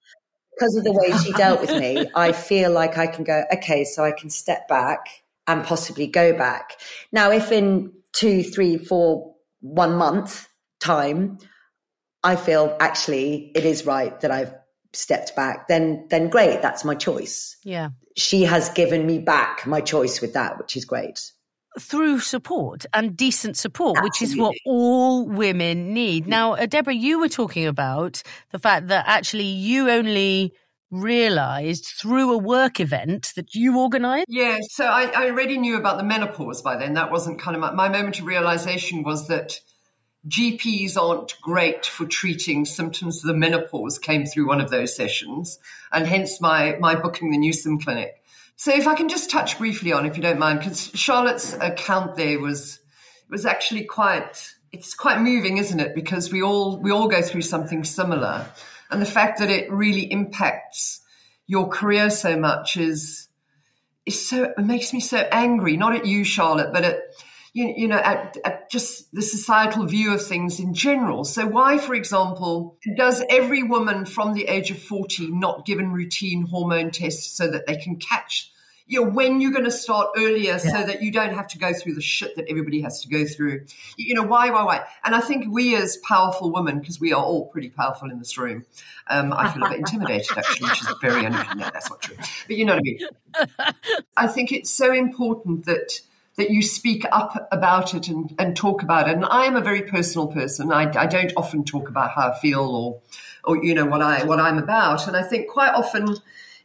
because 0.54 0.76
of 0.76 0.84
the 0.84 0.92
way 0.92 1.18
she 1.24 1.32
dealt 1.34 1.62
with 1.62 1.72
me, 1.72 2.06
I 2.16 2.34
feel 2.34 2.72
like 2.72 2.98
I 2.98 3.08
can 3.08 3.24
go, 3.24 3.44
okay, 3.54 3.84
so 3.84 4.04
I 4.04 4.12
can 4.12 4.30
step 4.30 4.68
back 4.68 5.24
and 5.48 5.64
possibly 5.64 6.08
go 6.08 6.38
back. 6.38 6.74
Now, 7.12 7.32
if 7.32 7.52
in 7.52 7.94
two, 8.14 8.44
three, 8.44 8.78
four, 8.78 9.36
one 9.62 9.96
month 9.96 10.48
time, 10.80 11.40
I 12.24 12.36
feel 12.36 12.76
actually 12.80 13.52
it 13.56 13.66
is 13.66 13.86
right 13.86 14.20
that 14.22 14.32
I've 14.32 14.54
stepped 14.98 15.36
back, 15.36 15.68
then 15.68 16.06
then 16.10 16.30
great, 16.30 16.62
that's 16.62 16.84
my 16.84 16.96
choice. 16.96 17.58
Yeah. 17.64 17.90
She 18.16 18.44
has 18.44 18.70
given 18.70 19.06
me 19.06 19.20
back 19.20 19.66
my 19.68 19.82
choice 19.82 20.22
with 20.22 20.34
that, 20.34 20.58
which 20.58 20.76
is 20.76 20.86
great. 20.86 21.32
Through 21.80 22.22
support 22.22 22.86
and 22.94 23.16
decent 23.16 23.56
support, 23.56 23.98
Absolutely. 23.98 24.10
which 24.10 24.22
is 24.24 24.38
what 24.38 24.56
all 24.66 25.28
women 25.28 25.94
need. 25.94 26.28
Now, 26.28 26.54
uh, 26.54 26.66
Deborah, 26.66 26.94
you 26.94 27.20
were 27.20 27.30
talking 27.30 27.68
about 27.68 28.24
the 28.52 28.58
fact 28.58 28.88
that 28.88 29.06
actually 29.08 29.44
you 29.44 29.90
only 29.90 30.54
realized 30.90 31.86
through 31.86 32.32
a 32.34 32.38
work 32.38 32.80
event 32.80 33.34
that 33.36 33.54
you 33.54 33.78
organized? 33.78 34.28
Yeah, 34.30 34.60
so 34.70 34.86
I, 34.86 35.12
I, 35.16 35.30
already 35.30 35.58
knew 35.58 35.76
about 35.76 35.98
the 35.98 36.04
menopause 36.04 36.62
by 36.62 36.78
then. 36.78 36.94
That 36.94 37.12
wasn't 37.12 37.40
kind 37.40 37.56
of 37.56 37.62
my, 37.62 37.72
my 37.74 37.90
moment 37.90 38.20
of 38.20 38.26
realization 38.26 39.04
was 39.04 39.28
that 39.28 39.60
GPs 40.28 40.98
aren't 40.98 41.40
great 41.42 41.86
for 41.86 42.06
treating 42.06 42.66
symptoms 42.66 43.24
of 43.24 43.28
the 43.28 43.34
menopause 43.34 44.00
came 44.00 44.26
through 44.26 44.48
one 44.48 44.62
of 44.62 44.70
those 44.70 44.96
sessions, 44.96 45.60
and 45.92 46.06
hence 46.06 46.42
my, 46.42 46.78
my 46.80 46.96
booking 46.96 47.32
the 47.32 47.38
Newson 47.38 47.80
Clinic. 47.80 48.22
So 48.56 48.74
if 48.74 48.88
I 48.88 48.96
can 48.96 49.08
just 49.08 49.30
touch 49.30 49.58
briefly 49.58 49.94
on, 49.94 50.06
if 50.06 50.18
you 50.18 50.24
don't 50.24 50.40
mind, 50.40 50.60
because 50.60 50.92
Charlotte's 50.94 51.54
account 51.54 52.16
there 52.16 52.40
was 52.40 52.80
was 53.30 53.46
actually 53.46 53.84
quite 53.84 54.54
it's 54.72 54.94
quite 54.96 55.22
moving, 55.22 55.58
isn't 55.58 55.80
it? 55.80 55.96
Because 55.96 56.32
we 56.32 56.42
all 56.42 56.78
we 56.78 56.92
all 56.92 57.08
go 57.08 57.22
through 57.22 57.44
something 57.44 57.84
similar, 57.84 58.48
and 58.90 59.02
the 59.02 59.06
fact 59.06 59.40
that 59.40 59.50
it 59.50 59.72
really 59.72 60.12
impacts 60.12 61.02
your 61.46 61.68
career 61.70 62.10
so 62.10 62.36
much 62.36 62.78
is 62.78 63.28
is 64.08 64.28
so 64.28 64.54
it 64.58 64.66
makes 64.66 64.92
me 64.92 65.02
so 65.02 65.18
angry. 65.18 65.78
Not 65.78 65.96
at 65.96 66.06
you, 66.08 66.24
Charlotte, 66.24 66.74
but 66.74 66.84
at 66.84 67.00
you, 67.58 67.74
you 67.76 67.88
know, 67.88 67.98
at, 67.98 68.38
at, 68.46 68.70
just 68.70 69.12
the 69.16 69.22
societal 69.24 69.86
view 69.88 70.14
of 70.14 70.24
things 70.24 70.60
in 70.60 70.76
general. 70.76 71.24
So, 71.24 71.48
why, 71.48 71.80
for 71.80 71.96
example, 71.96 72.78
does 72.96 73.24
every 73.30 73.64
woman 73.64 74.06
from 74.06 74.36
the 74.36 74.46
age 74.46 74.70
of 74.70 74.78
40 74.78 75.32
not 75.32 75.66
given 75.66 75.92
routine 75.92 76.46
hormone 76.46 76.92
tests 76.92 77.36
so 77.36 77.50
that 77.50 77.66
they 77.66 77.76
can 77.78 77.96
catch? 77.96 78.52
You 78.86 79.02
know, 79.04 79.10
when 79.10 79.42
you're 79.42 79.52
going 79.52 79.64
to 79.64 79.72
start 79.72 80.10
earlier 80.16 80.52
yeah. 80.52 80.58
so 80.58 80.84
that 80.84 81.02
you 81.02 81.12
don't 81.12 81.34
have 81.34 81.48
to 81.48 81.58
go 81.58 81.74
through 81.74 81.96
the 81.96 82.02
shit 82.02 82.36
that 82.36 82.46
everybody 82.48 82.82
has 82.82 83.02
to 83.02 83.10
go 83.10 83.26
through. 83.26 83.66
You 83.98 84.14
know, 84.14 84.24
why, 84.24 84.52
why, 84.52 84.64
why? 84.64 84.86
And 85.04 85.16
I 85.16 85.20
think 85.20 85.52
we 85.52 85.76
as 85.76 85.98
powerful 85.98 86.54
women, 86.54 86.80
because 86.80 87.00
we 87.00 87.12
are 87.12 87.22
all 87.22 87.48
pretty 87.48 87.70
powerful 87.70 88.12
in 88.12 88.20
this 88.20 88.38
room, 88.38 88.66
um, 89.10 89.34
I 89.34 89.52
feel 89.52 89.64
a 89.64 89.70
bit 89.70 89.80
intimidated 89.80 90.38
actually, 90.38 90.70
which 90.70 90.82
is 90.82 90.90
very 91.02 91.26
unusual. 91.26 91.56
No, 91.56 91.70
that's 91.74 91.90
not 91.90 92.02
true. 92.02 92.18
But 92.46 92.56
you 92.56 92.66
know 92.66 92.76
what 92.76 92.80
I 92.80 92.84
mean. 92.84 93.00
I 94.18 94.28
think 94.28 94.52
it's 94.52 94.70
so 94.70 94.94
important 94.94 95.66
that 95.66 96.00
that 96.38 96.52
you 96.52 96.62
speak 96.62 97.04
up 97.12 97.48
about 97.52 97.94
it 97.94 98.08
and, 98.08 98.34
and 98.40 98.56
talk 98.56 98.84
about 98.84 99.10
it. 99.10 99.16
And 99.16 99.26
I 99.26 99.46
am 99.46 99.56
a 99.56 99.62
very 99.62 99.82
personal 99.82 100.28
person. 100.28 100.72
I, 100.72 100.92
I 100.96 101.08
don't 101.08 101.34
often 101.36 101.64
talk 101.64 101.90
about 101.90 102.12
how 102.12 102.32
I 102.32 102.40
feel 102.40 102.62
or, 102.62 103.02
or 103.44 103.64
you 103.64 103.74
know 103.74 103.86
what 103.86 104.02
I 104.02 104.24
what 104.24 104.40
I'm 104.40 104.58
about. 104.58 105.08
And 105.08 105.18
I 105.18 105.24
think 105.24 105.50
quite 105.50 105.74
often, 105.74 106.16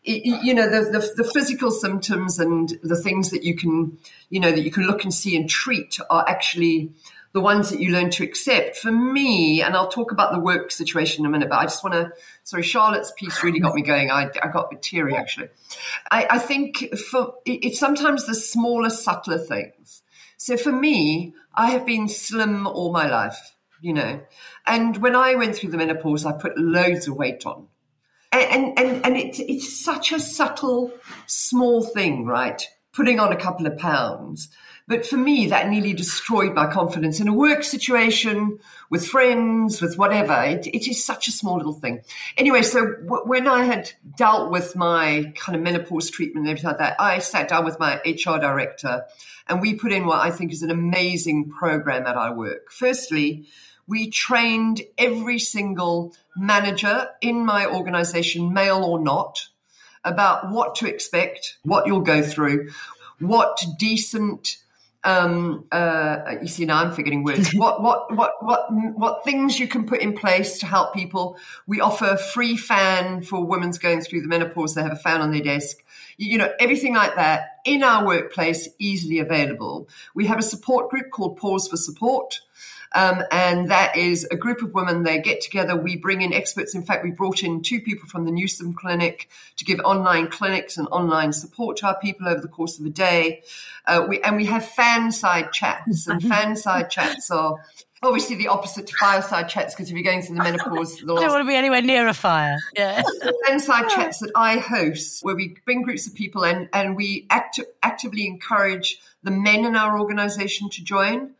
you 0.04 0.52
know, 0.52 0.68
the, 0.68 0.90
the, 0.90 1.22
the 1.22 1.30
physical 1.32 1.70
symptoms 1.70 2.38
and 2.38 2.78
the 2.82 3.00
things 3.00 3.30
that 3.30 3.44
you 3.44 3.56
can 3.56 3.98
you 4.28 4.40
know 4.40 4.52
that 4.52 4.62
you 4.62 4.70
can 4.70 4.84
look 4.84 5.04
and 5.04 5.12
see 5.12 5.36
and 5.36 5.48
treat 5.48 5.98
are 6.10 6.24
actually 6.28 6.92
the 7.32 7.40
ones 7.40 7.70
that 7.70 7.80
you 7.80 7.90
learn 7.92 8.10
to 8.10 8.24
accept. 8.24 8.76
For 8.76 8.92
me, 8.92 9.62
and 9.62 9.74
I'll 9.74 9.88
talk 9.88 10.12
about 10.12 10.32
the 10.32 10.38
work 10.38 10.70
situation 10.70 11.24
in 11.24 11.26
a 11.26 11.30
minute, 11.30 11.48
but 11.48 11.58
I 11.58 11.64
just 11.64 11.82
want 11.82 11.94
to, 11.94 12.12
sorry, 12.44 12.62
Charlotte's 12.62 13.12
piece 13.16 13.42
really 13.42 13.60
got 13.60 13.74
me 13.74 13.82
going. 13.82 14.10
I, 14.10 14.30
I 14.42 14.48
got 14.48 14.66
a 14.66 14.68
bit 14.70 14.82
teary 14.82 15.16
actually. 15.16 15.48
I, 16.10 16.26
I 16.30 16.38
think 16.38 16.96
for 16.98 17.34
it's 17.44 17.78
sometimes 17.78 18.26
the 18.26 18.34
smaller, 18.34 18.90
subtler 18.90 19.38
things. 19.38 20.02
So 20.36 20.56
for 20.56 20.72
me, 20.72 21.34
I 21.54 21.70
have 21.70 21.86
been 21.86 22.08
slim 22.08 22.66
all 22.66 22.92
my 22.92 23.08
life, 23.08 23.54
you 23.80 23.94
know, 23.94 24.20
and 24.66 24.96
when 24.98 25.16
I 25.16 25.34
went 25.36 25.56
through 25.56 25.70
the 25.70 25.78
menopause, 25.78 26.26
I 26.26 26.32
put 26.32 26.58
loads 26.58 27.08
of 27.08 27.16
weight 27.16 27.46
on. 27.46 27.68
And, 28.32 28.78
and, 28.78 29.04
and 29.04 29.16
it's, 29.16 29.40
it's 29.40 29.84
such 29.84 30.10
a 30.10 30.18
subtle, 30.18 30.90
small 31.26 31.82
thing, 31.82 32.24
right? 32.24 32.66
Putting 32.92 33.20
on 33.20 33.30
a 33.30 33.36
couple 33.36 33.66
of 33.66 33.76
pounds 33.76 34.48
but 34.92 35.06
for 35.06 35.16
me, 35.16 35.46
that 35.46 35.70
nearly 35.70 35.94
destroyed 35.94 36.52
my 36.52 36.70
confidence 36.70 37.18
in 37.18 37.26
a 37.26 37.32
work 37.32 37.64
situation, 37.64 38.58
with 38.90 39.06
friends, 39.06 39.80
with 39.80 39.96
whatever. 39.96 40.34
It, 40.42 40.66
it 40.66 40.86
is 40.86 41.02
such 41.02 41.28
a 41.28 41.32
small 41.32 41.56
little 41.56 41.72
thing. 41.72 42.02
Anyway, 42.36 42.60
so 42.60 42.84
w- 42.84 43.24
when 43.24 43.48
I 43.48 43.64
had 43.64 43.90
dealt 44.18 44.50
with 44.50 44.76
my 44.76 45.32
kind 45.34 45.56
of 45.56 45.62
menopause 45.62 46.10
treatment 46.10 46.46
and 46.46 46.50
everything 46.50 46.68
like 46.68 46.78
that, 46.80 47.00
I 47.00 47.20
sat 47.20 47.48
down 47.48 47.64
with 47.64 47.80
my 47.80 48.02
HR 48.04 48.38
director 48.38 49.06
and 49.48 49.62
we 49.62 49.76
put 49.76 49.92
in 49.92 50.04
what 50.04 50.20
I 50.20 50.30
think 50.30 50.52
is 50.52 50.62
an 50.62 50.70
amazing 50.70 51.48
program 51.48 52.06
at 52.06 52.18
our 52.18 52.34
work. 52.34 52.70
Firstly, 52.70 53.46
we 53.86 54.10
trained 54.10 54.82
every 54.98 55.38
single 55.38 56.14
manager 56.36 57.08
in 57.22 57.46
my 57.46 57.64
organization, 57.64 58.52
male 58.52 58.84
or 58.84 59.00
not, 59.00 59.48
about 60.04 60.50
what 60.50 60.74
to 60.74 60.86
expect, 60.86 61.56
what 61.62 61.86
you'll 61.86 62.00
go 62.00 62.20
through, 62.22 62.68
what 63.20 63.64
decent 63.78 64.58
um, 65.04 65.64
uh, 65.72 66.36
you 66.40 66.48
see 66.48 66.64
now 66.64 66.78
I'm 66.78 66.92
forgetting 66.92 67.24
words. 67.24 67.52
what, 67.54 67.82
what, 67.82 68.14
what, 68.14 68.34
what, 68.40 68.66
what 68.70 69.24
things 69.24 69.58
you 69.58 69.66
can 69.66 69.86
put 69.86 70.00
in 70.00 70.14
place 70.14 70.58
to 70.58 70.66
help 70.66 70.94
people. 70.94 71.36
We 71.66 71.80
offer 71.80 72.06
a 72.06 72.18
free 72.18 72.56
fan 72.56 73.22
for 73.22 73.44
women's 73.44 73.78
going 73.78 74.02
through 74.02 74.22
the 74.22 74.28
menopause. 74.28 74.74
They 74.74 74.82
have 74.82 74.92
a 74.92 74.96
fan 74.96 75.20
on 75.20 75.32
their 75.32 75.42
desk. 75.42 75.78
You 76.16 76.38
know, 76.38 76.52
everything 76.60 76.94
like 76.94 77.16
that 77.16 77.60
in 77.64 77.82
our 77.82 78.06
workplace, 78.06 78.68
easily 78.78 79.18
available. 79.18 79.88
We 80.14 80.26
have 80.26 80.38
a 80.38 80.42
support 80.42 80.90
group 80.90 81.10
called 81.10 81.36
Pause 81.36 81.68
for 81.68 81.76
Support. 81.76 82.40
Um, 82.94 83.22
and 83.30 83.70
that 83.70 83.96
is 83.96 84.26
a 84.30 84.36
group 84.36 84.62
of 84.62 84.74
women. 84.74 85.02
They 85.02 85.20
get 85.20 85.40
together. 85.40 85.76
We 85.76 85.96
bring 85.96 86.22
in 86.22 86.32
experts. 86.32 86.74
In 86.74 86.82
fact, 86.82 87.04
we 87.04 87.10
brought 87.10 87.42
in 87.42 87.62
two 87.62 87.80
people 87.80 88.08
from 88.08 88.24
the 88.24 88.30
Newson 88.30 88.74
Clinic 88.74 89.28
to 89.56 89.64
give 89.64 89.80
online 89.80 90.28
clinics 90.28 90.76
and 90.76 90.88
online 90.88 91.32
support 91.32 91.78
to 91.78 91.86
our 91.86 91.98
people 91.98 92.28
over 92.28 92.40
the 92.40 92.48
course 92.48 92.78
of 92.78 92.86
a 92.86 92.90
day. 92.90 93.42
Uh, 93.86 94.06
we, 94.08 94.20
and 94.20 94.36
we 94.36 94.46
have 94.46 94.64
fan 94.64 95.10
side 95.10 95.52
chats, 95.52 96.06
and 96.06 96.22
fan 96.28 96.56
side 96.56 96.90
chats 96.90 97.30
are 97.30 97.56
obviously 98.02 98.36
the 98.36 98.48
opposite 98.48 98.86
to 98.88 98.94
fireside 98.96 99.48
chats 99.48 99.74
because 99.74 99.88
if 99.88 99.94
you're 99.94 100.04
going 100.04 100.22
through 100.22 100.36
the 100.36 100.42
menopause, 100.42 100.96
I 101.02 101.06
don't 101.06 101.28
want 101.28 101.42
to 101.42 101.44
be 101.44 101.54
anywhere 101.54 101.82
near 101.82 102.08
a 102.08 102.14
fire. 102.14 102.58
Yeah, 102.74 103.02
fireside 103.46 103.88
chats 103.88 104.18
that 104.18 104.32
I 104.34 104.58
host, 104.58 105.24
where 105.24 105.36
we 105.36 105.56
bring 105.64 105.82
groups 105.82 106.06
of 106.06 106.14
people 106.14 106.44
and 106.44 106.68
and 106.72 106.96
we 106.96 107.26
act- 107.30 107.60
actively 107.82 108.26
encourage 108.26 109.00
the 109.22 109.30
men 109.30 109.64
in 109.64 109.76
our 109.76 109.98
organisation 109.98 110.68
to 110.70 110.84
join 110.84 111.30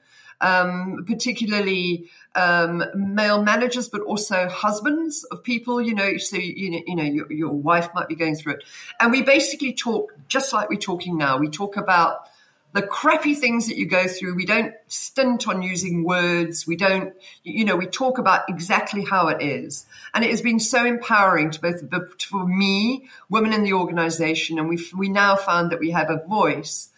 um, 0.43 1.05
particularly 1.07 2.11
um, 2.35 2.85
male 2.95 3.43
managers, 3.43 3.89
but 3.89 4.03
also 4.03 4.49
husbands 4.49 5.25
of 5.25 5.43
people. 5.43 5.81
You 5.81 5.95
know, 5.95 6.17
so 6.19 6.37
you 6.37 6.71
know, 6.71 6.81
you 6.87 6.97
know 6.97 7.05
your, 7.05 7.33
your 7.33 7.53
wife 7.53 7.89
might 7.95 8.09
be 8.09 8.15
going 8.15 8.37
through 8.37 8.55
it, 8.55 8.65
and 9.01 9.11
we 9.11 9.23
basically 9.23 9.73
talk 9.73 10.13
just 10.29 10.53
like 10.53 10.69
we're 10.69 10.77
talking 10.77 11.17
now. 11.17 11.39
We 11.39 11.49
talk 11.49 11.77
about 11.77 12.29
the 12.73 12.83
crappy 12.83 13.35
things 13.35 13.69
that 13.69 13.77
you 13.77 13.87
go 13.87 14.07
through. 14.07 14.35
We 14.35 14.47
don't 14.47 14.75
stint 14.89 15.47
on 15.47 15.63
using 15.63 16.05
words. 16.05 16.67
We 16.67 16.77
don't, 16.77 17.13
you 17.45 17.65
know, 17.65 17.77
we 17.77 17.87
talk 17.87 18.19
about 18.19 18.49
exactly 18.49 19.05
how 19.05 19.29
it 19.29 19.43
is. 19.43 19.87
And 20.15 20.25
it 20.25 20.31
has 20.31 20.41
been 20.41 20.59
so 20.59 20.85
empowering 20.85 21.51
to 21.51 21.61
both 21.61 22.23
for 22.23 22.47
me, 22.47 23.09
women 23.29 23.53
in 23.53 23.63
the 23.63 23.75
organization, 23.75 24.59
and 24.59 24.69
we 24.69 24.79
we 24.97 25.09
now 25.09 25.37
found 25.37 25.71
that 25.71 25.81
we 25.81 25.91
have 25.91 26.11
a 26.11 26.27
voice. 26.27 26.89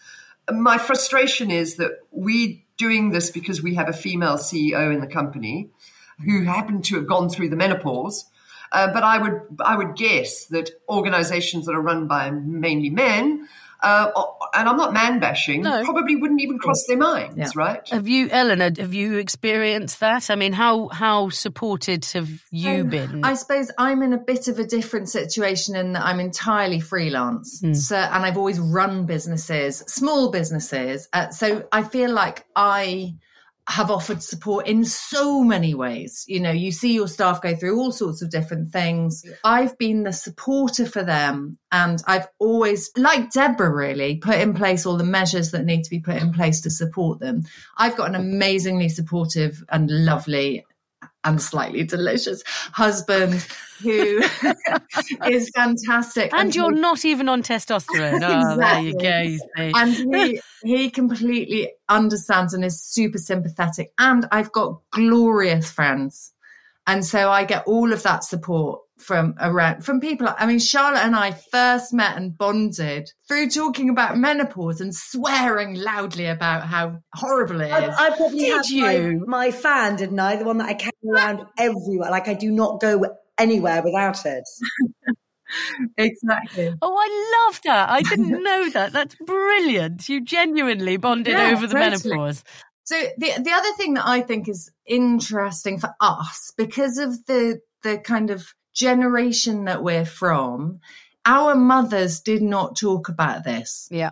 My 0.51 0.77
frustration 0.77 1.51
is 1.51 1.75
that 1.77 1.99
we 2.11 2.64
doing 2.77 3.11
this 3.11 3.29
because 3.31 3.61
we 3.61 3.75
have 3.75 3.89
a 3.89 3.93
female 3.93 4.37
CEO 4.37 4.93
in 4.93 4.99
the 4.99 5.07
company 5.07 5.69
who 6.23 6.43
happened 6.43 6.83
to 6.85 6.95
have 6.95 7.07
gone 7.07 7.29
through 7.29 7.49
the 7.49 7.55
menopause. 7.55 8.25
Uh, 8.71 8.91
but 8.91 9.03
I 9.03 9.17
would 9.17 9.41
I 9.63 9.77
would 9.77 9.95
guess 9.95 10.47
that 10.47 10.71
organisations 10.89 11.65
that 11.65 11.75
are 11.75 11.81
run 11.81 12.07
by 12.07 12.31
mainly 12.31 12.89
men 12.89 13.47
uh, 13.85 14.11
and 14.55 14.67
I'm 14.67 14.77
not 14.77 14.93
man 14.93 15.19
bashing, 15.19 15.61
no. 15.61 15.83
probably 15.83 16.15
wouldn't 16.15 16.41
even 16.41 16.57
cross 16.57 16.85
their 16.87 16.97
minds, 16.97 17.37
yeah. 17.37 17.49
right? 17.55 17.87
Have 17.89 18.07
you, 18.07 18.29
Eleanor, 18.31 18.71
have 18.77 18.95
you 18.95 19.17
experienced 19.17 19.99
that? 19.99 20.31
I 20.31 20.35
mean, 20.35 20.53
how 20.53 20.87
how 20.87 21.29
supported 21.29 22.03
have 22.05 22.29
you 22.49 22.81
um, 22.81 22.89
been? 22.89 23.23
I 23.23 23.35
suppose 23.35 23.71
I'm 23.77 24.01
in 24.01 24.13
a 24.13 24.17
bit 24.17 24.47
of 24.47 24.57
a 24.57 24.65
different 24.65 25.09
situation 25.09 25.75
in 25.75 25.93
that 25.93 26.03
I'm 26.03 26.19
entirely 26.19 26.79
freelance. 26.79 27.61
Mm. 27.61 27.75
So, 27.75 27.95
and 27.95 28.25
I've 28.25 28.37
always 28.37 28.59
run 28.59 29.05
businesses, 29.05 29.77
small 29.87 30.31
businesses. 30.31 31.07
Uh, 31.13 31.29
so 31.29 31.67
I 31.71 31.83
feel 31.83 32.11
like 32.11 32.43
I 32.55 33.15
have 33.67 33.89
offered 33.89 34.21
support 34.21 34.67
in 34.67 34.85
so 34.85 35.43
many 35.43 35.73
ways. 35.73 36.23
You 36.27 36.39
know, 36.39 36.51
you 36.51 36.71
see 36.71 36.93
your 36.93 37.07
staff 37.07 37.41
go 37.41 37.55
through 37.55 37.79
all 37.79 37.91
sorts 37.91 38.21
of 38.21 38.29
different 38.29 38.71
things. 38.71 39.25
I've 39.43 39.77
been 39.77 40.03
the 40.03 40.13
supporter 40.13 40.85
for 40.85 41.03
them 41.03 41.57
and 41.71 42.01
I've 42.05 42.27
always, 42.37 42.91
like 42.95 43.31
Deborah 43.31 43.73
really, 43.73 44.17
put 44.17 44.35
in 44.35 44.53
place 44.53 44.85
all 44.85 44.97
the 44.97 45.03
measures 45.03 45.51
that 45.51 45.65
need 45.65 45.83
to 45.83 45.89
be 45.89 45.99
put 45.99 46.17
in 46.17 46.31
place 46.31 46.61
to 46.61 46.69
support 46.69 47.19
them. 47.19 47.43
I've 47.77 47.97
got 47.97 48.09
an 48.09 48.15
amazingly 48.15 48.89
supportive 48.89 49.63
and 49.69 49.89
lovely 49.89 50.63
and 51.25 51.41
slightly 51.41 51.83
delicious 51.83 52.43
husband 52.71 53.45
who 53.81 54.21
is 55.27 55.49
fantastic. 55.49 56.31
And, 56.31 56.43
and 56.43 56.55
you're 56.55 56.73
he, 56.73 56.79
not 56.79 57.03
even 57.03 57.27
on 57.27 57.43
testosterone. 57.43 58.21
Oh, 58.23 58.53
exactly. 58.53 58.93
there 59.01 59.23
you 59.23 59.39
go. 59.57 59.71
And 59.79 60.15
he, 60.15 60.41
he 60.63 60.89
completely 60.89 61.73
understands 61.89 62.53
and 62.53 62.63
is 62.63 62.81
super 62.81 63.17
sympathetic. 63.17 63.91
And 63.97 64.25
I've 64.31 64.51
got 64.51 64.81
glorious 64.91 65.69
friends. 65.69 66.31
And 66.87 67.03
so 67.03 67.29
I 67.29 67.43
get 67.43 67.65
all 67.65 67.91
of 67.91 68.03
that 68.03 68.23
support 68.23 68.81
from 69.05 69.35
around 69.39 69.85
from 69.85 69.99
people. 69.99 70.27
I 70.37 70.45
mean, 70.45 70.59
Charlotte 70.59 71.03
and 71.05 71.15
I 71.15 71.31
first 71.31 71.93
met 71.93 72.17
and 72.17 72.35
bonded 72.37 73.11
through 73.27 73.49
talking 73.49 73.89
about 73.89 74.17
menopause 74.17 74.81
and 74.81 74.93
swearing 74.93 75.75
loudly 75.75 76.25
about 76.25 76.63
how 76.63 76.99
horrible 77.13 77.61
it 77.61 77.67
is. 77.67 77.71
I, 77.71 78.07
I 78.07 78.09
probably 78.17 78.39
Did 78.39 78.55
had 78.55 78.65
you? 78.67 79.25
My, 79.27 79.45
my 79.47 79.51
fan, 79.51 79.95
didn't 79.95 80.19
I? 80.19 80.37
The 80.37 80.45
one 80.45 80.57
that 80.57 80.69
I 80.69 80.73
carry 80.73 80.93
around 81.07 81.45
everywhere. 81.57 82.09
Like 82.09 82.27
I 82.27 82.33
do 82.33 82.51
not 82.51 82.81
go 82.81 83.05
anywhere 83.37 83.83
without 83.83 84.25
it. 84.25 84.43
exactly. 85.97 86.73
Oh, 86.81 86.95
I 86.97 87.47
love 87.47 87.61
that. 87.65 87.89
I 87.89 88.01
didn't 88.01 88.43
know 88.43 88.69
that. 88.71 88.91
That's 88.91 89.15
brilliant. 89.15 90.09
You 90.09 90.21
genuinely 90.21 90.97
bonded 90.97 91.33
yeah, 91.33 91.51
over 91.51 91.67
the 91.67 91.73
totally. 91.73 92.13
menopause. 92.13 92.43
So 92.85 92.99
the 93.17 93.31
the 93.39 93.51
other 93.51 93.73
thing 93.77 93.95
that 93.95 94.07
I 94.07 94.21
think 94.21 94.47
is 94.47 94.71
interesting 94.85 95.79
for 95.79 95.89
us 95.99 96.53
because 96.55 96.97
of 96.97 97.25
the 97.25 97.59
the 97.83 97.97
kind 97.97 98.29
of 98.29 98.47
generation 98.75 99.65
that 99.65 99.81
we're 99.81 100.05
from, 100.05 100.81
our 101.25 101.55
mothers 101.55 102.19
did 102.19 102.41
not 102.41 102.77
talk 102.77 103.09
about 103.09 103.43
this. 103.43 103.87
Yeah. 103.89 104.11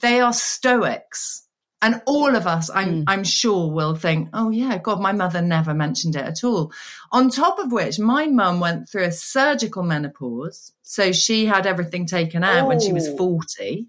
They 0.00 0.20
are 0.20 0.32
stoics. 0.32 1.44
And 1.80 2.02
all 2.06 2.34
of 2.34 2.46
us, 2.46 2.70
I'm, 2.74 2.88
mm. 2.88 3.04
I'm 3.06 3.22
sure, 3.22 3.70
will 3.70 3.94
think, 3.94 4.30
oh, 4.32 4.50
yeah, 4.50 4.78
God, 4.78 5.00
my 5.00 5.12
mother 5.12 5.40
never 5.40 5.74
mentioned 5.74 6.16
it 6.16 6.24
at 6.24 6.42
all. 6.42 6.72
On 7.12 7.30
top 7.30 7.60
of 7.60 7.70
which, 7.70 8.00
my 8.00 8.26
mum 8.26 8.58
went 8.58 8.88
through 8.88 9.04
a 9.04 9.12
surgical 9.12 9.84
menopause. 9.84 10.72
So 10.82 11.12
she 11.12 11.46
had 11.46 11.66
everything 11.66 12.06
taken 12.06 12.42
out 12.42 12.64
oh. 12.64 12.66
when 12.66 12.80
she 12.80 12.92
was 12.92 13.06
oh. 13.08 13.16
40. 13.16 13.86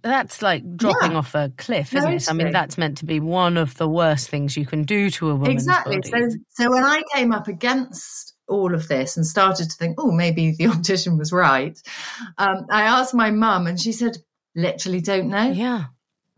That's 0.00 0.40
like 0.40 0.76
dropping 0.76 1.12
yeah. 1.12 1.18
off 1.18 1.34
a 1.34 1.52
cliff, 1.58 1.94
isn't 1.94 2.12
it? 2.12 2.30
I 2.30 2.32
mean, 2.32 2.52
that's 2.52 2.78
meant 2.78 2.98
to 2.98 3.04
be 3.04 3.18
one 3.18 3.56
of 3.56 3.76
the 3.76 3.88
worst 3.88 4.30
things 4.30 4.56
you 4.56 4.64
can 4.64 4.84
do 4.84 5.10
to 5.10 5.30
a 5.30 5.34
woman. 5.34 5.50
Exactly. 5.50 6.00
So, 6.04 6.28
so 6.50 6.70
when 6.70 6.84
I 6.84 7.02
came 7.12 7.32
up 7.32 7.48
against 7.48 8.35
all 8.48 8.74
of 8.74 8.88
this 8.88 9.16
and 9.16 9.26
started 9.26 9.70
to 9.70 9.76
think, 9.76 9.96
oh, 9.98 10.10
maybe 10.10 10.52
the 10.52 10.66
optician 10.68 11.18
was 11.18 11.32
right. 11.32 11.80
Um, 12.38 12.66
I 12.70 12.82
asked 12.82 13.14
my 13.14 13.30
mum, 13.30 13.66
and 13.66 13.80
she 13.80 13.92
said, 13.92 14.18
literally 14.54 15.00
don't 15.00 15.28
know. 15.28 15.50
Yeah. 15.50 15.84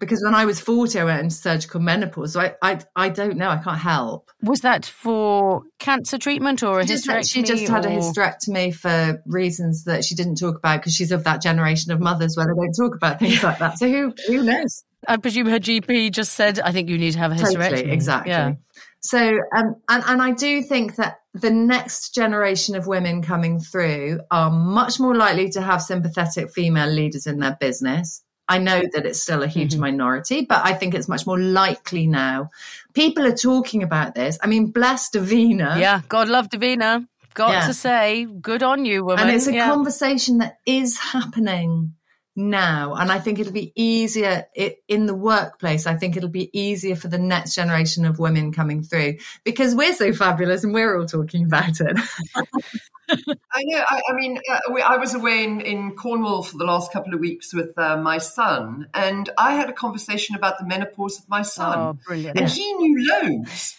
Because 0.00 0.22
when 0.22 0.34
I 0.34 0.44
was 0.44 0.60
40, 0.60 1.00
I 1.00 1.04
went 1.04 1.22
into 1.22 1.34
surgical 1.34 1.80
menopause. 1.80 2.34
So 2.34 2.40
I, 2.40 2.54
I, 2.62 2.78
I 2.94 3.08
don't 3.08 3.36
know. 3.36 3.48
I 3.48 3.56
can't 3.56 3.80
help. 3.80 4.30
Was 4.42 4.60
that 4.60 4.86
for 4.86 5.62
cancer 5.80 6.18
treatment 6.18 6.62
or 6.62 6.78
a 6.78 6.86
she 6.86 6.94
hysterectomy? 6.94 7.18
Just, 7.18 7.30
she 7.32 7.42
just 7.42 7.68
or... 7.68 7.72
had 7.72 7.84
a 7.84 7.88
hysterectomy 7.88 8.72
for 8.72 9.20
reasons 9.26 9.84
that 9.84 10.04
she 10.04 10.14
didn't 10.14 10.36
talk 10.36 10.56
about 10.56 10.78
because 10.80 10.94
she's 10.94 11.10
of 11.10 11.24
that 11.24 11.42
generation 11.42 11.90
of 11.90 11.98
mothers 11.98 12.36
where 12.36 12.46
they 12.46 12.52
don't 12.52 12.72
talk 12.74 12.94
about 12.94 13.18
things 13.18 13.42
like 13.42 13.58
that. 13.58 13.78
So 13.78 13.88
who, 13.88 14.14
who 14.28 14.44
knows? 14.44 14.84
I 15.06 15.16
presume 15.16 15.48
her 15.48 15.58
GP 15.58 16.12
just 16.12 16.34
said, 16.34 16.60
I 16.60 16.70
think 16.70 16.88
you 16.88 16.98
need 16.98 17.12
to 17.12 17.18
have 17.18 17.32
a 17.32 17.34
hysterectomy. 17.34 17.70
Totally, 17.70 17.90
exactly. 17.90 18.30
Yeah. 18.30 18.52
So, 19.00 19.38
um, 19.54 19.76
and, 19.88 20.04
and 20.06 20.22
I 20.22 20.32
do 20.32 20.62
think 20.62 20.96
that 20.96 21.20
the 21.34 21.50
next 21.50 22.14
generation 22.14 22.74
of 22.74 22.86
women 22.86 23.22
coming 23.22 23.60
through 23.60 24.20
are 24.30 24.50
much 24.50 24.98
more 24.98 25.14
likely 25.14 25.50
to 25.50 25.60
have 25.60 25.82
sympathetic 25.82 26.50
female 26.52 26.90
leaders 26.90 27.26
in 27.26 27.38
their 27.38 27.56
business. 27.60 28.22
I 28.48 28.58
know 28.58 28.82
that 28.92 29.04
it's 29.04 29.20
still 29.20 29.42
a 29.42 29.46
huge 29.46 29.72
mm-hmm. 29.72 29.82
minority, 29.82 30.46
but 30.48 30.64
I 30.64 30.72
think 30.72 30.94
it's 30.94 31.08
much 31.08 31.26
more 31.26 31.38
likely 31.38 32.06
now. 32.06 32.48
People 32.94 33.26
are 33.26 33.36
talking 33.36 33.82
about 33.82 34.14
this. 34.14 34.38
I 34.42 34.46
mean, 34.46 34.70
bless 34.70 35.10
Davina. 35.10 35.78
Yeah, 35.78 36.00
God 36.08 36.28
love 36.28 36.48
Davina. 36.48 37.06
Got 37.34 37.52
yeah. 37.52 37.66
to 37.66 37.74
say, 37.74 38.24
good 38.24 38.62
on 38.62 38.84
you, 38.84 39.04
woman. 39.04 39.20
And 39.20 39.30
it's 39.30 39.46
a 39.46 39.54
yeah. 39.54 39.68
conversation 39.68 40.38
that 40.38 40.58
is 40.66 40.98
happening 40.98 41.94
now. 42.38 42.94
And 42.94 43.10
I 43.10 43.18
think 43.18 43.38
it'll 43.38 43.52
be 43.52 43.72
easier 43.74 44.46
it, 44.54 44.82
in 44.88 45.06
the 45.06 45.14
workplace. 45.14 45.86
I 45.86 45.96
think 45.96 46.16
it'll 46.16 46.28
be 46.28 46.56
easier 46.58 46.96
for 46.96 47.08
the 47.08 47.18
next 47.18 47.54
generation 47.54 48.06
of 48.06 48.18
women 48.18 48.52
coming 48.52 48.82
through 48.82 49.18
because 49.44 49.74
we're 49.74 49.92
so 49.92 50.12
fabulous 50.12 50.64
and 50.64 50.72
we're 50.72 50.98
all 50.98 51.06
talking 51.06 51.44
about 51.44 51.80
it. 51.80 51.98
I 53.10 53.62
know. 53.64 53.84
I, 53.86 54.02
I 54.08 54.12
mean, 54.12 54.38
uh, 54.50 54.60
we, 54.72 54.82
I 54.82 54.96
was 54.96 55.14
away 55.14 55.42
in, 55.42 55.60
in 55.60 55.96
Cornwall 55.96 56.42
for 56.42 56.58
the 56.58 56.64
last 56.64 56.92
couple 56.92 57.14
of 57.14 57.20
weeks 57.20 57.52
with 57.52 57.76
uh, 57.78 57.96
my 57.96 58.18
son, 58.18 58.88
and 58.94 59.28
I 59.38 59.54
had 59.54 59.70
a 59.70 59.72
conversation 59.72 60.36
about 60.36 60.58
the 60.58 60.66
menopause 60.66 61.18
of 61.18 61.28
my 61.28 61.42
son. 61.42 61.78
Oh, 61.78 61.98
brilliant! 62.06 62.38
And 62.38 62.50
he 62.50 62.70
knew 62.74 63.08
loads. 63.08 63.78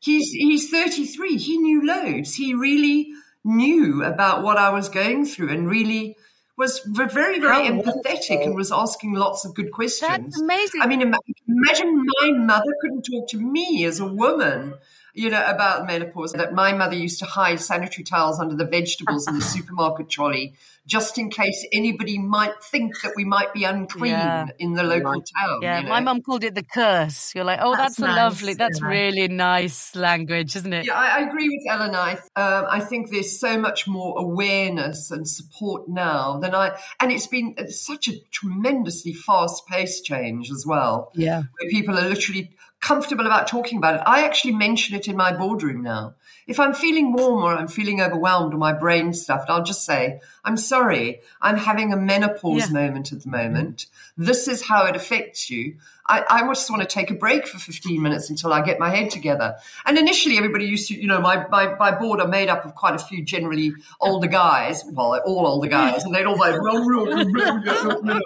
He's 0.00 0.30
he's 0.30 0.68
33. 0.68 1.38
He 1.38 1.56
knew 1.56 1.86
loads. 1.86 2.34
He 2.34 2.52
really 2.52 3.12
knew 3.44 4.04
about 4.04 4.42
what 4.42 4.58
I 4.58 4.70
was 4.70 4.90
going 4.90 5.24
through, 5.24 5.50
and 5.50 5.66
really 5.66 6.16
was 6.56 6.80
very, 6.86 7.38
very 7.38 7.66
empathetic 7.68 8.42
and 8.44 8.54
was 8.54 8.72
asking 8.72 9.12
lots 9.12 9.44
of 9.44 9.54
good 9.54 9.72
questions. 9.72 10.10
That's 10.10 10.40
amazing. 10.40 10.80
I 10.80 10.86
mean, 10.86 11.02
imagine 11.02 12.02
my 12.22 12.30
mother 12.30 12.74
couldn't 12.80 13.02
talk 13.02 13.28
to 13.28 13.38
me 13.38 13.84
as 13.84 14.00
a 14.00 14.06
woman. 14.06 14.74
You 15.16 15.30
know, 15.30 15.44
about 15.46 15.86
menopause 15.86 16.32
that 16.32 16.52
my 16.52 16.74
mother 16.74 16.94
used 16.94 17.18
to 17.20 17.24
hide 17.24 17.58
sanitary 17.58 18.04
towels 18.04 18.38
under 18.38 18.54
the 18.54 18.66
vegetables 18.66 19.26
in 19.26 19.36
the 19.36 19.44
supermarket 19.54 20.10
trolley 20.10 20.54
just 20.86 21.18
in 21.18 21.30
case 21.30 21.66
anybody 21.72 22.16
might 22.16 22.62
think 22.62 23.00
that 23.02 23.12
we 23.16 23.24
might 23.24 23.52
be 23.52 23.64
unclean 23.64 24.12
yeah. 24.12 24.46
in 24.58 24.74
the 24.74 24.84
local 24.84 25.12
right. 25.12 25.30
town. 25.36 25.58
Yeah, 25.60 25.78
you 25.78 25.84
know? 25.84 25.88
my 25.90 26.00
mum 26.00 26.22
called 26.22 26.44
it 26.44 26.54
the 26.54 26.62
curse. 26.62 27.34
You're 27.34 27.44
like, 27.44 27.58
oh, 27.60 27.74
that's, 27.74 27.96
that's 27.96 28.08
nice. 28.08 28.16
lovely. 28.16 28.54
That's 28.54 28.80
yeah. 28.80 28.86
really 28.86 29.28
nice 29.28 29.96
language, 29.96 30.54
isn't 30.54 30.72
it? 30.72 30.86
Yeah, 30.86 30.94
I, 30.94 31.18
I 31.18 31.28
agree 31.28 31.48
with 31.48 31.62
Ellen. 31.68 31.94
I, 31.96 32.12
um, 32.36 32.66
I 32.70 32.80
think 32.80 33.10
there's 33.10 33.38
so 33.38 33.58
much 33.58 33.88
more 33.88 34.16
awareness 34.16 35.10
and 35.10 35.28
support 35.28 35.88
now 35.88 36.38
than 36.38 36.54
I, 36.54 36.78
and 37.00 37.10
it's 37.10 37.26
been 37.26 37.56
such 37.68 38.08
a 38.08 38.12
tremendously 38.30 39.12
fast 39.12 39.66
paced 39.66 40.04
change 40.04 40.52
as 40.52 40.64
well. 40.64 41.10
Yeah. 41.14 41.38
Where 41.58 41.70
people 41.70 41.98
are 41.98 42.08
literally 42.08 42.52
comfortable 42.86 43.26
about 43.26 43.48
talking 43.48 43.78
about 43.78 43.96
it. 43.96 44.02
I 44.06 44.24
actually 44.24 44.54
mention 44.54 44.94
it 44.94 45.08
in 45.08 45.16
my 45.16 45.36
boardroom 45.36 45.82
now. 45.82 46.14
If 46.46 46.60
I'm 46.60 46.72
feeling 46.72 47.12
warm 47.12 47.42
or 47.42 47.52
I'm 47.52 47.66
feeling 47.66 48.00
overwhelmed 48.00 48.54
or 48.54 48.58
my 48.58 48.72
brain 48.72 49.12
stuffed, 49.12 49.50
I'll 49.50 49.64
just 49.64 49.84
say, 49.84 50.20
I'm 50.44 50.56
sorry, 50.56 51.20
I'm 51.42 51.56
having 51.56 51.92
a 51.92 51.96
menopause 51.96 52.68
yeah. 52.68 52.72
moment 52.72 53.10
at 53.10 53.24
the 53.24 53.28
moment. 53.28 53.86
This 54.16 54.46
is 54.46 54.62
how 54.64 54.86
it 54.86 54.94
affects 54.94 55.50
you. 55.50 55.78
I, 56.08 56.22
I 56.30 56.46
just 56.46 56.70
want 56.70 56.82
to 56.82 56.88
take 56.88 57.10
a 57.10 57.14
break 57.14 57.48
for 57.48 57.58
15 57.58 58.00
minutes 58.00 58.30
until 58.30 58.52
I 58.52 58.62
get 58.62 58.78
my 58.78 58.90
head 58.90 59.10
together. 59.10 59.56
And 59.84 59.98
initially, 59.98 60.36
everybody 60.36 60.66
used 60.66 60.86
to, 60.86 60.94
you 60.94 61.08
know, 61.08 61.20
my, 61.20 61.44
my, 61.48 61.74
my 61.74 61.90
board 61.90 62.20
are 62.20 62.28
made 62.28 62.48
up 62.48 62.64
of 62.64 62.76
quite 62.76 62.94
a 62.94 63.00
few 63.00 63.24
generally 63.24 63.72
older 64.00 64.28
guys. 64.28 64.84
Well, 64.86 65.20
all 65.26 65.44
older 65.48 65.66
guys. 65.66 66.04
And 66.04 66.14
they'd 66.14 66.24
all 66.24 66.38
like, 66.38 66.54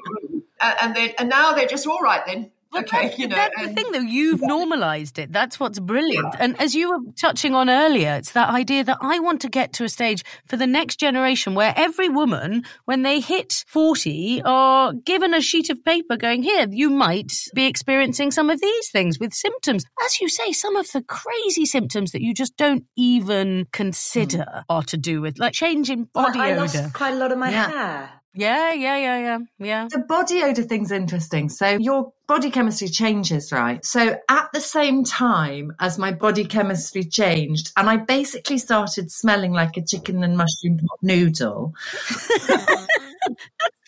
and, 0.60 0.94
they, 0.94 1.14
and 1.14 1.30
now 1.30 1.52
they're 1.52 1.66
just 1.66 1.86
all 1.86 2.00
right 2.00 2.20
then 2.26 2.50
okay, 2.76 3.08
that's, 3.08 3.18
you 3.18 3.28
know, 3.28 3.36
that's 3.36 3.54
and, 3.58 3.70
the 3.70 3.74
thing, 3.74 3.92
though. 3.92 4.00
You've 4.00 4.42
normalised 4.42 5.18
it. 5.18 5.32
That's 5.32 5.58
what's 5.60 5.78
brilliant. 5.78 6.34
Yeah. 6.34 6.44
And 6.44 6.60
as 6.60 6.74
you 6.74 6.90
were 6.90 6.98
touching 7.16 7.54
on 7.54 7.70
earlier, 7.70 8.14
it's 8.14 8.32
that 8.32 8.48
idea 8.48 8.84
that 8.84 8.98
I 9.00 9.18
want 9.18 9.40
to 9.42 9.48
get 9.48 9.72
to 9.74 9.84
a 9.84 9.88
stage 9.88 10.24
for 10.46 10.56
the 10.56 10.66
next 10.66 11.00
generation 11.00 11.54
where 11.54 11.74
every 11.76 12.08
woman, 12.08 12.64
when 12.84 13.02
they 13.02 13.20
hit 13.20 13.64
40, 13.68 14.42
are 14.44 14.92
given 14.92 15.34
a 15.34 15.40
sheet 15.40 15.70
of 15.70 15.84
paper 15.84 16.16
going, 16.16 16.42
here, 16.42 16.66
you 16.70 16.90
might 16.90 17.32
be 17.54 17.66
experiencing 17.66 18.30
some 18.30 18.50
of 18.50 18.60
these 18.60 18.90
things 18.90 19.18
with 19.18 19.32
symptoms. 19.32 19.84
As 20.04 20.20
you 20.20 20.28
say, 20.28 20.52
some 20.52 20.76
of 20.76 20.90
the 20.92 21.02
crazy 21.02 21.66
symptoms 21.66 22.12
that 22.12 22.22
you 22.22 22.34
just 22.34 22.56
don't 22.56 22.84
even 22.96 23.66
consider 23.72 24.46
mm. 24.48 24.62
are 24.68 24.82
to 24.84 24.96
do 24.96 25.20
with, 25.20 25.38
like 25.38 25.52
change 25.52 25.90
in 25.90 26.04
body 26.04 26.38
well, 26.38 26.48
I 26.48 26.52
odor. 26.52 26.60
lost 26.60 26.92
quite 26.94 27.14
a 27.14 27.16
lot 27.16 27.32
of 27.32 27.38
my 27.38 27.50
yeah. 27.50 27.70
hair. 27.70 28.19
Yeah, 28.32 28.72
yeah, 28.72 28.96
yeah, 28.96 29.18
yeah, 29.18 29.38
yeah. 29.58 29.88
The 29.90 29.98
body 29.98 30.42
odor 30.42 30.62
thing's 30.62 30.92
interesting. 30.92 31.48
So 31.48 31.78
your 31.80 32.12
body 32.28 32.50
chemistry 32.50 32.88
changes, 32.88 33.50
right? 33.50 33.84
So 33.84 34.16
at 34.28 34.48
the 34.52 34.60
same 34.60 35.02
time 35.02 35.74
as 35.80 35.98
my 35.98 36.12
body 36.12 36.44
chemistry 36.44 37.02
changed, 37.02 37.72
and 37.76 37.90
I 37.90 37.96
basically 37.96 38.58
started 38.58 39.10
smelling 39.10 39.52
like 39.52 39.76
a 39.76 39.82
chicken 39.82 40.22
and 40.22 40.36
mushroom 40.36 40.78
pot 40.78 40.98
noodle. 41.02 41.74
That's 42.48 42.86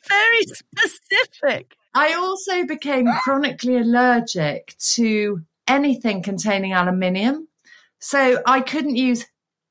very 0.08 0.42
specific. 0.42 1.76
I 1.94 2.14
also 2.14 2.64
became 2.64 3.06
chronically 3.22 3.76
allergic 3.76 4.74
to 4.94 5.42
anything 5.68 6.22
containing 6.22 6.72
aluminium. 6.72 7.46
So 8.00 8.42
I 8.44 8.60
couldn't 8.60 8.96
use 8.96 9.24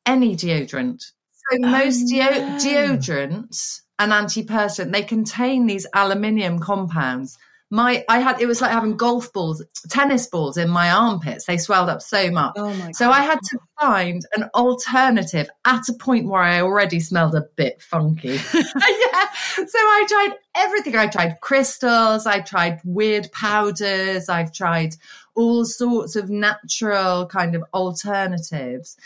any 0.05 0.35
deodorant. 0.37 1.01
So 1.33 1.57
oh, 1.61 1.67
most 1.67 2.09
oh, 2.13 2.17
no. 2.17 2.57
deodorants 2.57 3.81
and 4.01 4.11
antiperspirant, 4.11 4.91
they 4.91 5.03
contain 5.03 5.67
these 5.67 5.85
aluminium 5.93 6.57
compounds. 6.59 7.37
My, 7.69 8.03
I 8.09 8.19
had, 8.19 8.41
it 8.41 8.47
was 8.47 8.59
like 8.59 8.71
having 8.71 8.97
golf 8.97 9.31
balls, 9.31 9.63
tennis 9.89 10.27
balls 10.27 10.57
in 10.57 10.69
my 10.69 10.91
armpits. 10.91 11.45
They 11.45 11.57
swelled 11.57 11.87
up 11.87 12.01
so 12.01 12.29
much. 12.31 12.53
Oh 12.57 12.89
so 12.93 13.11
I 13.11 13.21
had 13.21 13.39
to 13.39 13.59
find 13.79 14.25
an 14.35 14.49
alternative 14.55 15.49
at 15.65 15.87
a 15.87 15.93
point 15.93 16.27
where 16.27 16.41
I 16.41 16.61
already 16.61 16.99
smelled 16.99 17.35
a 17.35 17.45
bit 17.55 17.81
funky. 17.81 18.29
yeah. 18.53 19.27
So 19.55 19.77
I 19.77 20.05
tried 20.09 20.35
everything. 20.55 20.97
I 20.97 21.07
tried 21.07 21.39
crystals. 21.39 22.25
I 22.25 22.41
tried 22.41 22.81
weird 22.83 23.31
powders. 23.31 24.27
I've 24.27 24.51
tried 24.51 24.95
all 25.35 25.63
sorts 25.63 26.15
of 26.15 26.29
natural 26.29 27.27
kind 27.27 27.55
of 27.55 27.63
alternatives. 27.73 28.97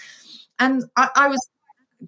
And 0.58 0.86
I, 0.96 1.10
I 1.16 1.28
was 1.28 1.50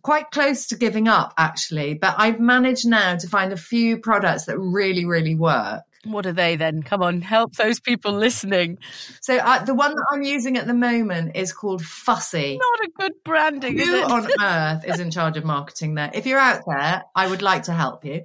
quite 0.01 0.31
close 0.31 0.67
to 0.67 0.75
giving 0.75 1.07
up 1.07 1.33
actually, 1.37 1.93
but 1.93 2.15
I've 2.17 2.39
managed 2.39 2.87
now 2.87 3.15
to 3.15 3.27
find 3.27 3.53
a 3.53 3.57
few 3.57 3.97
products 3.97 4.45
that 4.45 4.57
really, 4.59 5.05
really 5.05 5.35
work. 5.35 5.83
What 6.11 6.25
are 6.25 6.33
they 6.33 6.55
then? 6.55 6.83
Come 6.83 7.01
on, 7.01 7.21
help 7.21 7.55
those 7.55 7.79
people 7.79 8.13
listening. 8.13 8.77
So 9.19 9.37
uh, 9.37 9.65
the 9.65 9.73
one 9.73 9.95
that 9.95 10.05
I'm 10.11 10.23
using 10.23 10.57
at 10.57 10.67
the 10.67 10.73
moment 10.73 11.35
is 11.35 11.51
called 11.51 11.83
Fussy. 11.83 12.57
Not 12.57 12.87
a 12.87 12.91
good 12.97 13.23
branding. 13.23 13.77
Who 13.77 14.03
on 14.03 14.27
earth 14.39 14.85
is 14.85 14.99
in 14.99 15.11
charge 15.11 15.37
of 15.37 15.43
marketing 15.43 15.95
there? 15.95 16.09
If 16.13 16.25
you're 16.25 16.39
out 16.39 16.61
there, 16.67 17.03
I 17.15 17.27
would 17.27 17.41
like 17.41 17.63
to 17.63 17.73
help 17.73 18.05
you. 18.05 18.23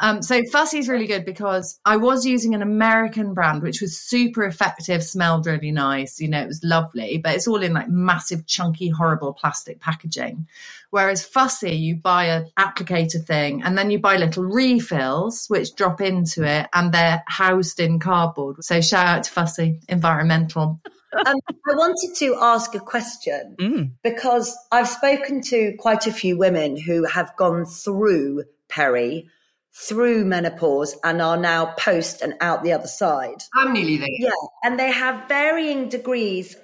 Um, 0.00 0.22
so 0.22 0.42
Fussy 0.52 0.78
is 0.78 0.88
really 0.88 1.06
good 1.06 1.24
because 1.24 1.80
I 1.84 1.96
was 1.96 2.24
using 2.24 2.54
an 2.54 2.62
American 2.62 3.34
brand 3.34 3.62
which 3.62 3.80
was 3.80 3.98
super 3.98 4.44
effective, 4.44 5.02
smelled 5.02 5.46
really 5.46 5.72
nice. 5.72 6.20
You 6.20 6.28
know, 6.28 6.42
it 6.42 6.48
was 6.48 6.62
lovely, 6.62 7.18
but 7.18 7.34
it's 7.34 7.48
all 7.48 7.62
in 7.62 7.72
like 7.72 7.88
massive, 7.88 8.46
chunky, 8.46 8.90
horrible 8.90 9.32
plastic 9.32 9.80
packaging. 9.80 10.46
Whereas 10.94 11.24
Fussy, 11.24 11.74
you 11.74 11.96
buy 11.96 12.26
an 12.26 12.52
applicator 12.56 13.20
thing 13.26 13.64
and 13.64 13.76
then 13.76 13.90
you 13.90 13.98
buy 13.98 14.16
little 14.16 14.44
refills 14.44 15.46
which 15.48 15.74
drop 15.74 16.00
into 16.00 16.44
it 16.44 16.68
and 16.72 16.94
they're 16.94 17.24
housed 17.26 17.80
in 17.80 17.98
cardboard. 17.98 18.62
So 18.62 18.80
shout 18.80 19.04
out 19.08 19.24
to 19.24 19.30
Fussy 19.32 19.80
Environmental. 19.88 20.80
um, 21.26 21.36
I 21.48 21.74
wanted 21.74 22.14
to 22.18 22.36
ask 22.40 22.76
a 22.76 22.78
question 22.78 23.56
mm. 23.58 23.90
because 24.04 24.56
I've 24.70 24.86
spoken 24.86 25.42
to 25.48 25.74
quite 25.80 26.06
a 26.06 26.12
few 26.12 26.38
women 26.38 26.76
who 26.76 27.06
have 27.06 27.34
gone 27.36 27.64
through 27.64 28.44
peri, 28.68 29.28
through 29.72 30.24
menopause, 30.24 30.96
and 31.02 31.20
are 31.20 31.36
now 31.36 31.74
post 31.76 32.22
and 32.22 32.34
out 32.40 32.62
the 32.62 32.72
other 32.72 32.86
side. 32.86 33.42
I'm 33.52 33.72
nearly 33.72 33.96
there. 33.96 34.06
Yeah, 34.10 34.30
and 34.62 34.78
they 34.78 34.92
have 34.92 35.26
varying 35.26 35.88
degrees, 35.88 36.56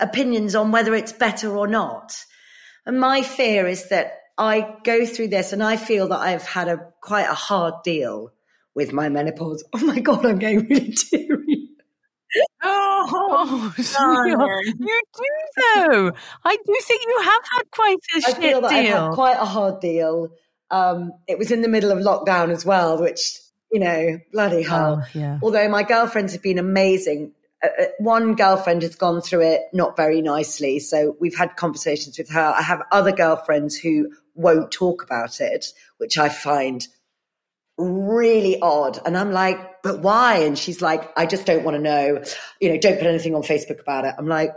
opinions 0.00 0.56
on 0.56 0.72
whether 0.72 0.92
it's 0.92 1.12
better 1.12 1.56
or 1.56 1.68
not. 1.68 2.16
And 2.86 3.00
my 3.00 3.22
fear 3.22 3.66
is 3.66 3.88
that 3.88 4.20
I 4.38 4.76
go 4.84 5.04
through 5.04 5.28
this 5.28 5.52
and 5.52 5.62
I 5.62 5.76
feel 5.76 6.08
that 6.08 6.20
I've 6.20 6.46
had 6.46 6.68
a 6.68 6.92
quite 7.00 7.28
a 7.28 7.34
hard 7.34 7.74
deal 7.84 8.32
with 8.74 8.92
my 8.92 9.08
menopause. 9.08 9.64
Oh 9.74 9.84
my 9.84 10.00
God, 10.00 10.24
I'm 10.24 10.38
getting 10.38 10.66
really 10.68 10.92
teary. 11.10 11.70
Oh, 12.62 13.06
oh 13.08 13.74
you 13.76 15.00
do 15.16 15.24
though. 15.56 16.12
I 16.44 16.56
do 16.56 16.76
think 16.82 17.02
you 17.06 17.20
have 17.22 17.42
had 17.52 17.70
quite 17.70 17.96
a 18.14 18.28
I 18.28 18.32
feel 18.34 18.60
that 18.60 18.70
deal. 18.70 18.78
I've 18.78 19.02
had 19.04 19.12
quite 19.12 19.38
a 19.38 19.44
hard 19.44 19.80
deal. 19.80 20.30
Um, 20.70 21.12
it 21.26 21.38
was 21.38 21.50
in 21.50 21.62
the 21.62 21.68
middle 21.68 21.90
of 21.92 21.98
lockdown 21.98 22.50
as 22.50 22.66
well, 22.66 23.00
which 23.00 23.38
you 23.72 23.80
know, 23.80 24.18
bloody 24.32 24.62
hell. 24.62 25.02
Oh, 25.02 25.08
yeah. 25.12 25.38
Although 25.42 25.68
my 25.68 25.82
girlfriends 25.82 26.32
have 26.32 26.42
been 26.42 26.58
amazing. 26.58 27.32
Uh, 27.66 27.82
uh, 27.82 27.86
one 27.98 28.34
girlfriend 28.34 28.82
has 28.82 28.96
gone 28.96 29.20
through 29.20 29.42
it 29.42 29.62
not 29.72 29.96
very 29.96 30.22
nicely. 30.22 30.78
So 30.78 31.16
we've 31.20 31.36
had 31.36 31.56
conversations 31.56 32.18
with 32.18 32.30
her. 32.30 32.54
I 32.56 32.62
have 32.62 32.82
other 32.92 33.12
girlfriends 33.12 33.76
who 33.76 34.12
won't 34.34 34.70
talk 34.70 35.02
about 35.02 35.40
it, 35.40 35.66
which 35.98 36.18
I 36.18 36.28
find 36.28 36.86
really 37.78 38.60
odd. 38.60 38.98
And 39.04 39.16
I'm 39.16 39.32
like, 39.32 39.82
but 39.82 40.00
why? 40.00 40.38
And 40.38 40.58
she's 40.58 40.80
like, 40.80 41.10
I 41.16 41.26
just 41.26 41.46
don't 41.46 41.64
want 41.64 41.76
to 41.76 41.82
know. 41.82 42.22
You 42.60 42.70
know, 42.70 42.78
don't 42.78 42.98
put 42.98 43.06
anything 43.06 43.34
on 43.34 43.42
Facebook 43.42 43.80
about 43.80 44.04
it. 44.04 44.14
I'm 44.16 44.26
like, 44.26 44.54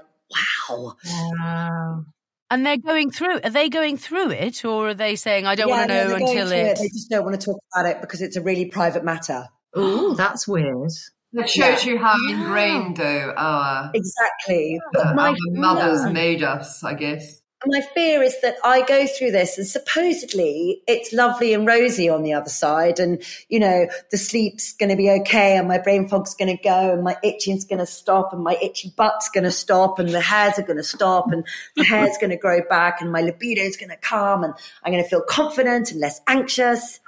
wow. 0.70 0.96
Wow. 1.06 2.06
And 2.52 2.66
they're 2.66 2.78
going 2.78 3.12
through. 3.12 3.42
Are 3.44 3.50
they 3.50 3.70
going 3.70 3.98
through 3.98 4.32
it, 4.32 4.66
or 4.66 4.90
are 4.90 4.94
they 4.96 5.16
saying, 5.16 5.46
"I 5.46 5.54
don't 5.54 5.70
yeah, 5.70 5.78
want 5.78 5.90
to 5.90 6.08
know 6.08 6.16
until 6.16 6.52
it... 6.52 6.66
it"? 6.66 6.78
They 6.80 6.88
just 6.88 7.08
don't 7.08 7.24
want 7.24 7.40
to 7.40 7.46
talk 7.46 7.62
about 7.72 7.86
it 7.86 8.02
because 8.02 8.24
it's 8.24 8.38
a 8.38 8.42
really 8.42 8.66
private 8.66 9.04
matter. 9.04 9.46
Oh, 9.76 10.16
that's 10.16 10.48
weird. 10.48 10.90
That 11.34 11.50
shows 11.50 11.86
yeah. 11.86 11.92
you 11.92 11.98
how 12.00 12.16
ingrained, 12.28 12.98
though, 12.98 13.34
our 13.38 13.92
exactly 13.94 14.80
uh, 14.98 15.14
my, 15.14 15.30
our 15.30 15.36
mothers 15.52 16.04
yeah. 16.06 16.12
made 16.12 16.44
us. 16.44 16.84
I 16.84 16.96
guess. 16.96 17.42
My 17.66 17.82
fear 17.94 18.24
is 18.24 18.40
that 18.40 18.56
I 18.64 18.86
go 18.86 19.06
through 19.06 19.32
this 19.32 19.58
and 19.58 19.68
supposedly 19.68 20.82
it's 20.88 21.12
lovely 21.12 21.54
and 21.54 21.68
rosy 21.68 22.08
on 22.08 22.24
the 22.24 22.32
other 22.32 22.50
side. 22.50 23.02
And, 23.02 23.22
you 23.50 23.60
know, 23.60 23.88
the 24.12 24.18
sleep's 24.18 24.72
going 24.72 24.90
to 24.90 24.96
be 24.96 25.10
okay 25.10 25.58
and 25.58 25.68
my 25.68 25.78
brain 25.78 26.08
fog's 26.08 26.36
going 26.36 26.56
to 26.56 26.64
go 26.64 26.94
and 26.94 27.04
my 27.04 27.18
itching's 27.22 27.66
going 27.66 27.80
to 27.80 27.86
stop 27.86 28.32
and 28.32 28.46
my 28.46 28.58
itchy 28.62 28.94
butt's 28.96 29.30
going 29.30 29.44
to 29.44 29.52
stop 29.52 30.00
and 30.00 30.08
the 30.08 30.22
hairs 30.22 30.58
are 30.58 30.64
going 30.64 30.78
to 30.78 30.84
stop 30.84 31.34
and 31.34 31.46
the 31.76 31.84
hair's 31.84 32.18
going 32.18 32.30
to 32.30 32.38
grow 32.38 32.62
back 32.70 33.02
and 33.02 33.12
my 33.12 33.20
libido 33.20 33.64
is 33.64 33.76
going 33.76 33.90
to 33.90 33.98
calm 33.98 34.46
and 34.46 34.54
I'm 34.82 34.94
going 34.94 35.04
to 35.04 35.10
feel 35.10 35.24
confident 35.28 35.92
and 35.92 36.00
less 36.00 36.22
anxious. 36.28 37.02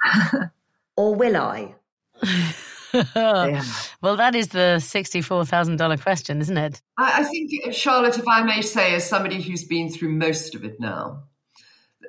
or 0.96 1.14
will 1.14 1.36
I? 1.38 1.76
yeah. 2.92 3.62
Well, 4.02 4.16
that 4.16 4.34
is 4.34 4.48
the 4.48 4.76
$64,000 4.78 6.02
question, 6.02 6.40
isn't 6.40 6.58
it? 6.58 6.82
I, 6.98 7.20
I, 7.20 7.24
think, 7.24 7.72
Charlotte, 7.72 8.18
if 8.18 8.26
I 8.26 8.42
may 8.42 8.62
say, 8.62 8.94
as 8.94 9.08
somebody 9.08 9.40
who's 9.40 9.64
been 9.64 9.90
through 9.90 10.10
most 10.10 10.54
of 10.54 10.64
it 10.64 10.80
now, 10.80 11.24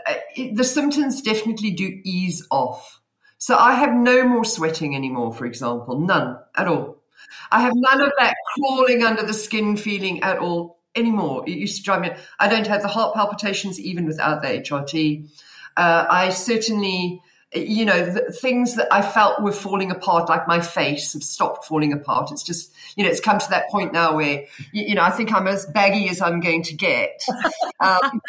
uh, 0.08 0.14
the 0.54 0.64
symptoms 0.64 1.22
definitely 1.22 1.72
do 1.72 2.00
ease 2.04 2.46
off. 2.50 3.02
So 3.38 3.58
I 3.58 3.76
have 3.76 3.94
no 3.94 4.28
more 4.28 4.46
sweating 4.46 4.96
anymore, 4.96 5.34
for 5.34 5.46
example, 5.46 6.00
none 6.00 6.38
at 6.56 6.68
all. 6.68 7.04
I 7.52 7.62
have 7.62 7.74
none 7.76 8.02
of 8.02 8.12
that 8.18 8.36
crawling 8.56 9.04
under 9.04 9.24
the 9.24 9.34
skin 9.34 9.78
feeling 9.78 10.24
at 10.24 10.38
all. 10.38 10.80
anymore. 10.96 11.44
It 11.48 11.58
used 11.58 11.78
to 11.78 11.84
drive 11.84 12.02
me. 12.02 12.12
I 12.40 12.48
don't 12.48 12.68
have 12.68 12.84
the 12.84 12.88
heart 12.88 13.16
palpitations 13.16 13.80
even 13.80 14.06
without 14.06 14.44
the 14.44 14.50
HRT. 14.50 15.28
Uh, 15.76 16.06
I 16.08 16.30
certainly, 16.30 17.23
you 17.56 17.86
know, 17.86 18.06
the 18.06 18.32
things 18.32 18.76
that 18.76 18.88
I 18.92 19.02
felt 19.02 19.42
were 19.42 19.52
falling 19.52 19.92
apart, 19.92 20.30
like 20.30 20.48
my 20.48 20.60
face, 20.60 21.14
have 21.14 21.24
stopped 21.24 21.66
falling 21.66 21.94
apart. 21.94 22.32
It's 22.32 22.44
just, 22.44 22.74
you 22.96 23.04
know, 23.04 23.10
it's 23.10 23.20
come 23.20 23.40
to 23.40 23.50
that 23.50 23.70
point 23.70 23.94
now 23.94 24.16
where, 24.16 24.46
you, 24.72 24.84
you 24.88 24.96
know, 24.96 25.04
I 25.04 25.12
think 25.12 25.34
I'm 25.34 25.48
as 25.48 25.66
baggy 25.66 26.10
as 26.10 26.22
I'm 26.22 26.40
going 26.40 26.64
to 26.64 26.76
get. 26.76 27.22
Um, 27.80 28.22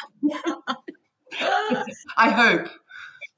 I 2.16 2.31
hope. 2.31 2.68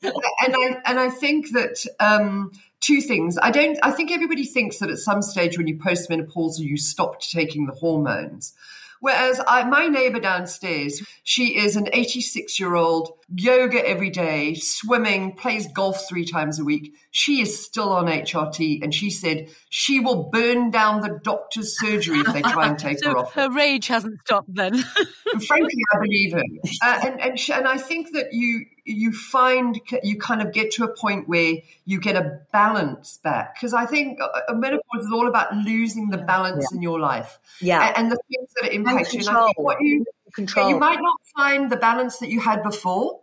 And 0.03 0.55
I 0.55 0.81
and 0.87 1.01
I 1.01 1.11
think 1.11 1.51
that 1.53 1.85
um, 2.01 2.53
two 2.81 3.01
things. 3.01 3.39
I 3.39 3.51
don't. 3.51 3.79
I 3.83 3.91
think 3.91 4.11
everybody 4.11 4.45
thinks 4.45 4.79
that 4.79 4.91
at 4.91 4.99
some 4.99 5.21
stage 5.23 5.59
when 5.59 5.67
you 5.67 5.77
postmenopausal, 5.77 6.61
you 6.61 6.77
stopped 6.77 7.31
taking 7.31 7.67
the 7.67 7.73
hormones. 7.73 8.55
Whereas 9.01 9.41
I, 9.47 9.65
my 9.65 9.89
neighbor 9.89 10.21
downstairs, 10.21 11.03
she 11.23 11.59
is 11.59 11.77
an 11.77 11.89
86 11.93 12.59
year 12.59 12.75
old, 12.75 13.11
yoga 13.35 13.87
every 13.87 14.11
day, 14.11 14.55
swimming, 14.55 15.33
plays 15.35 15.67
golf 15.73 16.09
three 16.09 16.25
times 16.25 16.61
a 16.61 16.65
week. 16.65 16.95
She 17.11 17.41
is 17.41 17.65
still 17.65 17.91
on 17.91 18.07
HRT 18.07 18.83
and 18.83 18.95
she 18.95 19.11
said 19.11 19.49
she 19.69 20.01
will 20.01 20.31
burn 20.31 20.71
down 20.71 21.01
the 21.01 21.19
doctor's 21.23 21.79
surgery 21.79 22.21
if 22.21 22.33
they 22.33 22.43
try 22.43 22.69
and 22.69 22.79
take 22.79 22.99
so 23.01 23.11
her 23.11 23.19
off. 23.19 23.33
Her 23.35 23.51
rage 23.51 23.89
hasn't 23.89 24.21
stopped 24.21 24.55
then. 24.55 24.77
Frankly, 25.47 25.83
I 25.95 25.99
believe 26.01 26.33
her. 26.33 26.43
Uh, 26.83 27.01
and, 27.05 27.21
and, 27.21 27.41
she, 27.41 27.53
and 27.53 27.67
I 27.67 27.79
think 27.79 28.13
that 28.13 28.33
you, 28.33 28.65
you 28.85 29.13
find 29.13 29.81
you 30.05 30.17
kind 30.19 30.41
of 30.41 30.53
get 30.53 30.71
to 30.73 30.85
a 30.85 30.89
point 30.97 31.29
where 31.29 31.55
you 31.85 31.99
get 32.01 32.15
a 32.15 32.39
balance 32.53 33.19
back 33.25 33.55
because 33.57 33.75
I 33.75 33.85
think 33.87 34.21
a 34.49 34.55
menopause 34.55 35.05
is 35.05 35.11
all 35.13 35.27
about 35.27 35.53
losing 35.57 36.11
the 36.11 36.19
balance 36.19 36.69
Yeah. 36.71 36.77
in 36.77 36.83
your 36.83 37.01
life, 37.01 37.39
Yeah. 37.61 37.89
and, 37.89 37.97
and 37.97 38.13
the 38.13 38.19
things 38.31 38.49
that 38.63 38.73
impact 38.73 39.13
you. 39.13 39.21
And 39.27 39.31
I 39.37 39.45
think 39.47 39.59
what 39.59 39.81
you 39.81 40.05
Control. 40.37 40.69
yeah, 40.69 40.75
you 40.75 40.79
might 40.79 41.01
not 41.01 41.17
find 41.35 41.71
the 41.71 41.77
balance 41.77 42.19
that 42.19 42.29
you 42.29 42.41
had 42.41 42.63
before. 42.63 43.21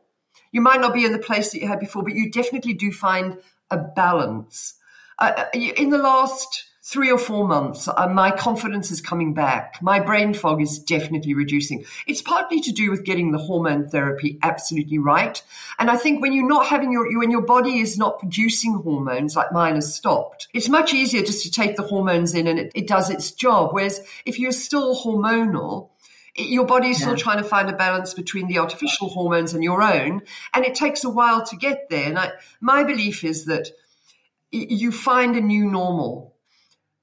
You 0.51 0.61
might 0.61 0.81
not 0.81 0.93
be 0.93 1.05
in 1.05 1.11
the 1.11 1.19
place 1.19 1.51
that 1.51 1.61
you 1.61 1.67
had 1.67 1.79
before, 1.79 2.03
but 2.03 2.13
you 2.13 2.29
definitely 2.29 2.73
do 2.73 2.91
find 2.91 3.37
a 3.71 3.77
balance. 3.77 4.75
Uh, 5.19 5.45
in 5.53 5.89
the 5.89 5.97
last 5.97 6.65
three 6.85 7.09
or 7.09 7.17
four 7.17 7.47
months, 7.47 7.87
uh, 7.87 8.07
my 8.07 8.29
confidence 8.29 8.91
is 8.91 8.99
coming 8.99 9.33
back. 9.33 9.75
My 9.81 9.99
brain 9.99 10.33
fog 10.33 10.61
is 10.61 10.79
definitely 10.79 11.33
reducing. 11.33 11.85
It's 12.07 12.21
partly 12.21 12.59
to 12.59 12.71
do 12.71 12.91
with 12.91 13.05
getting 13.05 13.31
the 13.31 13.37
hormone 13.37 13.87
therapy 13.87 14.37
absolutely 14.43 14.97
right. 14.97 15.41
And 15.79 15.89
I 15.89 15.95
think 15.95 16.21
when 16.21 16.33
you're 16.33 16.47
not 16.47 16.65
having 16.65 16.91
your, 16.91 17.17
when 17.17 17.31
your 17.31 17.41
body 17.41 17.79
is 17.79 17.97
not 17.97 18.19
producing 18.19 18.73
hormones 18.75 19.35
like 19.35 19.53
mine 19.53 19.75
has 19.75 19.95
stopped, 19.95 20.49
it's 20.53 20.67
much 20.67 20.93
easier 20.93 21.23
just 21.23 21.43
to 21.43 21.51
take 21.51 21.77
the 21.77 21.83
hormones 21.83 22.35
in 22.35 22.47
and 22.47 22.59
it, 22.59 22.71
it 22.75 22.87
does 22.87 23.09
its 23.09 23.31
job. 23.31 23.71
Whereas 23.71 24.05
if 24.25 24.37
you're 24.37 24.51
still 24.51 24.95
hormonal, 24.95 25.89
your 26.35 26.65
body 26.65 26.89
is 26.89 26.97
still 26.97 27.15
trying 27.15 27.37
to 27.37 27.43
find 27.43 27.69
a 27.69 27.73
balance 27.73 28.13
between 28.13 28.47
the 28.47 28.57
artificial 28.57 29.09
hormones 29.09 29.53
and 29.53 29.63
your 29.63 29.81
own, 29.81 30.21
and 30.53 30.65
it 30.65 30.73
takes 30.73 31.03
a 31.03 31.09
while 31.09 31.45
to 31.45 31.55
get 31.55 31.89
there. 31.89 32.07
And 32.07 32.17
I, 32.17 32.31
my 32.59 32.83
belief 32.83 33.23
is 33.23 33.45
that 33.45 33.67
you 34.51 34.91
find 34.91 35.35
a 35.35 35.41
new 35.41 35.69
normal. 35.69 36.33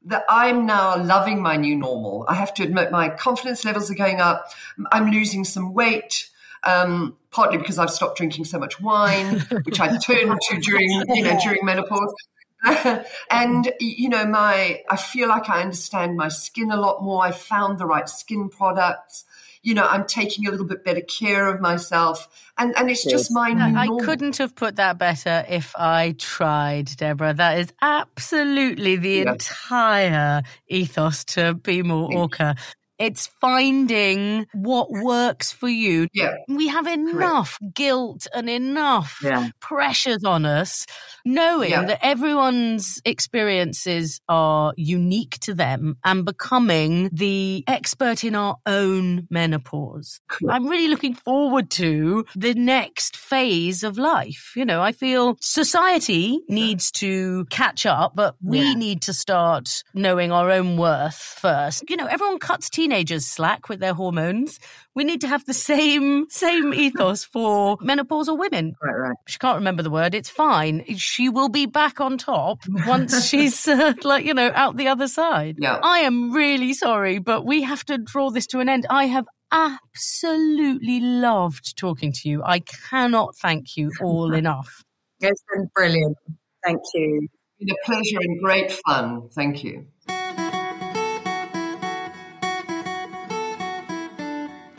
That 0.06 0.24
I'm 0.30 0.64
now 0.64 0.96
loving 1.02 1.42
my 1.42 1.56
new 1.56 1.76
normal. 1.76 2.24
I 2.26 2.34
have 2.34 2.54
to 2.54 2.62
admit, 2.62 2.90
my 2.90 3.10
confidence 3.10 3.64
levels 3.66 3.90
are 3.90 3.94
going 3.94 4.20
up. 4.20 4.50
I'm 4.90 5.10
losing 5.10 5.44
some 5.44 5.74
weight, 5.74 6.30
um, 6.64 7.18
partly 7.30 7.58
because 7.58 7.78
I've 7.78 7.90
stopped 7.90 8.16
drinking 8.16 8.46
so 8.46 8.58
much 8.58 8.80
wine, 8.80 9.40
which 9.64 9.78
I 9.78 9.98
turned 9.98 10.38
to 10.40 10.60
during, 10.60 10.90
you 10.90 11.22
know, 11.22 11.38
during 11.44 11.64
menopause. 11.64 12.14
and 13.30 13.72
you 13.80 14.08
know 14.08 14.26
my 14.26 14.82
i 14.90 14.96
feel 14.96 15.28
like 15.28 15.48
i 15.48 15.62
understand 15.62 16.16
my 16.16 16.28
skin 16.28 16.70
a 16.70 16.76
lot 16.76 17.02
more 17.02 17.22
i 17.22 17.30
found 17.30 17.78
the 17.78 17.86
right 17.86 18.08
skin 18.08 18.48
products 18.48 19.24
you 19.62 19.72
know 19.74 19.86
i'm 19.86 20.06
taking 20.06 20.46
a 20.46 20.50
little 20.50 20.66
bit 20.66 20.84
better 20.84 21.00
care 21.00 21.46
of 21.46 21.60
myself 21.60 22.28
and 22.58 22.76
and 22.76 22.90
it's 22.90 23.04
just 23.04 23.30
my 23.30 23.52
new 23.52 23.76
I 23.78 23.88
couldn't 24.04 24.36
have 24.36 24.54
put 24.54 24.76
that 24.76 24.98
better 24.98 25.44
if 25.48 25.74
I 25.76 26.14
tried, 26.18 26.94
Deborah. 26.96 27.32
That 27.34 27.58
is 27.58 27.72
absolutely 27.80 28.96
the 28.96 29.20
Yeah. 29.20 29.32
entire 29.32 30.42
ethos 30.68 31.24
to 31.26 31.54
Be 31.54 31.82
More 31.82 32.12
Orca. 32.12 32.56
It's 33.00 33.26
finding 33.40 34.46
what 34.52 34.88
works 34.90 35.50
for 35.52 35.68
you. 35.68 36.06
yeah 36.12 36.34
We 36.48 36.68
have 36.68 36.86
enough 36.86 37.58
guilt 37.74 38.26
and 38.34 38.48
enough 38.50 39.18
Yeah. 39.22 39.48
pressures 39.60 40.22
on 40.24 40.44
us, 40.44 40.86
knowing 41.24 41.70
Yeah. 41.70 41.84
that 41.86 41.98
everyone's 42.04 43.00
experiences 43.04 44.20
are 44.28 44.74
unique 44.76 45.38
to 45.40 45.54
them 45.54 45.96
and 46.04 46.24
becoming 46.24 47.08
the 47.12 47.64
expert 47.66 48.22
in 48.22 48.34
our 48.34 48.56
own 48.66 49.26
menopause. 49.30 50.20
I'm 50.48 50.66
really 50.68 50.88
looking 50.88 51.14
forward 51.14 51.70
to 51.82 52.24
the 52.36 52.54
next 52.54 53.16
phase 53.16 53.82
of 53.82 53.96
life. 53.96 54.52
You 54.56 54.64
know, 54.66 54.82
I 54.82 54.92
feel 54.92 55.36
society 55.40 56.38
needs 56.48 56.90
to 56.92 57.46
catch 57.50 57.86
up, 57.86 58.12
but 58.14 58.34
we 58.42 58.60
Yeah. 58.60 58.74
need 58.74 59.02
to 59.02 59.12
start 59.14 59.82
knowing 59.94 60.32
our 60.32 60.50
own 60.50 60.76
worth 60.76 61.16
first. 61.16 61.84
You 61.88 61.96
know, 61.96 62.06
everyone 62.06 62.38
cuts 62.38 62.68
teenagers 62.90 63.26
slack 63.26 63.68
with 63.68 63.78
their 63.78 63.94
hormones. 63.94 64.58
We 64.96 65.04
need 65.04 65.20
to 65.20 65.28
have 65.28 65.44
the 65.44 65.54
same 65.54 66.26
same 66.28 66.74
ethos 66.74 67.24
for 67.24 67.78
menopausal 67.78 68.36
women. 68.36 68.74
Right, 68.82 69.08
right. 69.08 69.16
She 69.28 69.38
can't 69.38 69.58
remember 69.58 69.82
the 69.82 69.90
word. 69.90 70.14
It's 70.14 70.28
fine. 70.28 70.84
She 70.96 71.28
will 71.28 71.48
be 71.48 71.66
back 71.66 72.00
on 72.00 72.18
top 72.18 72.58
once 72.86 73.24
she's 73.28 73.68
uh, 73.68 73.94
like 74.02 74.24
you 74.24 74.34
know 74.34 74.50
out 74.54 74.76
the 74.76 74.88
other 74.88 75.06
side. 75.06 75.56
Yeah. 75.58 75.78
I 75.82 76.00
am 76.00 76.32
really 76.32 76.72
sorry, 76.74 77.18
but 77.18 77.46
we 77.46 77.62
have 77.62 77.84
to 77.84 77.98
draw 77.98 78.30
this 78.30 78.46
to 78.48 78.58
an 78.58 78.68
end. 78.68 78.86
I 78.90 79.06
have 79.06 79.26
absolutely 79.52 81.00
loved 81.00 81.76
talking 81.76 82.12
to 82.12 82.28
you. 82.28 82.42
I 82.44 82.60
cannot 82.60 83.36
thank 83.36 83.76
you 83.76 83.92
all 84.00 84.34
enough. 84.34 84.82
It's 85.20 85.42
been 85.52 85.68
brilliant. 85.74 86.16
Thank 86.64 86.80
you. 86.94 87.28
it's 87.58 87.70
been 87.70 87.70
a 87.70 87.86
pleasure 87.86 88.18
and 88.20 88.42
great 88.42 88.72
fun 88.84 89.28
thank 89.34 89.64
you 89.64 89.86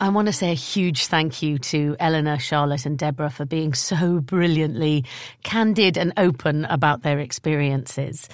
I 0.02 0.08
want 0.08 0.26
to 0.26 0.32
say 0.32 0.50
a 0.50 0.54
huge 0.54 1.06
thank 1.06 1.42
you 1.42 1.58
to 1.58 1.94
Eleanor, 2.00 2.36
Charlotte, 2.36 2.86
and 2.86 2.98
Deborah 2.98 3.30
for 3.30 3.44
being 3.44 3.72
so 3.72 4.18
brilliantly 4.18 5.04
candid 5.44 5.96
and 5.96 6.12
open 6.16 6.64
about 6.64 7.02
their 7.02 7.20
experiences. 7.20 8.28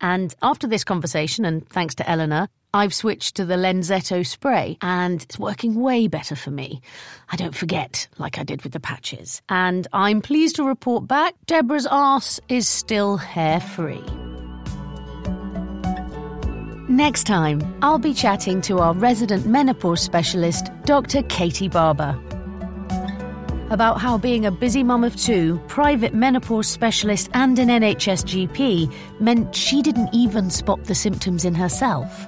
And 0.00 0.34
after 0.42 0.66
this 0.66 0.82
conversation, 0.82 1.44
and 1.44 1.64
thanks 1.68 1.94
to 1.94 2.10
Eleanor, 2.10 2.48
I've 2.74 2.92
switched 2.92 3.36
to 3.36 3.44
the 3.44 3.54
Lenzetto 3.54 4.26
spray 4.26 4.76
and 4.82 5.22
it's 5.22 5.38
working 5.38 5.76
way 5.76 6.08
better 6.08 6.34
for 6.34 6.50
me. 6.50 6.80
I 7.30 7.36
don't 7.36 7.54
forget 7.54 8.08
like 8.18 8.40
I 8.40 8.42
did 8.42 8.62
with 8.62 8.72
the 8.72 8.80
patches. 8.80 9.42
And 9.48 9.86
I'm 9.92 10.22
pleased 10.22 10.56
to 10.56 10.64
report 10.64 11.06
back 11.06 11.36
Deborah's 11.46 11.86
arse 11.86 12.40
is 12.48 12.66
still 12.66 13.16
hair 13.16 13.60
free. 13.60 14.02
Next 16.92 17.24
time, 17.24 17.60
I'll 17.80 17.98
be 17.98 18.12
chatting 18.12 18.60
to 18.62 18.80
our 18.80 18.92
resident 18.92 19.46
menopause 19.46 20.02
specialist, 20.02 20.70
Dr. 20.84 21.22
Katie 21.22 21.70
Barber, 21.70 22.20
about 23.70 23.98
how 23.98 24.18
being 24.18 24.44
a 24.44 24.50
busy 24.50 24.82
mum 24.82 25.02
of 25.02 25.16
two, 25.16 25.58
private 25.68 26.12
menopause 26.12 26.68
specialist, 26.68 27.30
and 27.32 27.58
an 27.58 27.68
NHS 27.68 28.26
GP 28.26 28.92
meant 29.20 29.56
she 29.56 29.80
didn't 29.80 30.10
even 30.12 30.50
spot 30.50 30.84
the 30.84 30.94
symptoms 30.94 31.46
in 31.46 31.54
herself. 31.54 32.26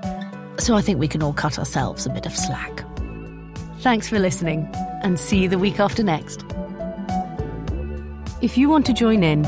So 0.57 0.77
I 0.77 0.81
think 0.81 0.99
we 0.99 1.09
can 1.09 1.23
all 1.23 1.35
cut 1.35 1.59
ourselves 1.59 2.07
a 2.07 2.11
bit 2.11 2.25
of 2.25 2.35
slack. 2.35 2.87
Thanks 3.81 4.09
for 4.09 4.19
listening, 4.19 4.67
and 5.03 5.21
see 5.21 5.43
you 5.43 5.51
the 5.51 5.59
week 5.59 5.79
after 5.79 6.03
next. 6.03 6.43
If 8.41 8.57
you 8.57 8.71
want 8.71 8.87
to 8.87 8.95
join 8.95 9.23
in, 9.23 9.45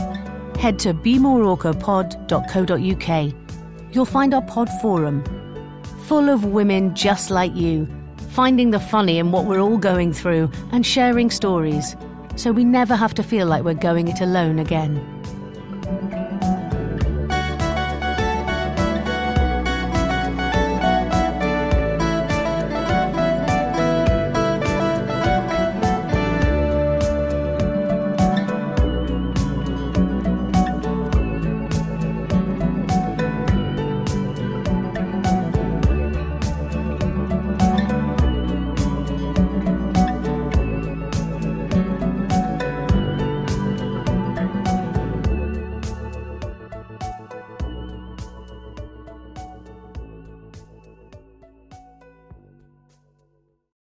head 0.56 0.78
to 0.80 0.92
bemoreorcapod.co.uk. 0.92 3.45
You'll 3.96 4.04
find 4.04 4.34
our 4.34 4.42
pod 4.42 4.68
forum, 4.82 5.24
full 6.04 6.28
of 6.28 6.44
women 6.44 6.94
just 6.94 7.30
like 7.30 7.56
you, 7.56 7.88
finding 8.28 8.70
the 8.70 8.78
funny 8.78 9.18
in 9.18 9.32
what 9.32 9.46
we're 9.46 9.62
all 9.62 9.78
going 9.78 10.12
through 10.12 10.50
and 10.70 10.84
sharing 10.84 11.30
stories, 11.30 11.96
so 12.36 12.52
we 12.52 12.62
never 12.62 12.94
have 12.94 13.14
to 13.14 13.22
feel 13.22 13.46
like 13.46 13.64
we're 13.64 13.72
going 13.72 14.08
it 14.08 14.20
alone 14.20 14.58
again. 14.58 15.15